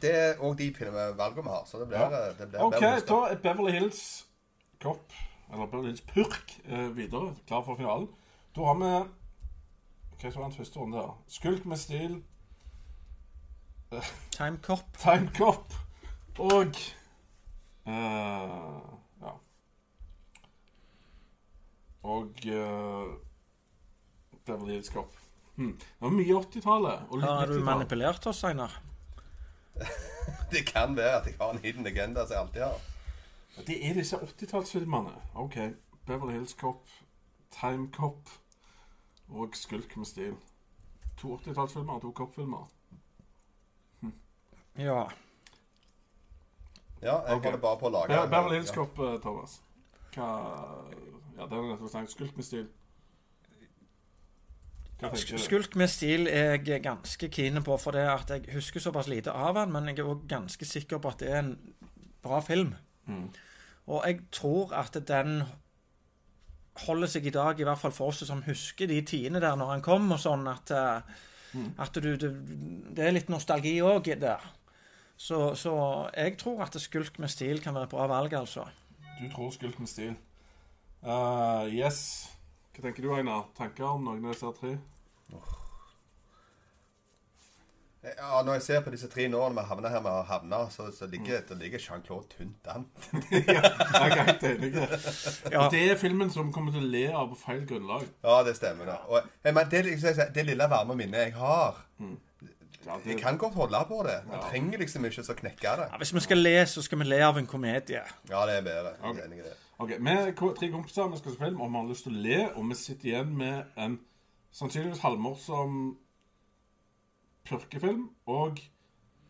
Det 0.00 0.14
er 0.14 0.34
òg 0.38 0.56
de 0.56 0.70
valgene 1.18 1.42
vi 1.42 1.50
har, 1.50 1.64
så 1.66 1.78
det 1.80 1.88
blir, 1.88 1.98
Ja. 1.98 2.32
det 2.38 2.48
blir 2.52 2.60
OK, 2.62 2.80
da 2.80 3.18
er 3.32 3.34
Beverly 3.42 3.72
Hills 3.72 4.24
Cop, 4.80 5.12
eller 5.52 5.66
Beverly 5.66 5.88
Hills 5.88 6.00
Purk, 6.00 6.54
eh, 6.70 6.88
videre. 6.96 7.34
Klar 7.48 7.64
for 7.64 7.74
finalen. 7.76 8.08
Da 8.58 8.64
har 8.66 8.74
vi 8.74 8.86
Hva 10.18 10.30
var 10.34 10.48
den 10.48 10.52
første 10.56 10.78
runde 10.80 10.98
der? 10.98 11.10
Skulk 11.30 11.64
med 11.64 11.76
stil, 11.78 12.22
Time 14.30 14.58
Cop. 14.62 14.98
Time 14.98 15.30
Cop 15.36 15.74
og 16.38 16.74
uh, 17.86 17.92
Ja. 19.22 19.30
Og 22.02 22.34
uh, 22.46 23.14
Beverly 24.46 24.72
Hills 24.72 24.86
Cop. 24.86 25.14
Hmm. 25.54 25.78
Det 25.78 26.00
var 26.00 26.10
mye 26.10 26.40
80-tallet. 26.40 27.06
og 27.10 27.22
Har 27.22 27.46
du 27.46 27.64
manipulert 27.64 28.26
oss, 28.26 28.44
Einar? 28.44 28.82
Det 30.52 30.66
kan 30.66 30.96
være 30.96 31.20
at 31.20 31.26
jeg 31.26 31.34
har 31.40 31.50
en 31.50 31.58
hidden 31.58 31.86
agenda 31.86 32.26
som 32.26 32.34
jeg 32.34 32.40
alltid 32.40 32.62
har. 32.62 32.80
Det 33.66 33.90
er 33.90 33.94
disse 33.94 34.16
80-tallsfilmene. 34.16 35.14
OK. 35.34 35.56
Beverly 36.06 36.32
Hills 36.32 36.50
Cop, 36.58 36.88
Time 37.60 37.88
Cop 37.92 38.28
og 39.30 39.54
Skulk 39.56 39.96
med 39.96 40.06
stil. 40.06 40.34
To 41.18 41.36
80-tallsfilmer 41.36 41.92
og 41.92 42.02
to 42.02 42.12
Cop-filmer. 42.12 42.68
Ja. 44.78 45.04
Ja, 47.02 47.16
jeg 47.26 47.36
Ok. 47.36 47.44
holder 47.44 47.58
bare 47.58 47.78
på 47.78 47.86
å 47.86 47.90
lage 47.90 48.12
Ja, 48.14 48.26
Beverly 48.26 48.54
Hills. 48.54 48.70
Cop, 48.70 48.98
eh, 48.98 49.20
Thomas. 49.20 49.60
Hva 50.14 50.28
Ja, 51.38 51.46
det 51.46 51.52
er 51.52 51.62
nettopp 51.62 51.90
snakket. 51.90 52.10
Skulk 52.10 52.36
med 52.36 52.44
stil. 52.44 52.68
Skulk 55.38 55.76
med 55.76 55.88
stil 55.88 56.26
er 56.26 56.56
jeg 56.66 56.82
ganske 56.82 57.28
keen 57.30 57.62
på, 57.62 57.76
for 57.78 57.94
det 57.94 58.02
at 58.10 58.30
jeg 58.34 58.54
husker 58.56 58.80
såpass 58.82 59.06
lite 59.06 59.30
av 59.30 59.54
den, 59.54 59.72
men 59.72 59.86
jeg 59.86 59.98
er 60.00 60.08
òg 60.10 60.24
ganske 60.28 60.66
sikker 60.66 60.98
på 60.98 61.12
at 61.12 61.18
det 61.22 61.28
er 61.30 61.38
en 61.38 61.74
bra 62.22 62.40
film. 62.40 62.74
Mm. 63.06 63.28
Og 63.86 64.02
jeg 64.06 64.20
tror 64.32 64.72
at 64.74 64.98
den 65.08 65.44
holder 66.86 67.10
seg 67.10 67.26
i 67.26 67.34
dag, 67.34 67.58
i 67.60 67.66
hvert 67.66 67.80
fall 67.80 67.94
for 67.94 68.12
oss 68.12 68.22
som 68.28 68.44
husker 68.46 68.90
de 68.90 69.00
tidene 69.06 69.42
der 69.42 69.56
når 69.58 69.74
han 69.74 69.84
kom, 69.84 70.10
og 70.14 70.20
sånn 70.22 70.46
at, 70.50 70.72
mm. 71.52 71.72
at 71.82 71.98
du, 71.98 72.12
det, 72.20 72.30
det 72.96 73.06
er 73.06 73.16
litt 73.16 73.32
nostalgi 73.32 73.78
òg 73.82 74.12
der. 74.20 74.44
Så, 75.18 75.54
så 75.58 75.74
jeg 76.14 76.36
tror 76.38 76.62
at 76.62 76.76
Skulk 76.78 77.18
med 77.18 77.32
stil 77.32 77.58
kan 77.62 77.74
være 77.74 77.88
et 77.88 77.94
bra 77.96 78.06
valg, 78.06 78.34
altså. 78.38 78.68
Du 79.18 79.26
tror 79.32 79.50
skulk 79.50 79.78
med 79.82 79.90
stil. 79.90 80.14
Uh, 81.02 81.66
yes. 81.74 82.30
Hva 82.74 82.86
tenker 82.86 83.02
du, 83.02 83.10
Einar? 83.16 83.48
Tanker 83.58 83.88
om 83.96 84.04
noen 84.06 84.22
av 84.22 84.36
disse 84.36 84.52
tre? 84.60 84.76
Ja, 88.04 88.42
Når 88.46 88.52
jeg 88.52 88.62
ser 88.62 88.80
på 88.86 88.90
disse 88.94 89.08
tre 89.10 89.24
når 89.28 89.50
vi 89.56 89.62
havner 89.66 89.90
her 89.90 90.00
med 90.04 90.12
å 90.12 90.22
havne, 90.28 90.58
så, 90.70 90.84
så 90.94 91.06
ligger, 91.10 91.40
det 91.48 91.56
ligger 91.58 91.80
Jean-Claude 91.82 92.28
tynt 92.30 92.68
an. 92.70 92.84
Jeg 93.32 93.56
er 93.58 94.22
helt 94.28 94.44
enig. 94.46 94.70
Ja. 95.50 95.64
Det 95.72 95.80
er 95.90 95.98
filmen 95.98 96.30
som 96.30 96.52
kommer 96.54 96.72
til 96.76 96.84
å 96.86 96.90
le 96.92 97.02
av 97.10 97.32
på 97.32 97.38
feil 97.42 97.64
grunnlag. 97.66 98.06
Ja, 98.22 98.36
det 98.46 98.54
stemmer. 98.56 98.86
da. 98.92 99.00
Og, 99.10 99.26
jeg, 99.42 99.54
men 99.58 99.70
det, 99.72 99.82
liksom, 99.88 100.22
det 100.36 100.46
lille 100.46 100.70
varme 100.70 100.94
minnet 100.98 101.26
jeg 101.26 101.34
har 101.40 101.82
Ja, 101.98 102.94
det- 103.02 103.10
Jeg 103.10 103.18
kan 103.20 103.36
godt 103.36 103.54
holde 103.58 103.82
på 103.90 104.02
det. 104.06 104.20
Man 104.30 104.40
trenger 104.46 104.78
liksom 104.78 105.04
ikke 105.10 105.24
så 105.26 105.34
knekke 105.34 105.76
det. 105.82 105.88
Ja, 105.90 105.98
hvis 105.98 106.14
vi 106.14 106.20
skal 106.20 106.38
le, 106.38 106.54
så 106.70 106.82
skal 106.86 106.98
vi 107.02 107.04
le 107.10 107.18
av 107.26 107.36
en 107.42 107.46
komedie. 107.50 108.04
Ja, 108.30 108.46
det 108.46 108.60
er 108.60 108.62
bedre. 108.62 108.94
Jeg 109.02 109.18
er 109.18 109.26
enig 109.26 109.38
i 109.42 109.48
det. 109.48 109.56
Ok, 109.78 109.90
Vi 109.98 110.10
er 110.14 110.32
tre 110.38 110.70
kompiser, 110.70 111.10
vi 111.10 111.18
skal 111.18 111.32
se 111.34 111.38
film, 111.42 111.60
og 111.60 111.70
vi 111.74 111.76
har 111.82 111.88
lyst 111.90 112.06
til 112.06 112.14
å 112.14 112.22
le. 112.22 112.38
Og 112.54 112.68
vi 112.70 112.74
sitter 112.78 113.10
igjen 113.10 113.34
med 113.36 113.64
en 113.76 113.98
sannsynligvis 114.54 115.02
halvmorsom 115.02 115.96
purkefilm 117.46 118.08
og 118.26 118.60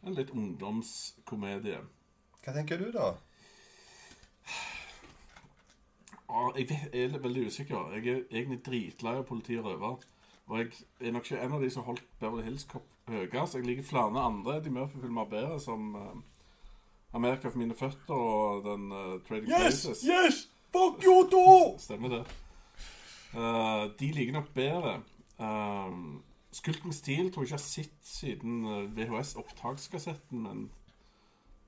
en 0.06 0.14
litt 0.14 0.30
ungdomskomedie. 0.30 1.80
Hva 2.44 2.54
tenker 2.54 2.80
du, 2.80 2.90
da? 2.94 3.12
Ah, 6.28 6.52
jeg 6.56 6.68
er 6.92 7.18
veldig 7.18 7.46
usikker. 7.48 7.92
Jeg 7.96 8.06
er 8.06 8.22
egentlig 8.30 8.60
dritlei 8.66 9.16
av 9.16 9.26
politi 9.28 9.56
og 9.58 9.68
røver. 9.70 10.06
Og 10.48 10.58
jeg 10.58 10.72
er 11.00 11.12
nok 11.12 11.24
ikke 11.24 11.40
en 11.44 11.54
av 11.56 11.62
de 11.64 11.70
som 11.72 11.84
holdt 11.84 12.04
Beverly 12.20 12.44
Hills 12.46 12.66
Cop 12.68 12.86
høyest. 13.08 13.56
Jeg 13.56 13.66
liker 13.66 13.86
flere 13.88 14.20
andre 14.20 14.58
Eddie 14.58 14.72
Murphy-filmer 14.72 15.24
bedre, 15.28 15.60
som 15.60 15.94
uh, 15.96 16.16
Amerika 17.16 17.48
for 17.48 17.60
mine 17.60 17.76
føtter 17.76 18.14
og 18.14 18.64
den 18.64 18.92
uh, 18.92 19.20
Trading 19.28 19.48
Places. 19.48 20.04
Yes! 20.04 20.46
Fuck 20.72 21.04
you, 21.04 21.24
too! 21.32 21.78
Stemmer 21.80 22.08
det. 22.08 22.22
Uh, 23.32 23.88
de 24.00 24.12
liker 24.12 24.32
nok 24.32 24.52
bedre. 24.54 24.98
Uh, 25.38 26.20
Skult 26.52 26.84
med 26.84 26.94
stil 26.96 27.32
tror 27.32 27.44
jeg 27.44 27.48
ikke 27.48 27.54
jeg 27.54 27.60
har 27.60 27.64
sett 27.64 27.96
siden 28.02 28.66
eh, 28.66 28.84
VHS-opptakskassetten, 28.96 30.42
men 30.42 30.70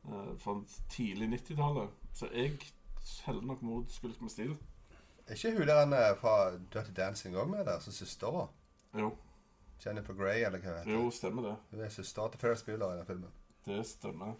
uh, 0.09 0.39
fra 0.41 0.55
tidlig 0.89 1.29
90-tallet. 1.35 1.89
Så 2.17 2.29
jeg 2.33 2.57
heller 3.27 3.43
nok 3.43 3.63
mot 3.63 3.93
Skult 3.93 4.23
med 4.23 4.31
stil. 4.31 4.57
Er 5.27 5.37
ikke 5.37 5.53
hun 5.59 5.67
der 5.69 5.81
han 5.85 5.93
er 5.93 6.15
fra 6.21 6.51
Dirty 6.73 6.95
Dancing 6.97 7.37
òg 7.37 7.51
med 7.51 7.65
der, 7.65 7.79
som 7.81 7.93
søstera? 7.93 8.47
Jo, 8.99 9.13
Jennifer 9.87 10.15
Grey, 10.15 10.45
eller 10.45 10.59
hva 10.59 10.79
heter 10.81 10.93
jo, 10.93 11.11
stemmer 11.11 11.43
det. 11.43 11.57
Hun 11.71 11.85
er 11.85 11.93
søstera 11.93 12.31
til 12.31 12.41
Ferris 12.41 12.63
Bueller 12.63 12.95
i 12.95 12.97
den 12.99 13.07
filmen. 13.07 13.37
Det 13.67 13.85
stemmer. 13.87 14.35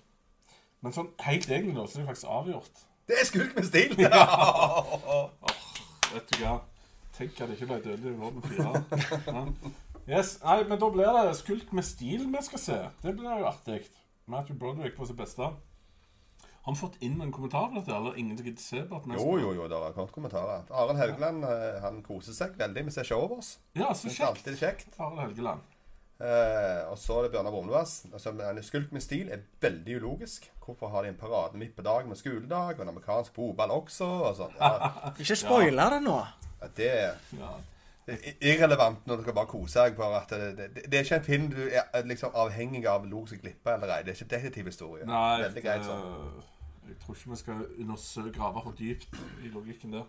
Men 0.81 0.97
sånn 0.97 1.13
helt 1.27 1.49
egentlig, 1.49 1.77
nå, 1.77 1.85
så 1.87 1.99
er 1.99 2.03
det 2.03 2.09
faktisk 2.11 2.33
avgjort. 2.33 2.83
Det 3.09 3.21
er 3.21 3.29
skulk 3.29 3.55
med 3.57 3.69
stil! 3.69 3.95
Ja! 4.05 4.25
Vet 6.11 6.33
du 6.33 6.41
hva? 6.43 6.57
Tenk 7.15 7.39
at 7.39 7.51
det 7.51 7.57
ikke 7.59 7.69
ble 7.71 7.79
dødelig 7.85 8.11
i 8.11 8.19
Våpen 8.19 8.43
4. 8.51 8.83
Ja. 9.37 9.45
Yes, 10.11 10.37
nei, 10.43 10.61
men 10.67 10.79
da 10.83 10.89
blir 10.91 11.11
det 11.15 11.37
Skult 11.39 11.73
med 11.77 11.87
stil 11.87 12.25
vi 12.33 12.41
skal 12.43 12.59
se. 12.59 12.79
Det 13.05 13.13
blir 13.15 13.43
jo 13.43 13.47
artig. 13.51 13.85
Matthew 14.31 14.59
Broderick 14.59 14.97
på 14.97 15.07
sitt 15.07 15.19
beste. 15.19 15.47
Har 16.61 16.75
vi 16.75 16.81
fått 16.81 16.99
inn 17.01 17.21
en 17.23 17.33
kommentar 17.33 17.71
på 17.71 17.79
dette, 17.79 17.95
eller 17.95 18.19
ingen 18.21 18.37
som 18.37 18.47
gidder 18.47 18.63
se 18.63 18.83
på 18.87 18.99
at 18.99 19.07
Jo, 19.15 19.39
jo, 19.41 19.53
jo, 19.57 19.69
det 19.71 19.79
har 19.81 19.95
kommet 19.97 20.13
kommentarer. 20.13 20.67
Arild 20.77 21.01
Helgeland 21.01 21.47
eh, 21.49 21.79
han 21.85 22.03
koser 22.05 22.37
seg 22.37 22.59
veldig 22.59 22.85
med 22.85 22.93
å 22.93 22.97
se 22.99 23.07
showet 23.09 23.33
vårt. 23.33 23.53
Ja, 23.79 23.95
så 23.97 24.11
kjekt. 24.11 24.27
alltid 24.29 24.59
kjekt. 24.61 24.99
Arild 24.99 25.23
Helgeland. 25.25 25.65
Eh, 26.21 26.83
og 26.91 26.99
så 27.01 27.17
er 27.17 27.25
det 27.25 27.33
Bjørnar 27.33 27.55
Brumlevass. 27.55 27.95
Altså, 28.13 28.35
en 28.45 28.63
skulk 28.67 28.93
med 28.93 29.07
stil 29.07 29.31
er 29.33 29.47
veldig 29.65 29.97
ulogisk. 30.03 30.51
Hvorfor 30.61 30.93
har 30.93 31.07
de 31.07 31.15
en 31.15 31.21
parade 31.23 31.57
midt 31.59 31.73
på 31.79 31.87
dagen 31.87 32.13
med 32.13 32.21
skoledag, 32.21 32.77
og 32.77 32.85
en 32.85 32.93
amerikansk 32.93 33.35
fotball 33.39 33.73
også? 33.79 34.11
Og 34.29 34.37
sånt, 34.43 34.59
Ja, 34.61 34.91
Ikke 35.23 35.39
spoile 35.39 35.89
det 35.95 36.03
nå. 36.05 36.19
Ja. 36.61 36.69
det 36.77 36.91
er 36.93 37.15
irrelevant 38.41 39.07
når 39.07 39.17
du 39.17 39.23
skal 39.27 39.35
bare 39.37 39.47
kose 39.51 39.85
deg. 39.85 39.97
Bare 39.99 40.21
at 40.23 40.31
det, 40.31 40.69
det, 40.77 40.85
det 40.91 40.99
er 40.99 41.05
ikke 41.05 41.17
en 41.21 41.25
film 41.27 41.49
du 41.53 41.61
er 41.71 42.07
liksom 42.09 42.35
avhengig 42.35 42.87
av 42.91 43.05
lo 43.11 43.25
seg 43.31 43.43
glippe 43.43 43.75
eller 43.75 43.93
ei. 43.97 44.03
Det 44.07 44.15
er 44.15 44.21
ikke 44.21 44.35
detektivhistorie. 44.37 45.07
Veldig 45.45 45.65
greit 45.67 45.85
sånn. 45.87 46.07
jeg 46.89 46.97
tror 47.05 47.17
ikke 47.19 47.31
vi 47.35 47.41
skal 47.43 47.67
undersøke 47.85 48.33
grave 48.39 48.63
for 48.65 48.79
dypt 48.79 49.21
i 49.45 49.53
logikken 49.55 49.93
der. 49.99 50.09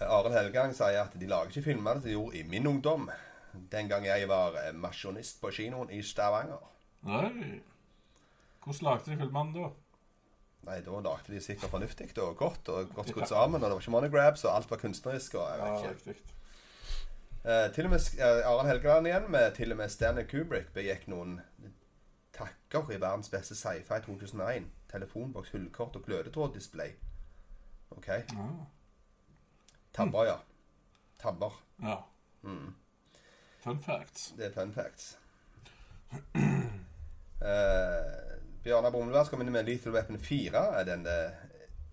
Arild 0.00 0.34
Helgang 0.34 0.72
sier 0.74 1.02
at 1.04 1.14
de 1.20 1.26
lager 1.28 1.52
ikke 1.52 1.66
filmer 1.70 1.98
som 2.00 2.08
de 2.08 2.14
gjorde 2.16 2.38
i 2.40 2.42
min 2.48 2.66
ungdom. 2.66 3.08
Den 3.72 3.88
gang 3.88 4.04
jeg 4.06 4.26
var 4.28 4.56
eh, 4.58 4.72
masjonist 4.74 5.40
på 5.40 5.50
kinoen 5.54 5.90
i 5.94 6.00
Stavanger. 6.02 6.62
Nei. 7.06 7.60
Hvordan 8.64 8.86
lagde 8.88 9.10
de 9.12 9.18
filmene 9.20 9.52
da? 9.54 9.68
Nei, 10.64 10.78
da 10.80 11.00
lagde 11.04 11.34
de 11.34 11.40
sikkert 11.44 11.70
fornuftig 11.70 12.08
og 12.24 12.36
godt 12.40 12.68
og 12.72 12.94
godt 12.96 13.10
skutt 13.12 13.28
sammen. 13.28 13.60
Og 13.60 13.68
det 13.68 13.76
var 13.76 13.82
ikke 13.84 13.92
monograbs, 13.94 14.44
og 14.48 14.54
alt 14.56 14.70
var 14.72 14.80
kunstnerisk. 14.80 15.34
og 15.34 15.44
jeg 15.50 15.58
Ja, 15.60 15.72
vet 15.74 15.84
ikke. 15.84 16.14
riktig. 16.14 16.33
Eh, 17.44 17.72
til 17.74 17.84
og 17.84 17.90
med 17.90 18.00
uh, 18.18 18.50
Arild 18.50 18.68
Helgeland 18.68 19.06
igjen, 19.06 19.30
med 19.30 19.52
til 19.54 19.72
og 19.72 19.76
med 19.76 19.88
Stanley 19.88 20.24
Kubrick, 20.24 20.70
begikk 20.72 21.08
noen 21.12 21.40
takker 22.32 22.92
i 22.92 23.00
verdens 23.00 23.28
beste 23.30 23.54
sci-fi 23.54 23.98
2001. 24.06 24.70
Telefonboks, 24.92 25.50
hullkort 25.50 25.96
og 25.96 26.06
glødetråddisplay. 26.06 26.94
OK? 27.90 28.08
Ja. 28.08 28.46
Tabber, 29.94 30.24
ja. 30.24 30.36
Tabber. 31.18 31.62
ja. 31.82 31.96
Mm. 32.42 32.74
Fun 33.64 33.78
facts. 33.78 34.34
Det 34.36 34.46
er 34.46 34.52
fun 34.52 34.72
facts. 34.72 35.18
Uh, 37.44 38.34
Bjørnar 38.64 38.90
Brumlevass 38.90 39.26
skal 39.26 39.38
minne 39.38 39.52
med 39.52 39.64
Lethal 39.64 39.92
Weapon 39.92 40.18
4. 40.18 40.58
Er, 40.80 40.84
den, 40.84 41.06
eh, 41.06 41.30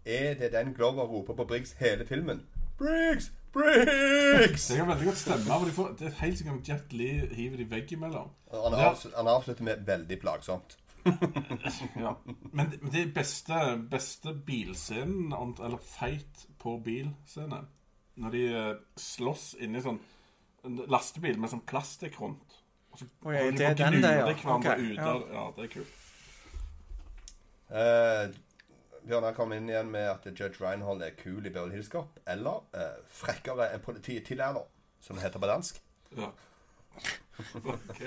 er 0.05 0.33
det 0.33 0.51
den 0.51 0.73
Glover 0.73 1.03
roper 1.03 1.33
på 1.33 1.45
Briggs 1.45 1.71
hele 1.71 2.05
filmen? 2.05 2.47
Briggs! 2.77 3.31
Briggs! 3.53 4.67
Det 4.67 4.77
kan 4.77 4.87
veldig 4.87 5.05
godt 5.09 5.17
stemme. 5.17 5.45
for 5.59 5.65
de 5.65 5.71
får, 5.75 5.89
det 5.99 6.07
er 6.07 6.19
helt 6.21 6.37
sikkert 6.39 6.67
Jet 6.69 6.93
Li 6.93 7.09
hiver 7.35 7.57
de 7.57 7.65
veggimellom. 7.71 8.29
Han, 8.53 8.73
er- 8.77 9.15
han 9.17 9.27
avslutter 9.27 9.63
med 9.63 9.85
'veldig 9.87 10.19
plagsomt'. 10.21 10.77
Ja. 12.05 12.13
Men 12.53 12.69
det- 12.71 12.91
det 12.93 13.13
beste, 13.13 13.53
beste 13.91 14.33
bilscenen, 14.45 15.33
eller 15.59 15.77
feit 15.77 16.45
på 16.59 16.77
bilscene, 16.85 17.65
når 18.15 18.29
de 18.31 18.43
eh, 18.53 18.75
slåss 18.97 19.55
inni 19.59 19.81
sånn 19.81 19.99
lastebil 20.87 21.39
med 21.39 21.49
sånn 21.49 21.65
plastikk 21.65 22.19
rundt. 22.21 22.59
Og 22.91 22.99
så 22.99 23.05
Oi, 23.25 23.33
de 23.35 23.57
det 23.57 23.65
er 23.65 23.73
den 23.73 24.01
der, 24.03 24.17
ja. 24.17 24.55
Okay, 24.55 24.75
ut 24.91 24.97
ja. 24.97 25.13
ja, 25.33 25.51
det 25.55 25.63
er 25.63 25.67
kult. 25.67 25.97
Uh, 27.71 28.33
Bjørnar 29.07 29.33
kom 29.33 29.53
inn 29.55 29.69
igjen 29.69 29.89
med 29.91 30.07
at 30.11 30.25
Judge 30.29 30.61
Reinhold 30.61 31.01
er 31.01 31.15
kul 31.17 31.39
i 31.41 31.49
Beverly 31.49 31.77
Hills 31.77 31.89
Cop. 31.89 32.19
Eller 32.29 32.61
eh, 32.77 32.99
frekkere 33.09 33.71
enn 33.73 33.81
polititillærer, 33.83 34.67
som 35.01 35.17
det 35.17 35.25
heter 35.25 35.41
på 35.41 35.49
dansk. 35.49 35.81
Ja. 36.17 36.29
Ok. 37.63 38.01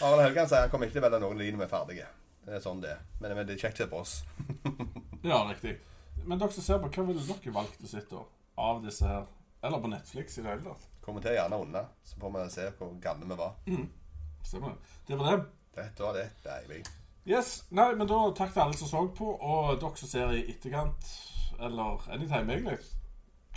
Arild 0.00 0.22
Helgan 0.22 0.48
sier 0.48 0.64
han 0.64 0.72
kommer 0.72 0.88
ikke 0.88 0.96
til 0.98 1.02
å 1.02 1.06
velge 1.08 1.20
noen 1.24 1.40
linjer 1.40 1.60
vi 1.60 1.66
er 1.66 1.72
ferdige. 1.72 2.08
Det 2.46 2.56
er 2.56 2.62
sånn 2.64 2.80
det 2.80 2.94
er. 2.94 3.02
Men, 3.20 3.36
det 3.44 3.56
er 3.56 3.60
kjekt 3.60 3.80
å 3.80 3.84
se 3.84 3.90
på 3.92 4.02
oss. 4.04 4.18
Ja, 5.20 5.42
riktig. 5.44 5.74
Men 6.24 6.40
dere 6.40 6.54
som 6.54 6.64
ser 6.64 6.78
på, 6.80 6.88
hva 6.88 7.02
ville 7.04 7.20
dere 7.20 7.52
valgt 7.52 7.82
å 7.84 7.88
sitte 7.90 8.22
av 8.56 8.78
disse 8.80 9.04
her? 9.04 9.26
Eller 9.60 9.82
på 9.82 9.90
Netflix 9.92 10.38
i 10.38 10.44
det 10.46 10.54
hele 10.54 10.64
tatt? 10.64 10.86
Kommenter 11.04 11.36
gjerne 11.36 11.58
under, 11.60 11.90
så 12.08 12.16
får 12.22 12.32
vi 12.38 12.46
se 12.54 12.64
hvor 12.78 12.94
gamle 13.04 13.28
vi 13.28 13.36
var. 13.36 13.58
Stemmer 14.48 14.72
det. 14.72 14.94
Det 15.10 15.20
var 15.20 15.34
det. 15.34 15.44
Dette 15.76 16.06
var 16.06 16.16
det. 16.16 16.24
Deilig. 16.46 16.80
Yes, 17.28 17.64
nei, 17.70 17.92
men 17.94 18.08
da 18.08 18.18
takk 18.34 18.54
til 18.54 18.62
alle 18.64 18.76
som 18.78 18.88
så 18.88 19.02
på, 19.16 19.34
og 19.36 19.74
dere 19.82 19.98
som 20.00 20.08
ser 20.08 20.32
i 20.34 20.44
etterkant, 20.50 21.10
eller 21.60 22.06
anytime 22.14 22.54
egentlig. 22.56 22.78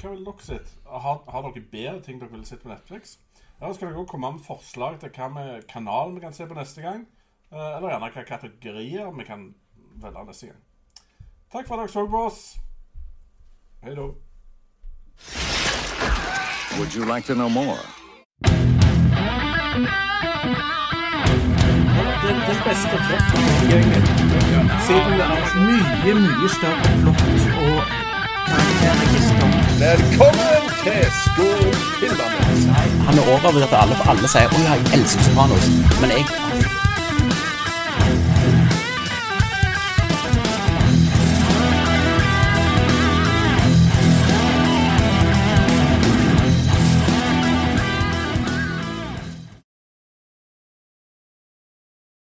Hva 0.02 0.12
vil 0.12 0.26
dere 0.28 0.44
sett? 0.44 0.74
Har, 0.90 1.22
har 1.32 1.46
dere 1.48 1.64
bedre 1.72 2.02
ting 2.04 2.20
dere 2.20 2.34
vil 2.34 2.44
sett 2.46 2.64
på 2.64 2.72
Netflix? 2.72 3.18
Eller 3.62 3.74
skal 3.78 3.88
dere 3.90 4.02
også 4.02 4.12
komme 4.12 4.34
med 4.36 4.44
forslag 4.44 5.00
til 5.00 5.14
hva 5.16 5.30
med 5.32 5.68
kanal 5.72 6.12
vi 6.16 6.26
kan 6.26 6.36
se 6.36 6.48
på 6.50 6.58
neste 6.58 6.84
gang? 6.84 7.06
Eh, 7.54 7.70
Eller 7.78 7.94
gjerne 7.94 8.12
hva 8.18 8.26
kategorier 8.28 9.16
vi 9.16 9.28
kan 9.30 9.48
velge 10.04 10.26
neste 10.28 10.52
gang. 10.52 10.62
Takk 11.54 11.68
for 11.70 11.78
at 11.78 11.86
dere 11.86 11.94
så 11.96 12.06
på 12.10 12.24
oss. 12.28 12.44
Hei 13.84 13.96
da. 13.96 14.10
Would 16.78 16.96
you 16.96 17.06
like 17.06 17.26
to 17.28 17.36
know 17.36 17.50
more? 17.50 17.80
Det, 22.34 22.42
det 22.50 22.58
beste 22.68 22.96
tilgjengelig. 23.62 24.04
Siden 24.88 25.12
det 25.20 25.26
er 25.26 25.42
mye, 25.70 26.14
mye 26.26 26.50
større 26.58 26.88
flott 27.02 27.22
og 27.66 27.82
karakterregister. 28.48 29.50
Velkommen 29.84 30.64
til 30.84 31.04
Skogfilmerne! 31.24 32.80
Han 33.08 33.18
er 33.20 33.24
overbevist 33.34 33.74
at 33.74 33.82
alle, 33.84 33.96
alle 34.10 34.28
sier 34.34 34.48
'Å 34.50 34.64
ja, 34.66 34.74
jeg 34.80 35.00
elsker 35.00 35.22
Sopranos'. 35.28 35.70
Men 36.02 36.10
jeg 36.18 36.26